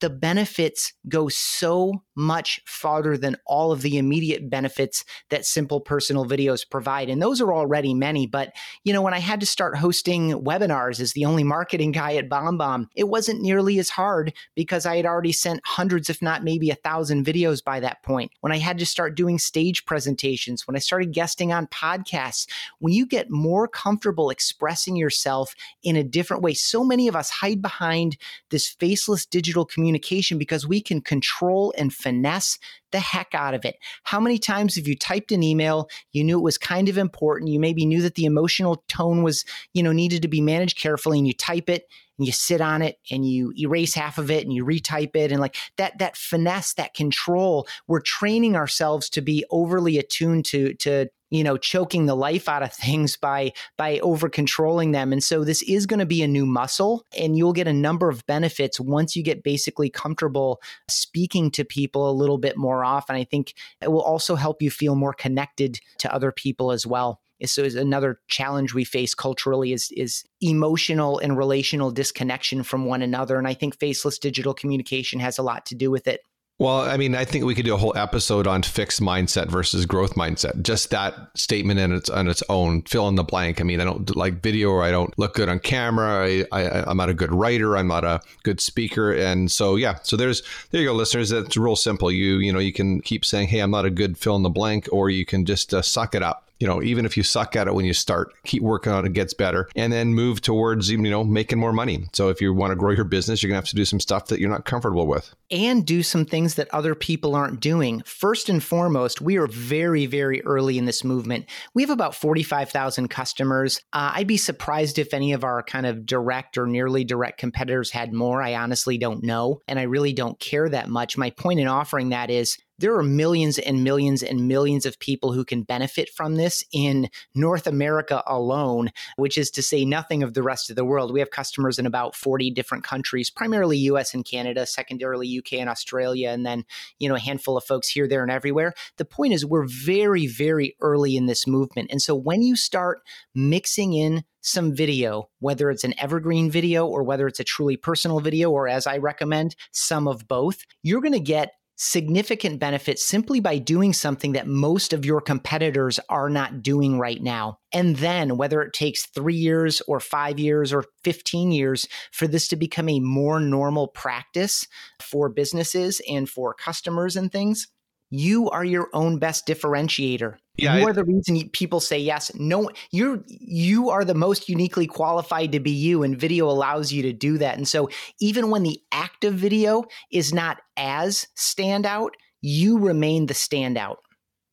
the 0.00 0.10
benefits 0.10 0.92
go 1.08 1.28
so 1.28 2.02
much 2.14 2.60
farther 2.66 3.16
than 3.16 3.36
all 3.46 3.72
of 3.72 3.82
the 3.82 3.98
immediate 3.98 4.48
benefits 4.48 5.04
that 5.30 5.44
simple 5.44 5.80
personal 5.80 6.24
videos 6.24 6.68
provide. 6.68 7.08
And 7.08 7.20
those 7.20 7.40
are 7.40 7.52
already 7.52 7.94
many. 7.94 8.26
But, 8.26 8.52
you 8.84 8.92
know, 8.92 9.02
when 9.02 9.14
I 9.14 9.18
had 9.18 9.40
to 9.40 9.46
start 9.46 9.76
hosting 9.76 10.32
webinars 10.32 10.98
as 10.98 11.12
the 11.12 11.26
only 11.26 11.44
marketing 11.44 11.92
guy 11.92 12.16
at 12.16 12.28
BombBomb, 12.28 12.86
it 12.94 13.08
wasn't 13.08 13.42
nearly 13.42 13.78
as 13.78 13.90
hard 13.90 14.32
because 14.54 14.86
I 14.86 14.96
had 14.96 15.06
already 15.06 15.32
sent 15.32 15.60
hundreds, 15.64 16.08
if 16.08 16.22
not 16.22 16.44
maybe 16.44 16.70
a 16.70 16.74
thousand 16.74 17.26
videos 17.26 17.62
by 17.62 17.80
that 17.80 18.02
point. 18.02 18.32
When 18.40 18.52
I 18.52 18.58
had 18.58 18.78
to 18.78 18.86
start 18.86 19.14
doing 19.14 19.38
stage 19.38 19.84
presentations, 19.84 20.66
when 20.66 20.76
I 20.76 20.80
started 20.80 21.12
guesting 21.12 21.52
on 21.52 21.66
podcasts, 21.66 22.48
when 22.78 22.94
you 22.94 23.06
get 23.06 23.30
more 23.30 23.68
comfortable 23.68 24.30
expressing 24.30 24.96
yourself 24.96 25.54
in 25.82 25.96
a 25.96 26.04
different 26.04 26.42
way, 26.42 26.54
so 26.54 26.82
many 26.82 27.08
of 27.08 27.16
us 27.16 27.28
hide 27.28 27.60
behind 27.60 28.16
this 28.50 28.68
faceless 28.68 29.26
digital 29.26 29.66
communication 29.86 30.36
because 30.36 30.66
we 30.66 30.80
can 30.80 31.00
control 31.00 31.72
and 31.78 31.94
finesse 31.94 32.58
the 32.90 32.98
heck 32.98 33.34
out 33.34 33.54
of 33.54 33.64
it. 33.64 33.76
How 34.02 34.18
many 34.18 34.36
times 34.38 34.74
have 34.74 34.88
you 34.88 34.96
typed 34.96 35.30
an 35.30 35.44
email, 35.44 35.88
you 36.12 36.24
knew 36.24 36.38
it 36.38 36.42
was 36.42 36.58
kind 36.58 36.88
of 36.88 36.98
important, 36.98 37.50
you 37.50 37.60
maybe 37.60 37.86
knew 37.86 38.02
that 38.02 38.16
the 38.16 38.24
emotional 38.24 38.82
tone 38.88 39.22
was, 39.22 39.44
you 39.74 39.82
know, 39.82 39.92
needed 39.92 40.22
to 40.22 40.28
be 40.28 40.40
managed 40.40 40.78
carefully 40.78 41.18
and 41.18 41.26
you 41.26 41.34
type 41.34 41.70
it 41.70 41.84
and 42.18 42.26
you 42.26 42.32
sit 42.32 42.60
on 42.60 42.82
it 42.82 42.98
and 43.10 43.28
you 43.28 43.52
erase 43.58 43.94
half 43.94 44.18
of 44.18 44.28
it 44.28 44.44
and 44.44 44.52
you 44.52 44.64
retype 44.64 45.14
it 45.14 45.30
and 45.30 45.40
like 45.40 45.56
that 45.76 45.98
that 45.98 46.16
finesse 46.16 46.74
that 46.74 46.94
control 46.94 47.68
we're 47.86 48.00
training 48.00 48.56
ourselves 48.56 49.10
to 49.10 49.20
be 49.20 49.44
overly 49.50 49.98
attuned 49.98 50.44
to 50.44 50.72
to 50.74 51.06
you 51.30 51.42
know 51.42 51.56
choking 51.56 52.06
the 52.06 52.14
life 52.14 52.48
out 52.48 52.62
of 52.62 52.72
things 52.72 53.16
by 53.16 53.52
by 53.76 53.98
over 54.00 54.28
controlling 54.28 54.92
them. 54.92 55.12
And 55.12 55.22
so 55.22 55.44
this 55.44 55.62
is 55.62 55.86
going 55.86 56.00
to 56.00 56.06
be 56.06 56.22
a 56.22 56.28
new 56.28 56.46
muscle 56.46 57.04
and 57.18 57.36
you'll 57.36 57.52
get 57.52 57.68
a 57.68 57.72
number 57.72 58.08
of 58.08 58.26
benefits 58.26 58.80
once 58.80 59.16
you 59.16 59.22
get 59.22 59.42
basically 59.42 59.90
comfortable 59.90 60.60
speaking 60.88 61.50
to 61.52 61.64
people 61.64 62.08
a 62.08 62.12
little 62.12 62.38
bit 62.38 62.56
more 62.56 62.84
often. 62.84 63.16
I 63.16 63.24
think 63.24 63.54
it 63.80 63.90
will 63.90 64.02
also 64.02 64.36
help 64.36 64.62
you 64.62 64.70
feel 64.70 64.94
more 64.94 65.14
connected 65.14 65.80
to 65.98 66.14
other 66.14 66.32
people 66.32 66.72
as 66.72 66.86
well. 66.86 67.20
So 67.44 67.62
is 67.62 67.74
another 67.74 68.20
challenge 68.28 68.72
we 68.72 68.84
face 68.84 69.14
culturally 69.14 69.72
is 69.72 69.90
is 69.94 70.24
emotional 70.40 71.18
and 71.18 71.36
relational 71.36 71.90
disconnection 71.90 72.62
from 72.62 72.86
one 72.86 73.02
another. 73.02 73.36
And 73.36 73.46
i 73.46 73.54
think 73.54 73.78
faceless 73.78 74.18
digital 74.18 74.54
communication 74.54 75.20
has 75.20 75.38
a 75.38 75.42
lot 75.42 75.66
to 75.66 75.74
do 75.74 75.90
with 75.90 76.06
it 76.06 76.20
well, 76.58 76.80
I 76.80 76.96
mean, 76.96 77.14
I 77.14 77.26
think 77.26 77.44
we 77.44 77.54
could 77.54 77.66
do 77.66 77.74
a 77.74 77.78
whole 77.78 77.96
episode 77.96 78.46
on 78.46 78.62
fixed 78.62 79.02
mindset 79.02 79.48
versus 79.48 79.84
growth 79.84 80.14
mindset. 80.14 80.62
Just 80.62 80.88
that 80.90 81.14
statement 81.34 81.78
in 81.78 81.92
its 81.92 82.08
on 82.08 82.28
its 82.28 82.42
own, 82.48 82.80
fill 82.82 83.08
in 83.08 83.14
the 83.14 83.24
blank. 83.24 83.60
I 83.60 83.64
mean, 83.64 83.78
I 83.78 83.84
don't 83.84 84.16
like 84.16 84.40
video, 84.40 84.70
or 84.70 84.82
I 84.82 84.90
don't 84.90 85.16
look 85.18 85.34
good 85.34 85.50
on 85.50 85.58
camera. 85.58 86.26
I, 86.26 86.44
I 86.52 86.90
I'm 86.90 86.96
not 86.96 87.10
a 87.10 87.14
good 87.14 87.30
writer. 87.30 87.76
I'm 87.76 87.88
not 87.88 88.04
a 88.04 88.22
good 88.42 88.60
speaker, 88.62 89.12
and 89.12 89.50
so 89.50 89.76
yeah. 89.76 89.98
So 90.02 90.16
there's 90.16 90.42
there 90.70 90.80
you 90.80 90.88
go, 90.88 90.94
listeners. 90.94 91.30
It's 91.30 91.58
real 91.58 91.76
simple. 91.76 92.10
You 92.10 92.36
you 92.36 92.52
know 92.54 92.58
you 92.58 92.72
can 92.72 93.02
keep 93.02 93.26
saying, 93.26 93.48
hey, 93.48 93.60
I'm 93.60 93.70
not 93.70 93.84
a 93.84 93.90
good 93.90 94.16
fill 94.16 94.36
in 94.36 94.42
the 94.42 94.48
blank, 94.48 94.88
or 94.90 95.10
you 95.10 95.26
can 95.26 95.44
just 95.44 95.74
uh, 95.74 95.82
suck 95.82 96.14
it 96.14 96.22
up 96.22 96.45
you 96.58 96.66
know, 96.66 96.82
even 96.82 97.04
if 97.04 97.16
you 97.16 97.22
suck 97.22 97.56
at 97.56 97.66
it 97.66 97.74
when 97.74 97.84
you 97.84 97.92
start, 97.92 98.32
keep 98.44 98.62
working 98.62 98.92
on 98.92 99.04
it, 99.04 99.08
it 99.08 99.12
gets 99.12 99.34
better, 99.34 99.68
and 99.76 99.92
then 99.92 100.14
move 100.14 100.40
towards, 100.40 100.90
you 100.90 100.98
know, 100.98 101.24
making 101.24 101.58
more 101.58 101.72
money. 101.72 102.06
So 102.12 102.28
if 102.28 102.40
you 102.40 102.52
want 102.54 102.70
to 102.70 102.76
grow 102.76 102.92
your 102.92 103.04
business, 103.04 103.42
you're 103.42 103.48
going 103.48 103.56
to 103.56 103.66
have 103.66 103.70
to 103.70 103.76
do 103.76 103.84
some 103.84 104.00
stuff 104.00 104.26
that 104.28 104.40
you're 104.40 104.50
not 104.50 104.64
comfortable 104.64 105.06
with. 105.06 105.34
And 105.50 105.86
do 105.86 106.02
some 106.02 106.24
things 106.24 106.54
that 106.54 106.72
other 106.72 106.94
people 106.94 107.34
aren't 107.34 107.60
doing. 107.60 108.02
First 108.06 108.48
and 108.48 108.62
foremost, 108.62 109.20
we 109.20 109.36
are 109.36 109.46
very, 109.46 110.06
very 110.06 110.42
early 110.44 110.78
in 110.78 110.86
this 110.86 111.04
movement. 111.04 111.46
We 111.74 111.82
have 111.82 111.90
about 111.90 112.14
45,000 112.14 113.08
customers. 113.08 113.80
Uh, 113.92 114.12
I'd 114.14 114.26
be 114.26 114.36
surprised 114.36 114.98
if 114.98 115.14
any 115.14 115.32
of 115.32 115.44
our 115.44 115.62
kind 115.62 115.86
of 115.86 116.06
direct 116.06 116.58
or 116.58 116.66
nearly 116.66 117.04
direct 117.04 117.38
competitors 117.38 117.90
had 117.90 118.12
more. 118.12 118.42
I 118.42 118.54
honestly 118.54 118.98
don't 118.98 119.22
know. 119.22 119.60
And 119.68 119.78
I 119.78 119.82
really 119.82 120.12
don't 120.12 120.38
care 120.40 120.68
that 120.68 120.88
much. 120.88 121.18
My 121.18 121.30
point 121.30 121.60
in 121.60 121.68
offering 121.68 122.10
that 122.10 122.30
is 122.30 122.58
there 122.78 122.94
are 122.96 123.02
millions 123.02 123.58
and 123.58 123.82
millions 123.82 124.22
and 124.22 124.48
millions 124.48 124.86
of 124.86 124.98
people 124.98 125.32
who 125.32 125.44
can 125.44 125.62
benefit 125.62 126.10
from 126.10 126.34
this 126.36 126.64
in 126.72 127.08
North 127.34 127.66
America 127.66 128.22
alone, 128.26 128.90
which 129.16 129.38
is 129.38 129.50
to 129.52 129.62
say 129.62 129.84
nothing 129.84 130.22
of 130.22 130.34
the 130.34 130.42
rest 130.42 130.70
of 130.70 130.76
the 130.76 130.84
world. 130.84 131.12
We 131.12 131.20
have 131.20 131.30
customers 131.30 131.78
in 131.78 131.86
about 131.86 132.14
40 132.14 132.50
different 132.50 132.84
countries, 132.84 133.30
primarily 133.30 133.78
US 133.78 134.14
and 134.14 134.24
Canada, 134.24 134.66
secondarily 134.66 135.38
UK 135.38 135.54
and 135.54 135.70
Australia, 135.70 136.30
and 136.30 136.44
then, 136.44 136.64
you 136.98 137.08
know, 137.08 137.14
a 137.14 137.20
handful 137.20 137.56
of 137.56 137.64
folks 137.64 137.88
here, 137.88 138.08
there, 138.08 138.22
and 138.22 138.30
everywhere. 138.30 138.74
The 138.96 139.04
point 139.04 139.32
is 139.32 139.44
we're 139.44 139.66
very, 139.66 140.26
very 140.26 140.76
early 140.80 141.16
in 141.16 141.26
this 141.26 141.46
movement. 141.46 141.90
And 141.90 142.02
so 142.02 142.14
when 142.14 142.42
you 142.42 142.56
start 142.56 143.00
mixing 143.34 143.92
in 143.92 144.24
some 144.42 144.72
video, 144.72 145.28
whether 145.40 145.70
it's 145.70 145.84
an 145.84 145.94
evergreen 145.98 146.50
video 146.50 146.86
or 146.86 147.02
whether 147.02 147.26
it's 147.26 147.40
a 147.40 147.44
truly 147.44 147.76
personal 147.76 148.20
video, 148.20 148.50
or 148.50 148.68
as 148.68 148.86
I 148.86 148.98
recommend, 148.98 149.56
some 149.72 150.06
of 150.06 150.28
both, 150.28 150.64
you're 150.82 151.00
going 151.00 151.12
to 151.12 151.20
get 151.20 151.54
significant 151.76 152.58
benefits 152.58 153.04
simply 153.04 153.38
by 153.38 153.58
doing 153.58 153.92
something 153.92 154.32
that 154.32 154.46
most 154.46 154.92
of 154.92 155.04
your 155.04 155.20
competitors 155.20 156.00
are 156.08 156.30
not 156.30 156.62
doing 156.62 156.98
right 156.98 157.22
now. 157.22 157.58
And 157.72 157.96
then, 157.96 158.36
whether 158.36 158.62
it 158.62 158.72
takes 158.72 159.06
three 159.06 159.36
years 159.36 159.82
or 159.86 160.00
five 160.00 160.38
years 160.38 160.72
or 160.72 160.84
15 161.04 161.52
years 161.52 161.86
for 162.12 162.26
this 162.26 162.48
to 162.48 162.56
become 162.56 162.88
a 162.88 163.00
more 163.00 163.38
normal 163.38 163.88
practice 163.88 164.66
for 165.00 165.28
businesses 165.28 166.00
and 166.08 166.28
for 166.28 166.54
customers 166.54 167.16
and 167.16 167.30
things, 167.30 167.68
you 168.10 168.48
are 168.50 168.64
your 168.64 168.88
own 168.92 169.18
best 169.18 169.46
differentiator. 169.46 170.36
Yeah, 170.58 170.78
you 170.78 170.88
are 170.88 170.92
the 170.92 171.04
reason 171.04 171.50
people 171.50 171.80
say 171.80 171.98
yes. 171.98 172.32
No, 172.34 172.70
you're 172.90 173.22
you 173.28 173.90
are 173.90 174.04
the 174.04 174.14
most 174.14 174.48
uniquely 174.48 174.86
qualified 174.86 175.52
to 175.52 175.60
be 175.60 175.70
you, 175.70 176.02
and 176.02 176.18
video 176.18 176.48
allows 176.48 176.92
you 176.92 177.02
to 177.02 177.12
do 177.12 177.36
that. 177.38 177.58
And 177.58 177.68
so, 177.68 177.90
even 178.20 178.50
when 178.50 178.62
the 178.62 178.80
active 178.90 179.34
video 179.34 179.84
is 180.10 180.32
not 180.32 180.58
as 180.78 181.26
standout, 181.36 182.10
you 182.40 182.78
remain 182.78 183.26
the 183.26 183.34
standout. 183.34 183.96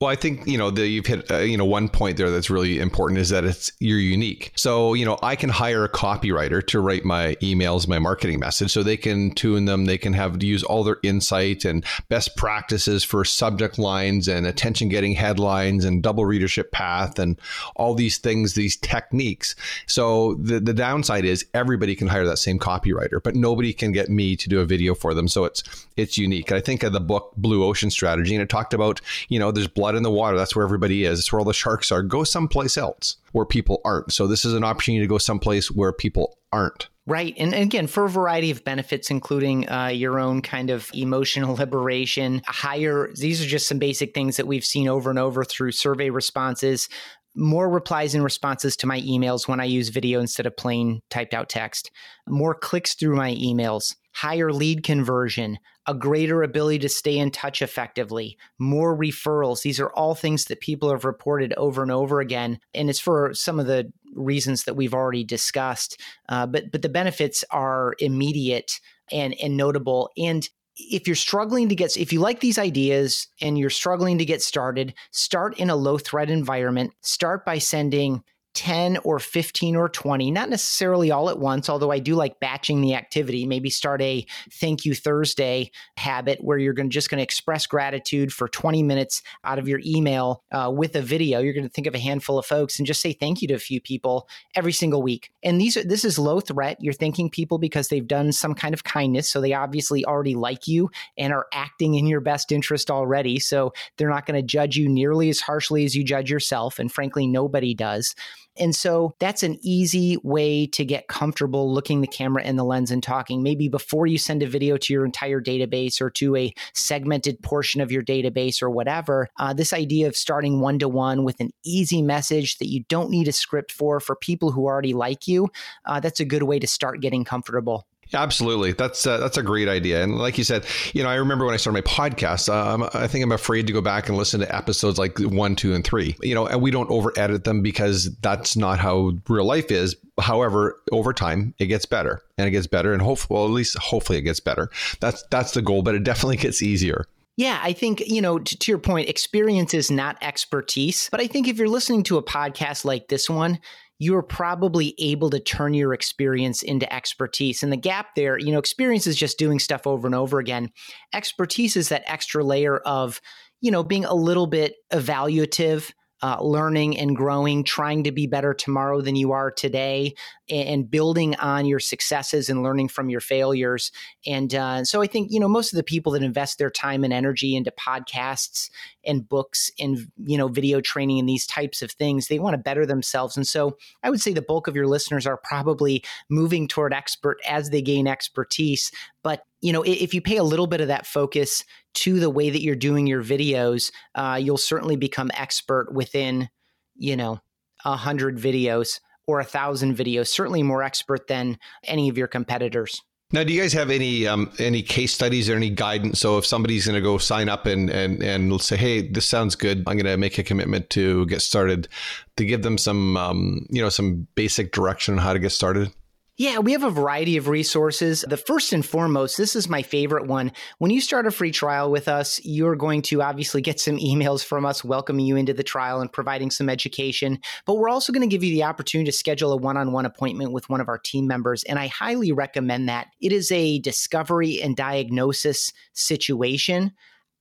Well, 0.04 0.12
I 0.12 0.18
think 0.18 0.46
you 0.46 0.58
know 0.58 0.70
the, 0.70 0.86
you've 0.86 1.06
hit 1.06 1.32
uh, 1.32 1.38
you 1.38 1.56
know 1.56 1.64
one 1.64 1.88
point 1.88 2.18
there 2.18 2.30
that's 2.30 2.50
really 2.50 2.78
important 2.78 3.22
is 3.22 3.30
that 3.30 3.46
it's 3.46 3.72
you're 3.80 3.98
unique. 3.98 4.52
So 4.54 4.96
you 4.96 5.06
know 5.06 5.18
I 5.24 5.38
can 5.38 5.50
hire 5.50 5.86
a 5.86 5.90
copywriter 5.90 6.62
to 6.68 6.82
write 6.82 7.06
my 7.06 7.36
emails, 7.36 7.88
my 7.88 8.00
marketing 8.00 8.42
message, 8.42 8.74
so 8.74 8.84
they 8.84 8.98
can 8.98 9.32
tune 9.32 9.64
them. 9.64 9.86
They 9.86 9.98
can 9.98 10.12
have 10.12 10.40
to 10.40 10.46
use 10.46 10.62
all 10.62 10.84
their 10.84 10.98
insight 11.04 11.64
and 11.64 11.86
best 12.10 12.36
practices 12.36 13.06
for 13.06 13.24
subject 13.24 13.80
lines 13.80 14.28
and 14.28 14.46
attention 14.46 14.90
getting 14.90 15.14
headlines 15.14 15.86
and 15.86 16.04
double 16.04 16.26
readership 16.26 16.74
path 16.74 17.18
and 17.18 17.40
all 17.78 17.96
these 17.96 18.18
things, 18.18 18.56
these 18.56 18.76
techniques. 18.76 19.56
So 19.88 20.34
the 20.34 20.60
the 20.60 20.74
downside 20.74 21.24
is 21.24 21.46
everybody 21.54 21.96
can 21.96 22.10
hire 22.10 22.26
that 22.26 22.40
same 22.40 22.60
copywriter, 22.60 23.24
but 23.24 23.36
nobody 23.36 23.72
can 23.72 23.94
get 23.94 24.10
me 24.10 24.36
to 24.36 24.50
do 24.50 24.60
a 24.60 24.66
video 24.66 24.96
for 24.96 25.14
them. 25.14 25.30
So 25.30 25.46
it's 25.46 25.64
it's 25.96 26.18
unique. 26.18 26.52
I 26.52 26.60
think 26.60 26.84
of 26.84 26.92
the 26.92 27.00
book 27.00 27.32
Blue 27.38 27.64
Ocean 27.64 27.90
Strategy, 27.90 28.36
and 28.36 28.44
it 28.44 28.50
talked 28.50 28.74
about 28.74 29.00
you 29.30 29.40
know 29.40 29.52
there's 29.52 29.70
blood 29.70 29.93
in 29.96 30.04
the 30.04 30.12
water. 30.12 30.38
That's 30.38 30.56
where 30.56 30.66
everybody 30.66 31.06
is. 31.06 31.20
It's 31.20 31.32
where 31.32 31.40
all 31.40 31.46
the 31.46 31.54
sharks 31.54 31.92
are. 31.92 32.04
Go 32.04 32.24
someplace 32.24 32.78
else 32.78 33.18
where 33.32 33.46
people 33.46 33.82
aren't. 33.84 34.14
So 34.14 34.28
this 34.28 34.46
is 34.46 34.54
an 34.54 34.64
opportunity 34.64 35.04
to 35.04 35.10
go 35.10 35.18
someplace 35.18 35.72
where 35.72 35.92
people 35.92 36.38
aren't. 36.52 36.90
Right. 37.06 37.34
And 37.38 37.54
again, 37.54 37.88
for 37.88 38.06
a 38.06 38.10
variety 38.10 38.50
of 38.50 38.64
benefits, 38.64 39.12
including 39.12 39.70
uh, 39.70 39.88
your 39.88 40.20
own 40.20 40.42
kind 40.42 40.70
of 40.70 40.90
emotional 40.94 41.56
liberation, 41.60 42.42
higher, 42.46 43.10
these 43.14 43.44
are 43.44 43.48
just 43.48 43.68
some 43.68 43.80
basic 43.80 44.14
things 44.14 44.38
that 44.38 44.48
we've 44.48 44.64
seen 44.64 44.88
over 44.88 45.10
and 45.10 45.20
over 45.20 45.44
through 45.44 45.74
survey 45.74 46.10
responses. 46.10 46.88
More 47.36 47.70
replies 47.70 48.16
and 48.16 48.24
responses 48.24 48.78
to 48.78 48.88
my 48.88 49.02
emails 49.02 49.48
when 49.48 49.60
I 49.60 49.66
use 49.66 49.90
video 49.90 50.20
instead 50.22 50.46
of 50.46 50.56
plain 50.56 51.02
typed 51.10 51.34
out 51.34 51.50
text, 51.50 51.92
more 52.28 52.54
clicks 52.54 52.94
through 52.94 53.16
my 53.16 53.34
emails, 53.36 53.96
higher 54.14 54.54
lead 54.54 54.84
conversion, 54.84 55.58
a 55.86 55.94
greater 55.94 56.44
ability 56.44 56.80
to 56.80 56.90
stay 56.90 57.18
in 57.18 57.32
touch 57.32 57.62
effectively, 57.62 58.38
more 58.60 58.98
referrals. 58.98 59.62
These 59.62 59.80
are 59.80 59.90
all 59.90 60.16
things 60.16 60.46
that 60.46 60.62
people 60.62 60.90
have 60.90 61.06
reported 61.06 61.54
over 61.58 61.82
and 61.82 61.92
over 61.92 62.20
again. 62.20 62.60
And 62.74 62.90
it's 62.90 63.00
for 63.00 63.34
some 63.34 63.60
of 63.60 63.68
the 63.68 63.92
reasons 64.16 64.64
that 64.64 64.76
we've 64.76 64.94
already 64.94 65.24
discussed. 65.24 66.00
Uh, 66.30 66.46
but, 66.46 66.72
but 66.72 66.82
the 66.82 66.90
benefits 66.90 67.44
are 67.52 67.96
immediate 68.00 68.80
and, 69.12 69.36
and 69.42 69.58
notable. 69.58 70.10
And 70.18 70.48
if 70.76 71.08
you're 71.08 71.16
struggling 71.16 71.70
to 71.70 71.76
get 71.76 71.96
if 71.98 72.12
you 72.12 72.20
like 72.20 72.40
these 72.40 72.58
ideas 72.58 73.28
and 73.40 73.60
you're 73.60 73.70
struggling 73.70 74.18
to 74.18 74.26
get 74.26 74.42
started 74.42 74.94
start 75.12 75.60
in 75.60 75.70
a 75.70 75.76
low 75.76 76.00
threat 76.00 76.32
environment 76.32 76.92
start 77.02 77.46
by 77.46 77.60
sending 77.60 78.24
10 78.54 78.98
or 79.04 79.20
15 79.20 79.76
or 79.76 79.90
20, 79.90 80.32
not 80.32 80.50
necessarily 80.50 81.12
all 81.12 81.30
at 81.30 81.40
once, 81.40 81.70
although 81.70 81.92
I 81.92 82.00
do 82.00 82.16
like 82.16 82.40
batching 82.40 82.82
the 82.82 82.94
activity. 82.94 83.46
Maybe 83.46 83.70
start 83.70 84.02
a 84.02 84.26
thank 84.52 84.86
you 84.86 84.94
Thursday 84.94 85.72
habit 85.98 86.44
where 86.44 86.58
you're 86.58 86.74
going 86.74 86.90
to 86.90 86.94
just 86.94 87.10
going 87.10 87.18
to 87.18 87.24
express 87.24 87.66
gratitude 87.66 88.32
for 88.32 88.48
20 88.48 88.84
minutes 88.84 89.24
out 89.44 89.60
of 89.60 89.68
your 89.68 89.82
email 89.86 90.44
uh, 90.52 90.72
with 90.74 90.96
a 90.96 91.02
video. 91.02 91.40
You're 91.40 91.54
going 91.54 91.68
to 91.68 91.70
think 91.70 91.88
of 91.88 91.96
a 91.96 92.00
handful 92.00 92.38
of 92.38 92.46
folks 92.46 92.78
and 92.78 92.86
just 92.86 93.02
say 93.02 93.14
thank 93.14 93.42
you 93.42 93.48
to 93.48 93.56
a 93.56 93.60
few 93.60 93.82
people 93.82 94.28
every 94.56 94.72
single 94.72 95.02
week. 95.02 95.32
And 95.44 95.60
these 95.60 95.76
are, 95.76 95.84
this 95.84 96.06
is 96.06 96.20
low 96.20 96.40
threat. 96.40 96.78
You're 96.80 96.94
thanking 96.94 97.30
people 97.30 97.58
because 97.58 97.88
they've 97.88 98.08
done 98.08 98.32
some 98.32 98.54
kind 98.54 98.74
of 98.74 98.84
kindness. 98.84 99.30
So 99.30 99.42
they 99.42 99.54
obviously 99.54 100.06
already 100.06 100.36
like 100.36 100.68
you 100.68 100.92
and 101.18 101.34
are 101.34 101.48
acting 101.54 101.96
in 101.96 102.06
your 102.06 102.22
best 102.22 102.52
interest 102.52 102.92
already. 102.92 103.40
So 103.40 103.74
they're 103.98 104.10
not 104.10 104.26
going 104.26 104.40
to 104.40 104.46
judge 104.46 104.78
you 104.78 104.88
nearly 104.88 105.30
as 105.30 105.40
harshly 105.40 105.86
as 105.86 105.96
you 105.96 106.04
judge 106.04 106.30
yourself. 106.30 106.80
And 106.80 106.92
frankly, 106.92 107.28
nobody 107.28 107.74
does. 107.74 108.16
And 108.58 108.76
so 108.76 109.16
that's 109.20 109.44
an 109.44 109.58
easy 109.62 110.18
way 110.24 110.68
to 110.68 110.86
get 110.86 111.08
comfortable 111.08 111.74
looking 111.74 112.02
the 112.02 112.08
camera 112.08 112.44
in 112.44 112.56
the 112.56 112.64
lens 112.64 112.92
and 112.92 113.02
talking. 113.02 113.42
Maybe 113.42 113.68
before 113.68 114.06
you 114.08 114.18
send 114.18 114.44
a 114.44 114.48
video 114.48 114.78
to 114.78 114.94
your 114.94 115.06
entire 115.06 115.42
database 115.42 116.00
or 116.00 116.10
to 116.12 116.36
a 116.36 116.54
segmented 116.74 117.42
portion 117.42 117.82
of 117.82 117.92
your 117.92 118.04
database 118.04 118.62
or 118.62 118.70
whatever, 118.70 119.30
uh, 119.38 119.54
this 119.54 119.74
idea 119.74 120.08
of 120.08 120.16
starting 120.16 120.60
one 120.60 120.80
to 120.80 120.88
one 120.88 121.24
with 121.24 121.40
an 121.40 121.52
easy 121.66 122.02
message 122.02 122.58
that 122.58 122.70
you 122.70 122.84
don't 122.90 123.10
need 123.10 123.28
a 123.28 123.32
script 123.32 123.72
for, 123.72 124.00
for 124.00 124.16
people 124.16 124.52
who 124.52 124.66
already 124.66 124.94
like 124.94 125.28
you, 125.28 125.50
uh, 125.86 126.00
that's 126.00 126.20
a 126.20 126.26
good 126.26 126.44
way 126.44 126.60
to 126.60 126.68
start 126.68 127.02
getting 127.02 127.24
comfortable. 127.24 127.88
Absolutely, 128.14 128.74
that's 128.74 129.08
uh, 129.08 129.18
that's 129.18 129.38
a 129.38 129.44
great 129.44 129.68
idea. 129.68 130.04
And 130.04 130.18
like 130.18 130.38
you 130.38 130.44
said, 130.44 130.66
you 130.94 131.02
know, 131.02 131.10
I 131.10 131.16
remember 131.16 131.46
when 131.46 131.54
I 131.54 131.58
started 131.58 131.84
my 131.84 131.92
podcast, 131.92 132.54
um, 132.54 132.88
I 132.94 133.08
think 133.08 133.24
I'm 133.24 133.32
afraid 133.32 133.66
to 133.68 133.74
go 133.74 133.82
back 133.82 134.08
and 134.08 134.18
listen 134.18 134.40
to 134.42 134.56
episodes 134.56 135.00
like 135.00 135.18
one, 135.20 135.56
two, 135.56 135.74
and 135.74 135.84
three. 135.84 136.16
You 136.22 136.36
know, 136.36 136.46
and 136.46 136.62
we 136.62 136.70
don't 136.70 136.90
over 136.92 137.12
edit 137.18 137.44
them 137.44 137.62
because 137.64 138.16
that's 138.18 138.56
not 138.56 138.80
how 138.80 139.14
real 139.28 139.46
life 139.46 139.72
is. 139.72 139.96
However, 140.20 140.80
over 140.92 141.12
time, 141.12 141.56
it 141.58 141.66
gets 141.66 141.88
better 141.88 142.22
and 142.38 142.48
it 142.48 142.52
gets 142.52 142.68
better, 142.68 142.94
and 142.94 143.02
hopefully, 143.02 143.36
well, 143.36 143.46
at 143.46 143.52
least 143.52 143.78
hopefully, 143.80 144.20
it 144.20 144.24
gets 144.24 144.40
better. 144.40 144.70
That's 145.00 145.24
that's 145.32 145.54
the 145.54 145.64
goal, 145.64 145.82
but 145.82 145.96
it 145.96 146.04
definitely 146.04 146.38
gets 146.38 146.62
easier. 146.62 147.08
Yeah, 147.36 147.60
I 147.64 147.74
think, 147.74 148.02
you 148.02 148.22
know, 148.22 148.38
to, 148.38 148.58
to, 148.58 148.72
your 148.72 148.80
point, 148.80 149.10
experience 149.10 149.74
is 149.74 149.90
not 149.90 150.18
expertise. 150.22 151.10
But 151.10 151.20
I 151.20 151.26
think 151.26 151.48
if 151.48 151.58
you're 151.58 151.68
listening 151.68 152.04
to 152.04 152.18
a 152.18 152.24
podcast 152.24 152.86
like 152.86 153.08
this 153.08 153.28
one, 153.28 153.60
you're 153.98 154.22
probably 154.22 154.94
able 155.00 155.30
to 155.32 155.40
turn 155.40 155.74
your 155.74 155.94
experience 155.94 156.62
into 156.62 156.92
expertise. 156.94 157.64
And 157.64 157.72
the 157.72 157.78
gap 157.78 158.16
there, 158.16 158.38
you 158.38 158.52
know, 158.52 158.60
experience 158.60 159.08
is 159.08 159.16
just 159.16 159.40
doing 159.40 159.60
stuff 159.60 159.88
over 159.88 160.08
and 160.08 160.14
over 160.14 160.40
again. 160.40 160.70
Expertise 161.14 161.76
is 161.76 161.90
that 161.90 162.04
extra 162.06 162.44
layer 162.44 162.78
of, 162.80 163.20
you 163.62 163.72
know, 163.72 163.84
being 163.84 164.06
a 164.06 164.14
little 164.14 164.48
bit 164.48 164.76
evaluative, 164.92 165.92
uh, 166.24 166.38
learning 166.42 166.98
and 166.98 167.18
growing, 167.18 167.66
trying 167.66 168.06
to 168.06 168.12
be 168.12 168.26
better 168.26 168.54
tomorrow 168.54 169.02
than 169.02 169.16
you 169.16 169.34
are 169.34 169.52
today, 169.52 170.16
and, 170.50 170.90
building 170.90 171.36
on 171.36 171.66
your 171.66 171.80
successes 171.80 172.50
and 172.50 172.64
learning 172.64 172.88
from 172.88 173.10
your 173.10 173.20
failures. 173.20 173.92
And 174.26 174.54
uh, 174.54 174.86
so 174.86 175.02
I 175.02 175.08
think, 175.08 175.32
you 175.32 175.40
know, 175.40 175.48
most 175.48 175.74
of 175.74 175.78
the 175.78 175.84
people 175.84 176.12
that 176.14 176.24
invest 176.24 176.58
their 176.58 176.70
time 176.70 177.04
and 177.04 177.12
energy 177.12 177.56
into 177.56 177.72
podcasts 177.72 178.70
and 179.06 179.28
books 179.28 179.72
and, 179.80 180.00
you 180.24 180.38
know, 180.38 180.48
video 180.48 180.80
training 180.80 181.20
and 181.20 181.28
these 181.28 181.46
types 181.46 181.82
of 181.82 181.92
things, 181.92 182.28
they 182.28 182.40
want 182.40 182.54
to 182.54 182.58
better 182.58 182.86
themselves. 182.86 183.36
And 183.36 183.48
so 183.48 183.78
I 184.04 184.10
would 184.10 184.22
say 184.22 184.32
the 184.34 184.42
bulk 184.42 184.68
of 184.68 184.76
your 184.76 184.88
listeners 184.88 185.28
are 185.28 185.38
probably 185.38 186.04
moving 186.30 186.68
toward 186.68 186.94
expert 186.94 187.40
as 187.48 187.70
they 187.70 187.82
gain 187.82 188.08
expertise. 188.08 188.92
But 189.24 189.44
you 189.64 189.72
know, 189.72 189.82
if 189.84 190.14
you 190.14 190.22
pay 190.22 190.36
a 190.36 190.44
little 190.44 190.68
bit 190.68 190.82
of 190.82 190.90
that 190.90 191.08
focus 191.08 191.64
to 191.94 192.20
the 192.20 192.30
way 192.30 192.50
that 192.50 192.62
you're 192.62 192.76
doing 192.76 193.08
your 193.08 193.24
videos, 193.24 193.94
uh, 194.14 194.38
you'll 194.40 194.58
certainly 194.58 194.98
become 194.98 195.32
expert 195.34 195.88
within, 195.94 196.50
you 196.96 197.16
know, 197.16 197.40
a 197.86 197.96
hundred 197.96 198.38
videos 198.38 199.00
or 199.26 199.40
a 199.40 199.46
thousand 199.46 199.96
videos. 199.96 200.28
Certainly 200.28 200.64
more 200.64 200.84
expert 200.84 201.28
than 201.28 201.58
any 201.86 202.10
of 202.10 202.18
your 202.18 202.28
competitors. 202.28 203.02
Now, 203.32 203.46
do 203.46 203.54
you 203.54 203.62
guys 203.62 203.72
have 203.72 203.90
any 203.90 204.28
um, 204.28 204.52
any 204.60 204.84
case 204.84 205.14
studies 205.14 205.50
or 205.50 205.56
any 205.56 205.70
guidance? 205.70 206.20
So, 206.20 206.38
if 206.38 206.46
somebody's 206.46 206.86
going 206.86 206.96
to 206.96 207.02
go 207.02 207.18
sign 207.18 207.48
up 207.48 207.66
and 207.66 207.90
and 207.90 208.22
and 208.22 208.62
say, 208.62 208.76
"Hey, 208.76 209.08
this 209.08 209.26
sounds 209.26 209.56
good. 209.56 209.80
I'm 209.88 209.96
going 209.96 210.06
to 210.06 210.18
make 210.18 210.38
a 210.38 210.44
commitment 210.44 210.90
to 210.92 211.26
get 211.28 211.42
started," 211.42 211.88
to 212.36 212.46
give 212.46 212.64
them 212.64 212.78
some 212.78 213.16
um, 213.16 213.66
you 213.70 213.82
know 213.82 213.90
some 213.90 214.28
basic 214.36 214.74
direction 214.74 215.16
on 215.16 215.20
how 215.20 215.32
to 215.32 215.40
get 215.40 215.52
started. 215.52 215.92
Yeah, 216.36 216.58
we 216.58 216.72
have 216.72 216.84
a 216.84 216.90
variety 216.90 217.38
of 217.38 217.48
resources. 217.48 218.26
The 218.28 218.38
first 218.38 218.74
and 218.74 218.84
foremost, 218.84 219.38
this 219.38 219.56
is 219.56 219.70
my 219.70 219.84
favorite 219.84 220.26
one. 220.26 220.52
When 220.80 220.90
you 220.90 221.00
start 221.00 221.28
a 221.28 221.32
free 221.32 221.52
trial 221.52 221.92
with 221.92 222.08
us, 222.08 222.44
you're 222.44 222.76
going 222.76 223.04
to 223.04 223.22
obviously 223.22 223.62
get 223.62 223.80
some 223.80 223.98
emails 224.00 224.44
from 224.44 224.66
us 224.66 224.84
welcoming 224.84 225.28
you 225.28 225.36
into 225.36 225.54
the 225.54 225.62
trial 225.62 226.02
and 226.02 226.12
providing 226.12 226.50
some 226.50 226.70
education. 226.70 227.38
But 227.68 227.76
we're 227.76 227.90
also 227.90 228.12
going 228.12 228.28
to 228.28 228.34
give 228.34 228.44
you 228.44 228.52
the 228.52 228.64
opportunity 228.64 229.12
to 229.12 229.16
schedule 229.16 229.54
a 229.54 229.58
one 229.58 229.78
on 229.78 229.92
one 229.92 230.08
appointment 230.08 230.54
with 230.54 230.68
one 230.70 230.82
of 230.82 230.90
our 230.90 230.98
team 230.98 231.28
members. 231.28 231.64
And 231.66 231.78
I 231.78 231.86
highly 231.86 232.32
recommend 232.32 232.90
that. 232.90 233.10
It 233.22 233.32
is 233.32 233.52
a 233.52 233.78
discovery 233.78 234.60
and 234.60 234.76
diagnosis 234.76 235.72
situation 235.94 236.94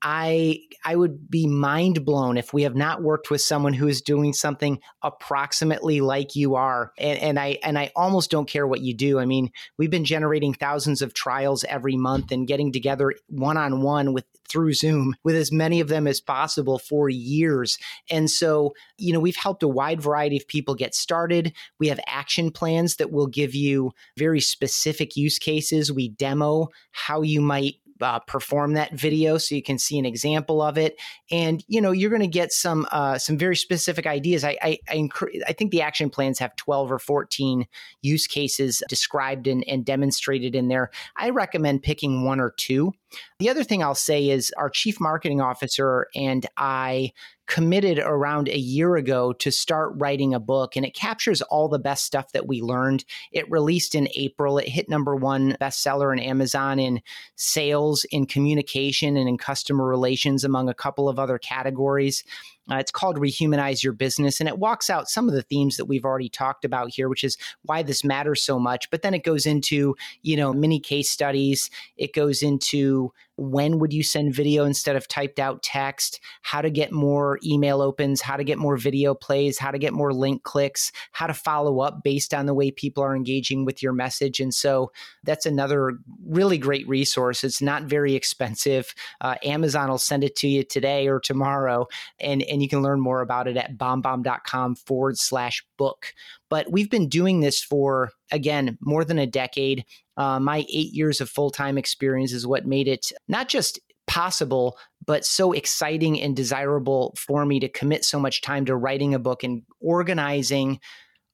I 0.02 0.58
I 0.84 0.96
would 0.96 1.30
be 1.30 1.46
mind 1.46 2.04
blown 2.04 2.36
if 2.36 2.52
we 2.52 2.62
have 2.62 2.74
not 2.74 3.02
worked 3.02 3.30
with 3.30 3.40
someone 3.40 3.72
who 3.72 3.86
is 3.86 4.02
doing 4.02 4.32
something 4.32 4.80
approximately 5.02 6.00
like 6.00 6.34
you 6.34 6.56
are. 6.56 6.92
And, 6.98 7.18
and 7.20 7.38
I 7.38 7.58
and 7.62 7.78
I 7.78 7.92
almost 7.94 8.30
don't 8.30 8.48
care 8.48 8.66
what 8.66 8.80
you 8.80 8.94
do. 8.94 9.20
I 9.20 9.24
mean, 9.24 9.50
we've 9.78 9.90
been 9.90 10.04
generating 10.04 10.54
thousands 10.54 11.02
of 11.02 11.14
trials 11.14 11.64
every 11.64 11.96
month 11.96 12.32
and 12.32 12.48
getting 12.48 12.72
together 12.72 13.14
one 13.28 13.56
on 13.56 13.82
one 13.82 14.12
with 14.12 14.24
through 14.48 14.74
Zoom 14.74 15.14
with 15.24 15.34
as 15.34 15.50
many 15.50 15.80
of 15.80 15.88
them 15.88 16.06
as 16.06 16.20
possible 16.20 16.78
for 16.78 17.08
years. 17.08 17.78
And 18.10 18.28
so, 18.28 18.74
you 18.98 19.12
know, 19.12 19.20
we've 19.20 19.36
helped 19.36 19.62
a 19.62 19.68
wide 19.68 20.02
variety 20.02 20.36
of 20.36 20.46
people 20.46 20.74
get 20.74 20.94
started. 20.94 21.54
We 21.78 21.88
have 21.88 22.00
action 22.06 22.50
plans 22.50 22.96
that 22.96 23.10
will 23.10 23.28
give 23.28 23.54
you 23.54 23.92
very 24.18 24.40
specific 24.40 25.16
use 25.16 25.38
cases. 25.38 25.90
We 25.90 26.10
demo 26.10 26.68
how 26.90 27.22
you 27.22 27.40
might 27.40 27.76
uh, 28.02 28.18
perform 28.20 28.74
that 28.74 28.92
video 28.92 29.38
so 29.38 29.54
you 29.54 29.62
can 29.62 29.78
see 29.78 29.98
an 29.98 30.04
example 30.04 30.60
of 30.60 30.76
it. 30.76 31.00
And 31.30 31.64
you 31.68 31.80
know 31.80 31.90
you're 31.90 32.10
going 32.10 32.20
to 32.20 32.26
get 32.26 32.52
some 32.52 32.86
uh, 32.92 33.18
some 33.18 33.38
very 33.38 33.56
specific 33.56 34.06
ideas. 34.06 34.44
I 34.44 34.56
I, 34.62 34.78
I, 34.88 35.08
I, 35.48 35.52
think 35.52 35.70
the 35.70 35.82
action 35.82 36.10
plans 36.10 36.38
have 36.38 36.54
12 36.56 36.92
or 36.92 36.98
14 36.98 37.66
use 38.02 38.26
cases 38.26 38.82
described 38.88 39.46
and, 39.46 39.66
and 39.68 39.84
demonstrated 39.84 40.54
in 40.54 40.68
there. 40.68 40.90
I 41.16 41.30
recommend 41.30 41.82
picking 41.82 42.24
one 42.24 42.40
or 42.40 42.54
two 42.56 42.92
the 43.38 43.48
other 43.48 43.64
thing 43.64 43.82
I'll 43.82 43.94
say 43.94 44.30
is 44.30 44.52
our 44.56 44.70
chief 44.70 45.00
marketing 45.00 45.40
officer 45.40 46.06
and 46.14 46.46
I 46.56 47.12
committed 47.46 47.98
around 47.98 48.48
a 48.48 48.58
year 48.58 48.96
ago 48.96 49.32
to 49.34 49.50
start 49.50 49.92
writing 49.96 50.32
a 50.32 50.40
book, 50.40 50.76
and 50.76 50.86
it 50.86 50.94
captures 50.94 51.42
all 51.42 51.68
the 51.68 51.78
best 51.78 52.04
stuff 52.04 52.32
that 52.32 52.46
we 52.46 52.62
learned. 52.62 53.04
It 53.30 53.50
released 53.50 53.94
in 53.94 54.08
April. 54.14 54.58
It 54.58 54.68
hit 54.68 54.88
number 54.88 55.16
one 55.16 55.56
bestseller 55.60 56.12
in 56.12 56.18
Amazon 56.18 56.78
in 56.78 57.02
sales, 57.36 58.04
in 58.10 58.26
communication, 58.26 59.16
and 59.16 59.28
in 59.28 59.36
customer 59.36 59.86
relations, 59.86 60.44
among 60.44 60.68
a 60.68 60.74
couple 60.74 61.08
of 61.08 61.18
other 61.18 61.38
categories. 61.38 62.24
Uh, 62.70 62.76
it's 62.76 62.92
called 62.92 63.16
Rehumanize 63.16 63.82
Your 63.82 63.92
Business, 63.92 64.38
and 64.38 64.48
it 64.48 64.58
walks 64.58 64.88
out 64.88 65.08
some 65.08 65.28
of 65.28 65.34
the 65.34 65.42
themes 65.42 65.76
that 65.76 65.86
we've 65.86 66.04
already 66.04 66.28
talked 66.28 66.64
about 66.64 66.90
here, 66.90 67.08
which 67.08 67.24
is 67.24 67.36
why 67.62 67.82
this 67.82 68.04
matters 68.04 68.42
so 68.42 68.58
much. 68.58 68.88
But 68.90 69.02
then 69.02 69.14
it 69.14 69.24
goes 69.24 69.46
into, 69.46 69.96
you 70.22 70.36
know, 70.36 70.52
many 70.52 70.78
case 70.78 71.10
studies. 71.10 71.70
It 71.96 72.12
goes 72.12 72.42
into 72.42 73.12
when 73.36 73.78
would 73.78 73.92
you 73.92 74.02
send 74.02 74.34
video 74.34 74.64
instead 74.64 74.96
of 74.96 75.08
typed 75.08 75.38
out 75.38 75.62
text, 75.62 76.20
how 76.42 76.60
to 76.60 76.70
get 76.70 76.92
more 76.92 77.38
email 77.44 77.80
opens, 77.80 78.20
how 78.20 78.36
to 78.36 78.44
get 78.44 78.58
more 78.58 78.76
video 78.76 79.14
plays, 79.14 79.58
how 79.58 79.70
to 79.70 79.78
get 79.78 79.92
more 79.92 80.12
link 80.12 80.42
clicks, 80.42 80.92
how 81.12 81.26
to 81.26 81.34
follow 81.34 81.80
up 81.80 82.02
based 82.04 82.34
on 82.34 82.46
the 82.46 82.54
way 82.54 82.70
people 82.70 83.02
are 83.02 83.16
engaging 83.16 83.64
with 83.64 83.82
your 83.82 83.92
message. 83.92 84.40
And 84.40 84.52
so 84.52 84.92
that's 85.24 85.46
another 85.46 85.98
really 86.26 86.58
great 86.58 86.86
resource. 86.86 87.42
It's 87.44 87.62
not 87.62 87.84
very 87.84 88.14
expensive. 88.14 88.94
Uh, 89.20 89.36
Amazon 89.42 89.88
will 89.88 89.98
send 89.98 90.24
it 90.24 90.36
to 90.36 90.48
you 90.48 90.62
today 90.62 91.08
or 91.08 91.20
tomorrow, 91.20 91.86
and, 92.20 92.42
and 92.42 92.62
you 92.62 92.68
can 92.68 92.82
learn 92.82 93.00
more 93.00 93.22
about 93.22 93.48
it 93.48 93.56
at 93.56 93.76
bombbomb.com 93.78 94.76
forward 94.76 95.18
slash 95.18 95.64
book. 95.78 96.12
But 96.52 96.70
we've 96.70 96.90
been 96.90 97.08
doing 97.08 97.40
this 97.40 97.64
for, 97.64 98.10
again, 98.30 98.76
more 98.82 99.06
than 99.06 99.18
a 99.18 99.26
decade. 99.26 99.86
Uh, 100.18 100.38
my 100.38 100.66
eight 100.68 100.92
years 100.92 101.22
of 101.22 101.30
full 101.30 101.50
time 101.50 101.78
experience 101.78 102.30
is 102.30 102.46
what 102.46 102.66
made 102.66 102.88
it 102.88 103.10
not 103.26 103.48
just 103.48 103.80
possible, 104.06 104.76
but 105.06 105.24
so 105.24 105.52
exciting 105.52 106.20
and 106.20 106.36
desirable 106.36 107.14
for 107.16 107.46
me 107.46 107.58
to 107.60 107.70
commit 107.70 108.04
so 108.04 108.20
much 108.20 108.42
time 108.42 108.66
to 108.66 108.76
writing 108.76 109.14
a 109.14 109.18
book 109.18 109.42
and 109.42 109.62
organizing 109.80 110.78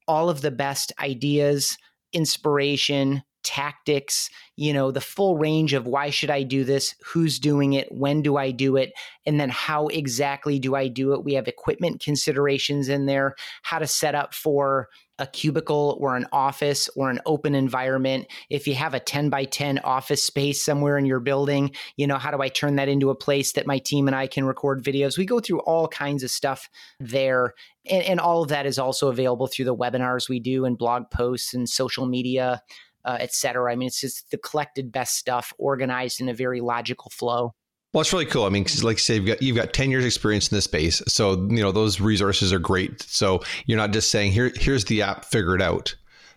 all 0.07 0.31
of 0.31 0.41
the 0.41 0.53
best 0.53 0.93
ideas, 1.01 1.77
inspiration, 2.13 3.25
tactics, 3.43 4.31
you 4.55 4.73
know, 4.73 4.93
the 4.93 5.01
full 5.01 5.37
range 5.37 5.73
of 5.73 5.87
why 5.87 6.11
should 6.11 6.31
I 6.31 6.45
do 6.45 6.63
this, 6.63 6.95
who's 7.05 7.41
doing 7.41 7.73
it, 7.73 7.89
when 7.91 8.23
do 8.23 8.37
I 8.37 8.53
do 8.53 8.77
it, 8.77 8.93
and 9.27 9.41
then 9.41 9.49
how 9.49 9.89
exactly 9.89 10.61
do 10.61 10.77
I 10.77 10.87
do 10.87 11.13
it. 11.13 11.25
We 11.25 11.35
have 11.35 11.49
equipment 11.49 12.01
considerations 12.01 12.89
in 12.89 13.07
there, 13.07 13.35
how 13.63 13.81
to 13.81 13.87
set 13.89 14.15
up 14.15 14.33
for 14.33 14.89
a 15.19 15.27
cubicle 15.27 15.97
or 16.01 16.17
an 16.17 16.27
office 16.33 16.89
or 16.97 17.11
an 17.11 17.21
open 17.27 17.55
environment. 17.55 18.27
If 18.51 18.67
you 18.67 18.75
have 18.75 18.95
a 18.95 19.01
10 19.01 19.31
by 19.31 19.45
10 19.45 19.81
office 19.81 20.23
space 20.23 20.65
somewhere 20.65 20.99
in 20.99 21.07
your 21.07 21.21
building 21.21 21.73
you 21.97 22.07
know 22.07 22.19
how 22.19 22.31
do 22.31 22.41
i 22.41 22.49
turn 22.49 22.77
that 22.77 22.89
into 22.89 23.11
a 23.11 23.15
place 23.15 23.53
that 23.53 23.67
my 23.67 23.79
team 23.79 24.07
and 24.07 24.17
i 24.17 24.27
can 24.27 24.45
record 24.45 24.83
videos? 24.83 25.19
We 25.19 25.27
go 25.27 25.41
through 25.41 25.61
all 25.61 25.89
kinds 25.89 26.23
of 26.23 26.31
stuff 26.31 26.69
there 27.01 27.55
and, 27.91 28.03
and 28.05 28.21
all 28.21 28.43
of 28.43 28.49
that 28.49 28.67
is 28.67 28.79
also 28.79 29.09
available 29.09 29.47
through 29.47 29.67
the 29.67 29.77
webinars 29.77 30.29
we 30.29 30.41
do 30.41 30.65
and 30.65 30.79
blog 30.79 31.11
posts 31.11 31.55
and 31.55 31.69
social 31.69 32.07
media 32.07 32.63
uh, 33.05 33.17
et 33.21 33.33
cetera. 33.33 33.73
I 33.73 33.77
mean 33.77 33.89
it's 33.89 34.01
just 34.01 34.31
the 34.31 34.39
collected 34.39 34.93
best 34.93 35.17
stuff 35.17 35.53
organized 35.59 36.21
in 36.21 36.29
a 36.29 36.35
very 36.35 36.61
logical 36.61 37.11
flow 37.11 37.55
well, 37.93 38.03
it's 38.03 38.13
really 38.13 38.27
cool. 38.27 38.45
I 38.45 38.51
mean, 38.51 38.67
like 38.83 38.97
you 38.97 39.01
say, 39.01 39.15
you've 39.15 39.27
got 39.27 39.43
you've 39.43 39.57
got 39.57 39.73
ten 39.73 39.91
years 39.91 40.05
experience 40.05 40.49
in 40.51 40.57
this 40.57 40.65
space, 40.65 41.03
so 41.09 41.33
you 41.49 41.63
know 41.63 41.73
those 41.73 42.01
resources 42.01 42.53
are 42.53 42.59
great. 42.59 43.03
So 43.03 43.41
you're 43.67 43.79
not 43.79 43.93
just 43.93 44.11
saying 44.11 44.33
here 44.33 44.53
here's 44.55 44.85
the 44.85 45.03
app, 45.03 45.25
figure 45.25 45.55
it 45.55 45.63
out. 45.63 45.95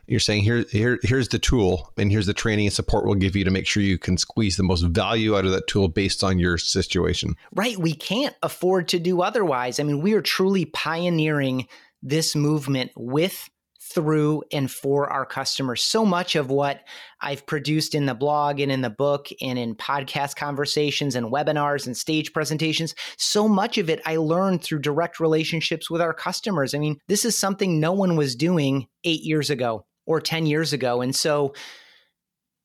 You're 0.07 0.21
saying 0.21 0.43
here 0.43 0.65
here 0.71 0.97
here's 1.03 1.27
the 1.27 1.39
tool, 1.39 1.91
and 1.97 2.09
here's 2.09 2.25
the 2.25 2.33
training 2.33 2.67
and 2.67 2.73
support 2.73 3.05
we'll 3.05 3.15
give 3.15 3.35
you 3.35 3.43
to 3.43 3.51
make 3.51 3.67
sure 3.67 3.83
you 3.83 3.97
can 3.97 4.17
squeeze 4.17 4.55
the 4.55 4.63
most 4.63 4.83
value 4.83 5.37
out 5.37 5.45
of 5.45 5.51
that 5.51 5.67
tool 5.67 5.89
based 5.89 6.23
on 6.23 6.39
your 6.39 6.57
situation. 6.57 7.35
Right. 7.53 7.77
We 7.77 7.93
can't 7.93 8.35
afford 8.41 8.87
to 8.89 8.99
do 8.99 9.21
otherwise. 9.21 9.79
I 9.79 9.83
mean, 9.83 10.01
we 10.01 10.13
are 10.13 10.21
truly 10.21 10.65
pioneering 10.65 11.67
this 12.01 12.33
movement 12.33 12.91
with 12.95 13.49
through 13.93 14.43
and 14.51 14.69
for 14.69 15.09
our 15.09 15.25
customers. 15.25 15.83
So 15.83 16.05
much 16.05 16.35
of 16.35 16.49
what 16.49 16.81
I've 17.21 17.45
produced 17.45 17.95
in 17.95 18.05
the 18.05 18.13
blog 18.13 18.59
and 18.59 18.71
in 18.71 18.81
the 18.81 18.89
book 18.89 19.27
and 19.41 19.57
in 19.57 19.75
podcast 19.75 20.35
conversations 20.35 21.15
and 21.15 21.31
webinars 21.31 21.85
and 21.85 21.95
stage 21.95 22.33
presentations, 22.33 22.95
so 23.17 23.47
much 23.47 23.77
of 23.77 23.89
it 23.89 24.01
I 24.05 24.17
learned 24.17 24.63
through 24.63 24.79
direct 24.79 25.19
relationships 25.19 25.89
with 25.89 26.01
our 26.01 26.13
customers. 26.13 26.73
I 26.73 26.79
mean, 26.79 26.97
this 27.07 27.25
is 27.25 27.37
something 27.37 27.79
no 27.79 27.93
one 27.93 28.15
was 28.15 28.35
doing 28.35 28.87
eight 29.03 29.21
years 29.21 29.49
ago 29.49 29.85
or 30.05 30.19
10 30.19 30.45
years 30.45 30.73
ago. 30.73 31.01
And 31.01 31.15
so, 31.15 31.53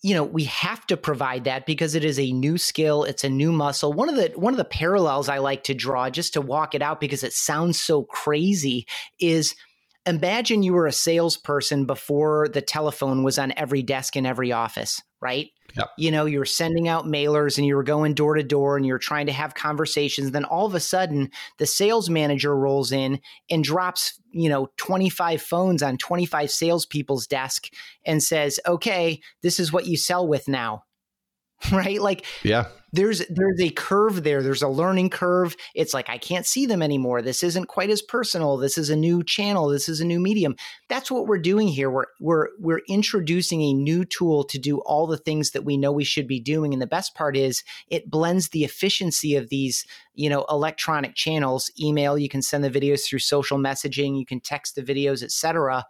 you 0.03 0.15
know 0.15 0.23
we 0.23 0.45
have 0.45 0.87
to 0.87 0.97
provide 0.97 1.45
that 1.45 1.67
because 1.67 1.95
it 1.95 2.05
is 2.05 2.19
a 2.19 2.31
new 2.31 2.59
skill 2.59 3.03
it's 3.05 3.25
a 3.25 3.29
new 3.29 3.51
muscle 3.51 3.93
one 3.93 4.09
of 4.09 4.15
the 4.15 4.31
one 4.37 4.53
of 4.53 4.59
the 4.59 4.65
parallels 4.65 5.29
i 5.29 5.39
like 5.39 5.65
to 5.65 5.75
draw 5.75 6.09
just 6.11 6.35
to 6.35 6.41
walk 6.41 6.75
it 6.75 6.83
out 6.83 7.01
because 7.01 7.25
it 7.25 7.33
sounds 7.33 7.81
so 7.81 8.05
crazy 8.05 8.87
is 9.19 9.55
imagine 10.07 10.63
you 10.63 10.73
were 10.73 10.87
a 10.87 10.93
salesperson 10.93 11.85
before 11.85 12.49
the 12.49 12.63
telephone 12.63 13.23
was 13.23 13.39
on 13.39 13.53
every 13.57 13.83
desk 13.83 14.17
in 14.17 14.25
every 14.25 14.53
office, 14.53 15.03
right? 15.21 15.51
Yep. 15.77 15.91
You 15.99 16.11
know, 16.11 16.25
you 16.25 16.39
were 16.39 16.47
sending 16.47 16.89
out 16.89 17.05
mailers 17.05 17.59
and 17.59 17.67
you 17.67 17.77
were 17.77 17.83
going 17.83 18.15
door 18.15 18.35
to 18.35 18.43
door 18.43 18.77
and 18.77 18.87
you're 18.87 18.99
trying 18.99 19.27
to 19.27 19.33
have 19.33 19.55
conversations. 19.55 20.31
Then 20.31 20.45
all 20.45 20.65
of 20.65 20.75
a 20.75 20.81
sudden, 20.81 21.31
the 21.59 21.67
sales 21.67 22.09
manager 22.09 22.57
rolls 22.57 22.93
in 22.93 23.21
and 23.51 23.63
drops, 23.63 24.19
you 24.31 24.49
know, 24.49 24.69
25 24.79 25.43
phones 25.43 25.83
on 25.83 25.99
25 25.99 26.51
salespeople's 26.51 27.27
desk 27.27 27.69
and 28.07 28.23
says, 28.23 28.59
okay, 28.67 29.21
this 29.43 29.61
is 29.61 29.73
what 29.73 29.87
you 29.87 29.97
sell 29.99 30.27
with 30.27 30.49
now. 30.49 30.85
right? 31.73 32.01
Like, 32.01 32.27
yeah, 32.43 32.67
there's 32.93 33.23
there's 33.29 33.61
a 33.61 33.71
curve 33.71 34.25
there. 34.25 34.43
There's 34.43 34.63
a 34.63 34.69
learning 34.69 35.11
curve. 35.11 35.57
It's 35.75 35.95
like 35.95 36.09
I 36.09 36.19
can't 36.19 36.47
see 36.47 36.67
them 36.67 36.83
anymore. 36.83 37.23
This 37.23 37.43
isn't 37.43 37.67
quite 37.67 37.91
as 37.91 38.03
personal. 38.03 38.57
This 38.57 38.77
is 38.77 38.91
a 38.91 38.97
new 38.97 39.23
channel. 39.23 39.69
This 39.69 39.89
is 39.89 40.01
a 40.01 40.05
new 40.05 40.21
medium. 40.21 40.55
That's 40.89 41.11
what 41.11 41.27
we're 41.27 41.39
doing 41.39 41.69
here. 41.69 41.91
We're 41.91 42.07
we're 42.21 42.49
we're 42.59 42.83
introducing 42.89 43.63
a 43.63 43.73
new 43.73 44.05
tool 44.05 44.45
to 44.45 44.59
do 44.59 44.79
all 44.81 45.07
the 45.07 45.19
things 45.19 45.51
that 45.51 45.65
we 45.65 45.77
know 45.77 45.93
we 45.93 46.05
should 46.05 46.29
be 46.29 46.41
doing. 46.41 46.73
And 46.73 46.81
the 46.81 46.87
best 46.87 47.15
part 47.15 47.37
is 47.37 47.65
it 47.89 48.11
blends 48.11 48.51
the 48.51 48.65
efficiency 48.65 49.35
of 49.37 49.49
these, 49.49 49.85
you 50.15 50.29
know, 50.29 50.45
electronic 50.51 51.15
channels, 51.15 51.71
email, 51.81 52.19
you 52.19 52.29
can 52.29 52.43
send 52.43 52.65
the 52.65 52.71
videos 52.71 53.05
through 53.07 53.21
social 53.21 53.59
messaging, 53.59 54.19
you 54.19 54.27
can 54.27 54.41
text 54.41 54.75
the 54.75 54.83
videos, 54.83 55.23
etc., 55.23 55.85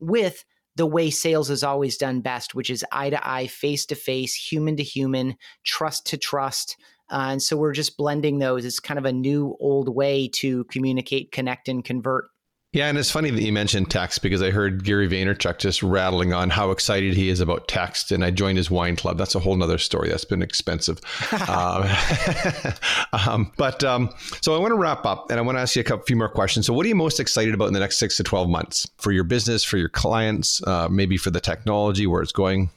with 0.00 0.44
the 0.78 0.86
way 0.86 1.10
sales 1.10 1.50
is 1.50 1.64
always 1.64 1.96
done 1.96 2.20
best, 2.20 2.54
which 2.54 2.70
is 2.70 2.84
eye 2.92 3.10
to 3.10 3.28
eye, 3.28 3.48
face 3.48 3.84
to 3.86 3.96
face, 3.96 4.32
human 4.32 4.76
to 4.76 4.82
human, 4.82 5.36
trust 5.64 6.06
to 6.06 6.16
trust. 6.16 6.76
Uh, 7.10 7.30
and 7.30 7.42
so 7.42 7.56
we're 7.56 7.72
just 7.72 7.96
blending 7.96 8.38
those. 8.38 8.64
It's 8.64 8.78
kind 8.78 8.96
of 8.96 9.04
a 9.04 9.12
new 9.12 9.56
old 9.58 9.94
way 9.94 10.28
to 10.34 10.64
communicate, 10.64 11.32
connect, 11.32 11.68
and 11.68 11.84
convert. 11.84 12.26
Yeah, 12.72 12.88
and 12.88 12.98
it's 12.98 13.10
funny 13.10 13.30
that 13.30 13.42
you 13.42 13.50
mentioned 13.50 13.90
text 13.90 14.20
because 14.22 14.42
I 14.42 14.50
heard 14.50 14.84
Gary 14.84 15.08
Vaynerchuk 15.08 15.56
just 15.58 15.82
rattling 15.82 16.34
on 16.34 16.50
how 16.50 16.70
excited 16.70 17.14
he 17.14 17.30
is 17.30 17.40
about 17.40 17.66
text, 17.66 18.12
and 18.12 18.22
I 18.22 18.30
joined 18.30 18.58
his 18.58 18.70
wine 18.70 18.94
club. 18.94 19.16
That's 19.16 19.34
a 19.34 19.38
whole 19.38 19.56
nother 19.56 19.78
story. 19.78 20.10
That's 20.10 20.26
been 20.26 20.42
expensive. 20.42 21.00
um, 21.48 21.88
um, 23.26 23.52
but 23.56 23.82
um, 23.84 24.10
so 24.42 24.54
I 24.54 24.58
want 24.58 24.72
to 24.72 24.76
wrap 24.76 25.06
up, 25.06 25.30
and 25.30 25.40
I 25.40 25.42
want 25.42 25.56
to 25.56 25.62
ask 25.62 25.76
you 25.76 25.80
a 25.80 25.84
couple, 25.84 26.04
few 26.04 26.16
more 26.16 26.28
questions. 26.28 26.66
So, 26.66 26.74
what 26.74 26.84
are 26.84 26.90
you 26.90 26.94
most 26.94 27.20
excited 27.20 27.54
about 27.54 27.68
in 27.68 27.74
the 27.74 27.80
next 27.80 27.98
six 27.98 28.18
to 28.18 28.22
twelve 28.22 28.50
months 28.50 28.86
for 28.98 29.12
your 29.12 29.24
business, 29.24 29.64
for 29.64 29.78
your 29.78 29.88
clients, 29.88 30.62
uh, 30.66 30.88
maybe 30.90 31.16
for 31.16 31.30
the 31.30 31.40
technology, 31.40 32.06
where 32.06 32.20
it's 32.20 32.32
going? 32.32 32.68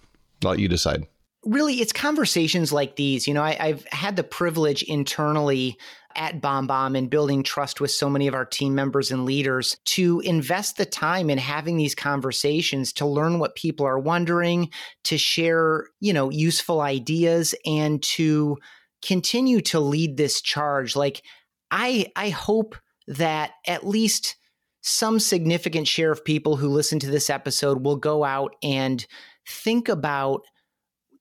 I'll 0.46 0.52
let 0.52 0.60
you 0.60 0.70
decide 0.70 1.06
really 1.44 1.82
it's 1.82 1.92
conversations 1.92 2.72
like 2.72 2.98
these 2.98 3.28
you 3.28 3.34
know 3.34 3.42
I, 3.42 3.54
have 3.54 3.86
had 3.92 4.16
the 4.16 4.24
privilege 4.24 4.84
internally 4.84 5.76
at 6.16 6.42
BombBomb 6.42 6.98
and 6.98 7.10
building 7.10 7.44
trust 7.44 7.82
with 7.82 7.92
so 7.92 8.10
many 8.10 8.28
of 8.28 8.34
our 8.34 8.46
team 8.46 8.76
members 8.76 9.12
and 9.12 9.26
leaders 9.26 9.78
to 9.86 10.20
invest 10.22 10.78
the 10.78 10.86
time 10.86 11.30
in 11.30 11.38
having 11.38 11.78
these 11.78 11.96
conversations 11.96 12.94
to 12.94 13.06
learn 13.06 13.40
what 13.40 13.56
people 13.56 13.86
are 13.86 14.00
wondering, 14.00 14.70
to 15.06 15.18
share, 15.18 15.88
you 16.00 16.14
know, 16.14 16.30
useful 16.30 16.82
ideas 16.82 17.56
and 17.66 18.02
to 18.04 18.58
continue 19.02 19.62
to 19.62 19.80
lead 19.80 20.18
this 20.18 20.42
charge. 20.42 20.96
Like 20.96 21.24
I 21.72 22.08
I 22.16 22.30
hope 22.30 22.76
that 23.08 23.52
at 23.66 23.86
least 23.86 24.36
some 24.82 25.20
significant 25.20 25.88
share 25.88 26.12
of 26.12 26.26
people 26.26 26.56
who 26.56 26.68
listen 26.68 27.00
to 27.00 27.10
this 27.10 27.30
episode 27.30 27.86
will 27.86 27.96
go 27.96 28.24
out 28.24 28.56
and 28.64 29.06
think 29.48 29.90
about 29.90 30.42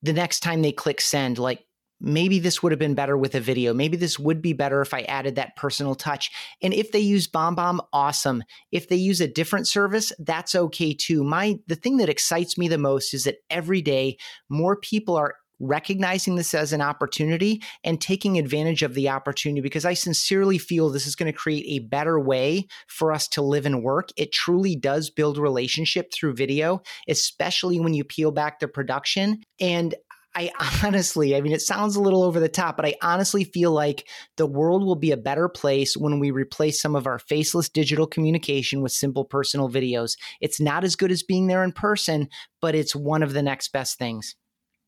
the 0.03 0.13
next 0.13 0.41
time 0.41 0.63
they 0.63 0.73
click 0.73 1.01
send 1.01 1.39
like 1.39 1.65
maybe 2.01 2.39
this 2.39 2.63
would 2.63 2.73
have 2.73 2.79
been 2.79 2.95
better 2.95 3.17
with 3.17 3.35
a 3.35 3.41
video. 3.41 3.75
Maybe 3.75 3.97
this 3.97 4.19
would 4.19 4.41
be 4.41 4.53
better 4.53 4.81
if 4.81 4.95
I 4.95 5.03
added 5.03 5.37
that 5.37 5.57
personal 5.57 5.95
touch. 5.95 6.31
And 6.63 6.73
if 6.73 6.93
they 6.93 7.01
use 7.01 7.29
BombBomb, 7.29 7.81
awesome. 7.93 8.43
If 8.73 8.89
they 8.89 8.97
use 8.97 9.21
a 9.21 9.29
different 9.29 9.69
service, 9.69 10.13
that's 10.19 10.55
okay 10.55 10.95
too. 10.95 11.23
My 11.25 11.59
the 11.67 11.77
thing 11.77 11.99
that 11.99 12.09
excites 12.09 12.57
me 12.57 12.69
the 12.69 12.79
most 12.79 13.15
is 13.15 13.25
that 13.25 13.39
every 13.51 13.83
day 13.83 14.17
more 14.49 14.77
people 14.77 15.17
are 15.17 15.35
recognizing 15.61 16.37
this 16.37 16.55
as 16.55 16.73
an 16.73 16.81
opportunity 16.81 17.63
and 17.85 18.01
taking 18.01 18.39
advantage 18.39 18.83
of 18.83 18.95
the 18.95 19.09
opportunity 19.09 19.61
because 19.61 19.85
I 19.85 19.95
sincerely 19.95 20.59
feel 20.59 20.89
this 20.89 21.07
is 21.07 21.15
going 21.15 21.31
to 21.31 21.39
create 21.39 21.67
a 21.69 21.87
better 21.87 22.19
way 22.19 22.67
for 22.89 23.13
us 23.13 23.29
to 23.29 23.43
live 23.43 23.67
and 23.67 23.83
work. 23.83 24.09
It 24.17 24.33
truly 24.33 24.75
does 24.75 25.11
build 25.11 25.39
relationship 25.39 26.13
through 26.13 26.35
video, 26.35 26.83
especially 27.09 27.79
when 27.79 27.95
you 27.95 28.05
peel 28.05 28.33
back 28.33 28.59
the 28.59 28.69
production. 28.69 29.43
And 29.61 29.95
I 30.35 30.51
honestly, 30.85 31.37
I 31.37 31.41
mean, 31.41 31.53
it 31.53 31.63
sounds 31.63 31.97
a 31.97 32.01
little 32.01 32.23
over 32.23 32.41
the 32.41 32.49
top, 32.49 32.77
but 32.77 32.87
I 32.87 32.95
honestly 33.03 33.45
feel 33.45 33.73
like 33.73 34.09
the 34.37 34.47
world 34.47 34.85
will 34.85 34.97
be 34.97 35.11
a 35.11 35.17
better 35.17 35.49
place 35.49 35.97
when 35.97 36.19
we 36.19 36.31
replace 36.31 36.81
some 36.81 36.95
of 36.95 37.07
our 37.07 37.19
faceless 37.19 37.69
digital 37.69 38.07
communication 38.07 38.83
with 38.83 38.93
simple 38.93 39.25
personal 39.25 39.69
videos. 39.69 40.17
It's 40.41 40.61
not 40.61 40.85
as 40.85 40.97
good 40.97 41.11
as 41.11 41.23
being 41.23 41.47
there 41.47 41.65
in 41.65 41.73
person, 41.73 42.29
but 42.61 42.75
it's 42.75 42.95
one 42.95 43.23
of 43.23 43.33
the 43.33 43.43
next 43.43 43.73
best 43.73 43.99
things. 43.99 44.37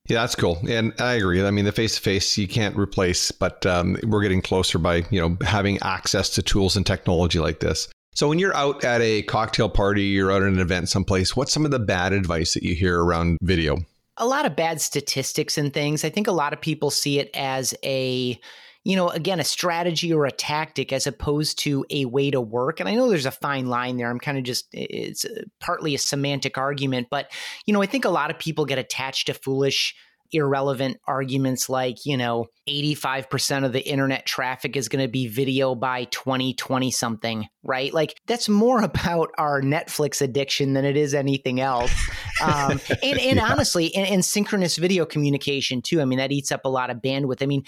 Yeah, 0.09 0.23
that's 0.23 0.35
cool, 0.35 0.59
and 0.69 0.93
I 0.99 1.15
agree. 1.15 1.45
I 1.45 1.53
mean, 1.53 1.65
the 1.65 1.71
face 1.71 1.95
to 1.95 2.01
face 2.01 2.37
you 2.37 2.49
can't 2.49 2.77
replace, 2.77 3.31
but 3.31 3.65
um, 3.67 3.97
we're 4.03 4.23
getting 4.23 4.43
closer 4.43 4.79
by 4.79 5.05
you 5.11 5.21
know 5.21 5.37
having 5.43 5.79
access 5.81 6.31
to 6.31 6.43
tools 6.43 6.77
and 6.77 6.85
technology 6.85 7.39
like 7.39 7.61
this. 7.61 7.89
So 8.15 8.29
when 8.29 8.41
you're 8.41 8.55
out 8.55 8.85
at 8.85 9.01
a 9.01 9.23
cocktail 9.23 9.69
party, 9.69 10.03
you're 10.03 10.33
out 10.33 10.43
at 10.43 10.49
an 10.49 10.59
event 10.59 10.89
someplace. 10.89 11.37
What's 11.37 11.53
some 11.53 11.65
of 11.65 11.71
the 11.71 11.79
bad 11.79 12.13
advice 12.13 12.53
that 12.55 12.65
you 12.65 12.75
hear 12.75 13.01
around 13.01 13.39
video? 13.43 13.79
A 14.23 14.27
lot 14.27 14.47
of 14.47 14.57
bad 14.57 14.81
statistics 14.81 15.59
and 15.59 15.75
things. 15.75 16.05
I 16.05 16.11
think 16.11 16.29
a 16.29 16.33
lot 16.33 16.53
of 16.53 16.61
people 16.61 16.91
see 16.91 17.19
it 17.19 17.31
as 17.35 17.75
a 17.85 18.41
you 18.85 18.97
know, 18.97 19.11
again, 19.11 19.39
a 19.39 19.45
strategy 19.45 20.13
or 20.13 20.27
a 20.27 20.33
tactic 20.33 20.93
as 20.93 21.07
opposed 21.07 21.59
to 21.61 21.87
a 21.91 22.05
way 22.05 22.31
to 22.33 22.41
work. 22.41 22.81
And 22.81 22.89
I 22.89 22.95
know 22.95 23.09
there's 23.09 23.27
a 23.27 23.31
fine 23.31 23.67
line 23.67 23.97
there. 23.97 24.11
I'm 24.11 24.19
kind 24.19 24.37
of 24.37 24.45
just, 24.45 24.67
it's 24.73 25.25
uh, 25.25 25.43
partly 25.61 25.95
a 25.95 25.99
semantic 25.99 26.59
argument, 26.59 27.07
but, 27.09 27.31
you 27.65 27.73
know, 27.73 27.81
I 27.81 27.87
think 27.87 28.05
a 28.05 28.11
lot 28.11 28.33
of 28.33 28.41
people 28.41 28.65
get 28.65 28.79
attached 28.79 29.29
to 29.29 29.35
foolish 29.35 29.95
irrelevant 30.33 30.99
arguments 31.07 31.69
like, 31.69 32.05
you 32.05 32.17
know, 32.17 32.47
85% 32.69 33.65
of 33.65 33.73
the 33.73 33.87
internet 33.87 34.27
traffic 34.27 34.77
is 34.77 34.89
going 34.89 35.05
to 35.05 35.11
be 35.11 35.29
video 35.29 35.75
by 35.75 36.05
2020 36.05 36.91
something, 36.91 37.47
right? 37.63 37.93
Like 37.93 38.15
that's 38.27 38.49
more 38.49 38.83
about 38.83 39.31
our 39.39 39.61
Netflix 39.61 40.21
addiction 40.21 40.75
than 40.75 40.85
it 40.85 40.97
is 40.97 41.15
anything 41.15 41.61
else. 41.61 41.93
Um, 42.43 42.81
and, 43.03 43.19
and 43.19 43.37
yeah. 43.37 43.49
honestly, 43.51 43.95
and, 43.95 44.09
and 44.09 44.25
synchronous 44.25 44.77
video 44.77 45.05
communication 45.05 45.83
too. 45.83 46.01
I 46.01 46.05
mean, 46.05 46.19
that 46.19 46.33
eats 46.33 46.53
up 46.53 46.65
a 46.65 46.69
lot 46.69 46.91
of 46.91 46.99
bandwidth. 46.99 47.43
I 47.43 47.47
mean, 47.47 47.65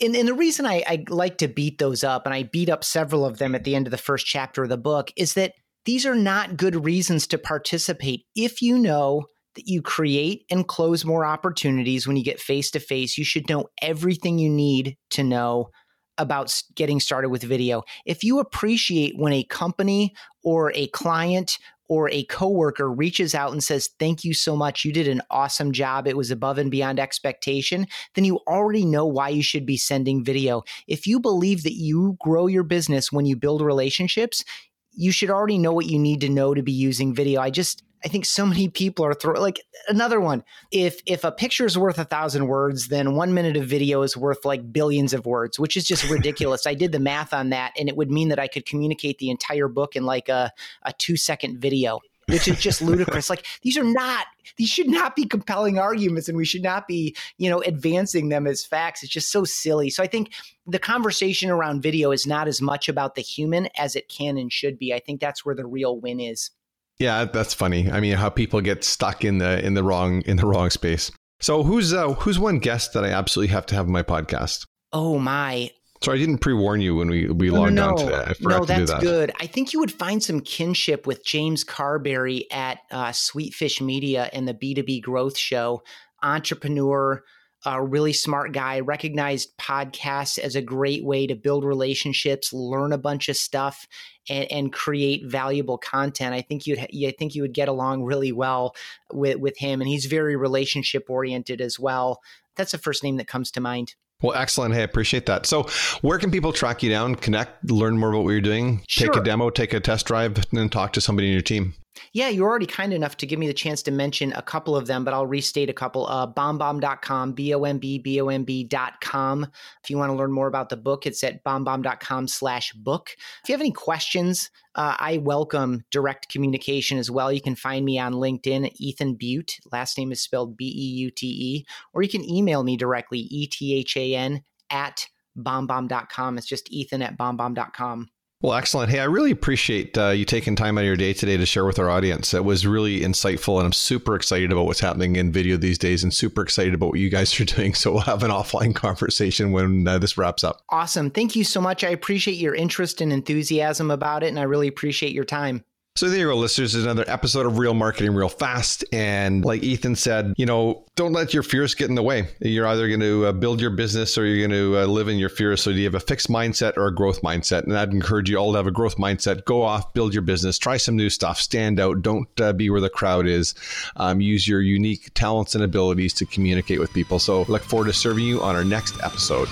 and, 0.00 0.14
and, 0.14 0.28
the 0.28 0.34
reason 0.34 0.64
I, 0.64 0.84
I, 0.86 1.04
like 1.08 1.38
to 1.38 1.48
beat 1.48 1.78
those 1.78 2.04
up, 2.04 2.24
and 2.24 2.32
I 2.32 2.44
beat 2.44 2.68
up 2.68 2.84
several 2.84 3.24
of 3.24 3.38
them 3.38 3.56
at 3.56 3.64
the 3.64 3.74
end 3.74 3.88
of 3.88 3.90
the 3.90 3.98
first 3.98 4.26
chapter 4.26 4.62
of 4.62 4.68
the 4.68 4.76
book, 4.76 5.10
is 5.16 5.34
that 5.34 5.54
these 5.84 6.06
are 6.06 6.14
not 6.14 6.56
good 6.56 6.84
reasons 6.84 7.26
to 7.28 7.38
participate 7.38 8.24
if 8.36 8.62
you 8.62 8.78
know 8.78 9.24
that 9.58 9.66
you 9.66 9.82
create 9.82 10.44
and 10.50 10.68
close 10.68 11.04
more 11.04 11.26
opportunities 11.26 12.06
when 12.06 12.16
you 12.16 12.22
get 12.22 12.38
face 12.38 12.70
to 12.70 12.78
face. 12.78 13.18
You 13.18 13.24
should 13.24 13.48
know 13.48 13.66
everything 13.82 14.38
you 14.38 14.48
need 14.48 14.96
to 15.10 15.24
know 15.24 15.70
about 16.16 16.62
getting 16.76 17.00
started 17.00 17.30
with 17.30 17.42
video. 17.42 17.82
If 18.06 18.22
you 18.22 18.38
appreciate 18.38 19.18
when 19.18 19.32
a 19.32 19.42
company 19.42 20.14
or 20.44 20.70
a 20.76 20.86
client 20.88 21.58
or 21.88 22.08
a 22.10 22.22
coworker 22.24 22.88
reaches 22.88 23.34
out 23.34 23.50
and 23.50 23.64
says, 23.64 23.90
Thank 23.98 24.22
you 24.22 24.32
so 24.32 24.54
much. 24.54 24.84
You 24.84 24.92
did 24.92 25.08
an 25.08 25.22
awesome 25.28 25.72
job. 25.72 26.06
It 26.06 26.16
was 26.16 26.30
above 26.30 26.58
and 26.58 26.70
beyond 26.70 27.00
expectation. 27.00 27.88
Then 28.14 28.24
you 28.24 28.36
already 28.46 28.84
know 28.84 29.06
why 29.06 29.30
you 29.30 29.42
should 29.42 29.66
be 29.66 29.76
sending 29.76 30.22
video. 30.22 30.62
If 30.86 31.04
you 31.04 31.18
believe 31.18 31.64
that 31.64 31.74
you 31.74 32.16
grow 32.20 32.46
your 32.46 32.62
business 32.62 33.10
when 33.10 33.26
you 33.26 33.34
build 33.34 33.60
relationships, 33.60 34.44
you 34.92 35.10
should 35.10 35.30
already 35.30 35.58
know 35.58 35.72
what 35.72 35.86
you 35.86 35.98
need 35.98 36.20
to 36.20 36.28
know 36.28 36.54
to 36.54 36.62
be 36.62 36.72
using 36.72 37.12
video. 37.12 37.40
I 37.40 37.50
just, 37.50 37.82
I 38.04 38.08
think 38.08 38.24
so 38.24 38.46
many 38.46 38.68
people 38.68 39.04
are 39.04 39.14
throwing 39.14 39.40
like 39.40 39.60
another 39.88 40.20
one. 40.20 40.44
If 40.70 41.00
if 41.06 41.24
a 41.24 41.32
picture 41.32 41.66
is 41.66 41.76
worth 41.76 41.98
a 41.98 42.04
thousand 42.04 42.46
words, 42.46 42.88
then 42.88 43.14
one 43.14 43.34
minute 43.34 43.56
of 43.56 43.64
video 43.64 44.02
is 44.02 44.16
worth 44.16 44.44
like 44.44 44.72
billions 44.72 45.12
of 45.12 45.26
words, 45.26 45.58
which 45.58 45.76
is 45.76 45.84
just 45.84 46.08
ridiculous. 46.08 46.66
I 46.66 46.74
did 46.74 46.92
the 46.92 47.00
math 47.00 47.34
on 47.34 47.50
that, 47.50 47.72
and 47.78 47.88
it 47.88 47.96
would 47.96 48.10
mean 48.10 48.28
that 48.28 48.38
I 48.38 48.46
could 48.46 48.66
communicate 48.66 49.18
the 49.18 49.30
entire 49.30 49.68
book 49.68 49.96
in 49.96 50.04
like 50.04 50.28
a, 50.28 50.52
a 50.82 50.92
two 50.92 51.16
second 51.16 51.58
video. 51.58 52.00
Which 52.28 52.46
is 52.46 52.60
just 52.60 52.82
ludicrous. 52.82 53.30
Like 53.30 53.46
these 53.62 53.78
are 53.78 53.84
not; 53.84 54.26
these 54.58 54.68
should 54.68 54.90
not 54.90 55.16
be 55.16 55.24
compelling 55.24 55.78
arguments, 55.78 56.28
and 56.28 56.36
we 56.36 56.44
should 56.44 56.62
not 56.62 56.86
be, 56.86 57.16
you 57.38 57.48
know, 57.48 57.62
advancing 57.62 58.28
them 58.28 58.46
as 58.46 58.66
facts. 58.66 59.02
It's 59.02 59.10
just 59.10 59.32
so 59.32 59.44
silly. 59.44 59.88
So 59.88 60.02
I 60.02 60.08
think 60.08 60.34
the 60.66 60.78
conversation 60.78 61.48
around 61.48 61.82
video 61.82 62.10
is 62.10 62.26
not 62.26 62.46
as 62.46 62.60
much 62.60 62.86
about 62.86 63.14
the 63.14 63.22
human 63.22 63.70
as 63.78 63.96
it 63.96 64.10
can 64.10 64.36
and 64.36 64.52
should 64.52 64.78
be. 64.78 64.92
I 64.92 64.98
think 64.98 65.22
that's 65.22 65.46
where 65.46 65.54
the 65.54 65.64
real 65.64 65.98
win 65.98 66.20
is. 66.20 66.50
Yeah, 66.98 67.24
that's 67.26 67.54
funny. 67.54 67.90
I 67.90 68.00
mean, 68.00 68.14
how 68.14 68.28
people 68.28 68.60
get 68.60 68.82
stuck 68.82 69.24
in 69.24 69.38
the 69.38 69.64
in 69.64 69.74
the 69.74 69.84
wrong 69.84 70.22
in 70.22 70.36
the 70.36 70.46
wrong 70.46 70.70
space. 70.70 71.12
So 71.40 71.62
who's 71.62 71.92
uh, 71.92 72.14
who's 72.14 72.38
one 72.38 72.58
guest 72.58 72.92
that 72.94 73.04
I 73.04 73.10
absolutely 73.10 73.52
have 73.52 73.66
to 73.66 73.74
have 73.76 73.86
on 73.86 73.92
my 73.92 74.02
podcast? 74.02 74.66
Oh 74.92 75.18
my. 75.18 75.70
So 76.02 76.12
I 76.12 76.16
didn't 76.18 76.38
pre-warn 76.38 76.80
you 76.80 76.96
when 76.96 77.08
we 77.08 77.28
we 77.28 77.50
logged 77.50 77.74
no, 77.74 77.90
on 77.90 77.96
today. 77.96 78.24
I 78.26 78.32
forgot 78.34 78.60
no, 78.60 78.64
to 78.64 78.74
do 78.74 78.78
that's 78.78 78.90
that. 78.92 79.00
good. 79.00 79.32
I 79.40 79.46
think 79.46 79.72
you 79.72 79.80
would 79.80 79.92
find 79.92 80.22
some 80.22 80.40
kinship 80.40 81.06
with 81.06 81.24
James 81.24 81.64
Carbary 81.64 82.44
at 82.52 82.78
uh, 82.90 83.10
Sweetfish 83.10 83.80
Media 83.80 84.30
and 84.32 84.46
the 84.46 84.54
B2B 84.54 85.02
Growth 85.02 85.36
Show. 85.36 85.82
Entrepreneur, 86.22 87.22
a 87.64 87.82
really 87.82 88.12
smart 88.12 88.52
guy, 88.52 88.80
recognized 88.80 89.56
podcasts 89.58 90.38
as 90.38 90.54
a 90.54 90.62
great 90.62 91.04
way 91.04 91.26
to 91.26 91.34
build 91.34 91.64
relationships, 91.64 92.52
learn 92.52 92.92
a 92.92 92.98
bunch 92.98 93.28
of 93.28 93.36
stuff, 93.36 93.86
and, 94.28 94.50
and 94.50 94.72
create 94.72 95.26
valuable 95.26 95.78
content. 95.78 96.34
I 96.34 96.42
think 96.42 96.66
you'd 96.66 96.78
I 96.78 97.14
think 97.18 97.34
you 97.34 97.42
would 97.42 97.52
get 97.54 97.68
along 97.68 98.04
really 98.04 98.32
well 98.32 98.74
with 99.12 99.38
with 99.38 99.58
him, 99.58 99.80
and 99.80 99.88
he's 99.88 100.06
very 100.06 100.36
relationship 100.36 101.08
oriented 101.08 101.60
as 101.60 101.78
well. 101.78 102.20
That's 102.56 102.72
the 102.72 102.78
first 102.78 103.02
name 103.02 103.16
that 103.16 103.28
comes 103.28 103.50
to 103.52 103.60
mind. 103.60 103.94
Well, 104.20 104.36
excellent. 104.36 104.74
Hey, 104.74 104.80
I 104.80 104.84
appreciate 104.84 105.26
that. 105.26 105.46
So, 105.46 105.68
where 106.00 106.18
can 106.18 106.32
people 106.32 106.52
track 106.52 106.82
you 106.82 106.90
down, 106.90 107.14
connect, 107.14 107.70
learn 107.70 107.98
more 107.98 108.10
about 108.10 108.24
what 108.24 108.30
you're 108.30 108.40
doing, 108.40 108.82
take 108.88 109.14
a 109.14 109.22
demo, 109.22 109.48
take 109.48 109.72
a 109.72 109.78
test 109.78 110.06
drive, 110.06 110.36
and 110.36 110.46
then 110.52 110.68
talk 110.68 110.92
to 110.94 111.00
somebody 111.00 111.28
in 111.28 111.32
your 111.32 111.42
team? 111.42 111.74
Yeah, 112.12 112.28
you're 112.28 112.48
already 112.48 112.66
kind 112.66 112.92
enough 112.92 113.16
to 113.18 113.26
give 113.26 113.38
me 113.38 113.46
the 113.46 113.54
chance 113.54 113.82
to 113.82 113.90
mention 113.90 114.32
a 114.32 114.42
couple 114.42 114.76
of 114.76 114.86
them, 114.86 115.04
but 115.04 115.14
I'll 115.14 115.26
restate 115.26 115.70
a 115.70 115.74
couple. 115.74 116.06
Uh, 116.06 116.26
bombbomb.com, 116.32 117.32
B 117.32 117.54
O 117.54 117.64
M 117.64 117.78
B, 117.78 117.98
B 117.98 118.20
O 118.20 118.28
M 118.28 118.44
B.com. 118.44 119.46
If 119.82 119.90
you 119.90 119.96
want 119.96 120.10
to 120.10 120.16
learn 120.16 120.32
more 120.32 120.46
about 120.46 120.68
the 120.68 120.76
book, 120.76 121.06
it's 121.06 121.22
at 121.24 121.44
bombbomb.com 121.44 122.28
slash 122.28 122.72
book. 122.72 123.10
If 123.42 123.48
you 123.48 123.52
have 123.52 123.60
any 123.60 123.72
questions, 123.72 124.50
uh, 124.74 124.96
I 124.98 125.18
welcome 125.18 125.84
direct 125.90 126.28
communication 126.28 126.98
as 126.98 127.10
well. 127.10 127.32
You 127.32 127.40
can 127.40 127.56
find 127.56 127.84
me 127.84 127.98
on 127.98 128.14
LinkedIn, 128.14 128.72
Ethan 128.76 129.16
Beute. 129.16 129.58
Last 129.72 129.98
name 129.98 130.12
is 130.12 130.20
spelled 130.20 130.56
B 130.56 130.66
E 130.66 130.98
U 131.02 131.10
T 131.10 131.26
E. 131.26 131.66
Or 131.92 132.02
you 132.02 132.08
can 132.08 132.28
email 132.28 132.62
me 132.62 132.76
directly, 132.76 133.20
E 133.20 133.46
T 133.46 133.74
H 133.74 133.96
A 133.96 134.14
N 134.14 134.42
at 134.70 135.08
bombbomb.com. 135.36 136.38
It's 136.38 136.46
just 136.46 136.70
Ethan 136.70 137.02
at 137.02 137.16
bombbomb.com. 137.16 138.08
Well, 138.40 138.54
excellent. 138.54 138.90
Hey, 138.90 139.00
I 139.00 139.04
really 139.04 139.32
appreciate 139.32 139.98
uh, 139.98 140.10
you 140.10 140.24
taking 140.24 140.54
time 140.54 140.78
out 140.78 140.82
of 140.82 140.86
your 140.86 140.96
day 140.96 141.12
today 141.12 141.36
to 141.36 141.44
share 141.44 141.64
with 141.64 141.80
our 141.80 141.90
audience. 141.90 142.32
It 142.32 142.44
was 142.44 142.64
really 142.64 143.00
insightful, 143.00 143.56
and 143.56 143.66
I'm 143.66 143.72
super 143.72 144.14
excited 144.14 144.52
about 144.52 144.66
what's 144.66 144.78
happening 144.78 145.16
in 145.16 145.32
video 145.32 145.56
these 145.56 145.76
days, 145.76 146.04
and 146.04 146.14
super 146.14 146.42
excited 146.42 146.72
about 146.72 146.90
what 146.90 147.00
you 147.00 147.10
guys 147.10 147.38
are 147.40 147.44
doing. 147.56 147.74
So 147.74 147.90
we'll 147.90 148.02
have 148.02 148.22
an 148.22 148.30
offline 148.30 148.76
conversation 148.76 149.50
when 149.50 149.88
uh, 149.88 149.98
this 149.98 150.16
wraps 150.16 150.44
up. 150.44 150.62
Awesome. 150.68 151.10
Thank 151.10 151.34
you 151.34 151.42
so 151.42 151.60
much. 151.60 151.82
I 151.82 151.88
appreciate 151.88 152.36
your 152.36 152.54
interest 152.54 153.00
and 153.00 153.12
enthusiasm 153.12 153.90
about 153.90 154.22
it, 154.22 154.28
and 154.28 154.38
I 154.38 154.44
really 154.44 154.68
appreciate 154.68 155.12
your 155.12 155.24
time. 155.24 155.64
So 155.98 156.08
there 156.08 156.20
you 156.20 156.26
go, 156.26 156.36
listeners. 156.36 156.76
Another 156.76 157.02
episode 157.08 157.44
of 157.44 157.58
Real 157.58 157.74
Marketing 157.74 158.14
Real 158.14 158.28
Fast. 158.28 158.84
And 158.92 159.44
like 159.44 159.64
Ethan 159.64 159.96
said, 159.96 160.32
you 160.36 160.46
know, 160.46 160.84
don't 160.94 161.12
let 161.12 161.34
your 161.34 161.42
fears 161.42 161.74
get 161.74 161.88
in 161.88 161.96
the 161.96 162.04
way. 162.04 162.28
You're 162.38 162.68
either 162.68 162.86
going 162.86 163.00
to 163.00 163.26
uh, 163.26 163.32
build 163.32 163.60
your 163.60 163.70
business 163.70 164.16
or 164.16 164.24
you're 164.24 164.46
going 164.46 164.56
to 164.56 164.78
uh, 164.78 164.86
live 164.86 165.08
in 165.08 165.18
your 165.18 165.28
fears. 165.28 165.60
So 165.60 165.72
do 165.72 165.76
you 165.76 165.86
have 165.86 165.96
a 165.96 166.00
fixed 166.00 166.28
mindset 166.28 166.76
or 166.76 166.86
a 166.86 166.94
growth 166.94 167.22
mindset? 167.22 167.64
And 167.64 167.76
I'd 167.76 167.92
encourage 167.92 168.30
you 168.30 168.36
all 168.36 168.52
to 168.52 168.58
have 168.58 168.68
a 168.68 168.70
growth 168.70 168.96
mindset. 168.96 169.44
Go 169.44 169.62
off, 169.62 169.92
build 169.92 170.14
your 170.14 170.22
business, 170.22 170.56
try 170.56 170.76
some 170.76 170.94
new 170.94 171.10
stuff, 171.10 171.40
stand 171.40 171.80
out. 171.80 172.00
Don't 172.00 172.28
uh, 172.40 172.52
be 172.52 172.70
where 172.70 172.80
the 172.80 172.88
crowd 172.88 173.26
is. 173.26 173.56
Um, 173.96 174.20
use 174.20 174.46
your 174.46 174.60
unique 174.60 175.10
talents 175.14 175.56
and 175.56 175.64
abilities 175.64 176.14
to 176.14 176.26
communicate 176.26 176.78
with 176.78 176.92
people. 176.92 177.18
So 177.18 177.42
look 177.48 177.62
forward 177.62 177.86
to 177.86 177.92
serving 177.92 178.24
you 178.24 178.40
on 178.40 178.54
our 178.54 178.62
next 178.62 179.02
episode. 179.02 179.48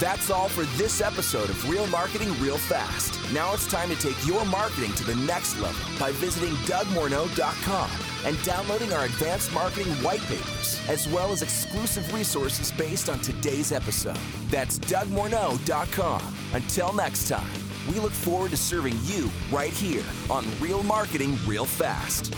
That's 0.00 0.30
all 0.30 0.48
for 0.48 0.62
this 0.76 1.00
episode 1.00 1.50
of 1.50 1.68
Real 1.68 1.86
Marketing 1.88 2.28
Real 2.40 2.56
Fast. 2.56 3.18
Now 3.32 3.52
it's 3.52 3.66
time 3.66 3.88
to 3.88 3.96
take 3.96 4.16
your 4.24 4.44
marketing 4.44 4.92
to 4.92 5.04
the 5.04 5.16
next 5.16 5.58
level 5.58 5.80
by 5.98 6.12
visiting 6.12 6.54
DougMorneau.com 6.66 7.90
and 8.24 8.40
downloading 8.44 8.92
our 8.92 9.06
advanced 9.06 9.52
marketing 9.52 9.92
white 9.94 10.20
papers, 10.20 10.80
as 10.88 11.08
well 11.08 11.32
as 11.32 11.42
exclusive 11.42 12.14
resources 12.14 12.70
based 12.70 13.08
on 13.08 13.18
today's 13.18 13.72
episode. 13.72 14.16
That's 14.50 14.78
DougMorneau.com. 14.78 16.22
Until 16.52 16.92
next 16.92 17.26
time, 17.26 17.50
we 17.88 17.98
look 17.98 18.12
forward 18.12 18.52
to 18.52 18.56
serving 18.56 18.96
you 19.02 19.28
right 19.50 19.72
here 19.72 20.04
on 20.30 20.46
Real 20.60 20.84
Marketing 20.84 21.36
Real 21.44 21.64
Fast. 21.64 22.34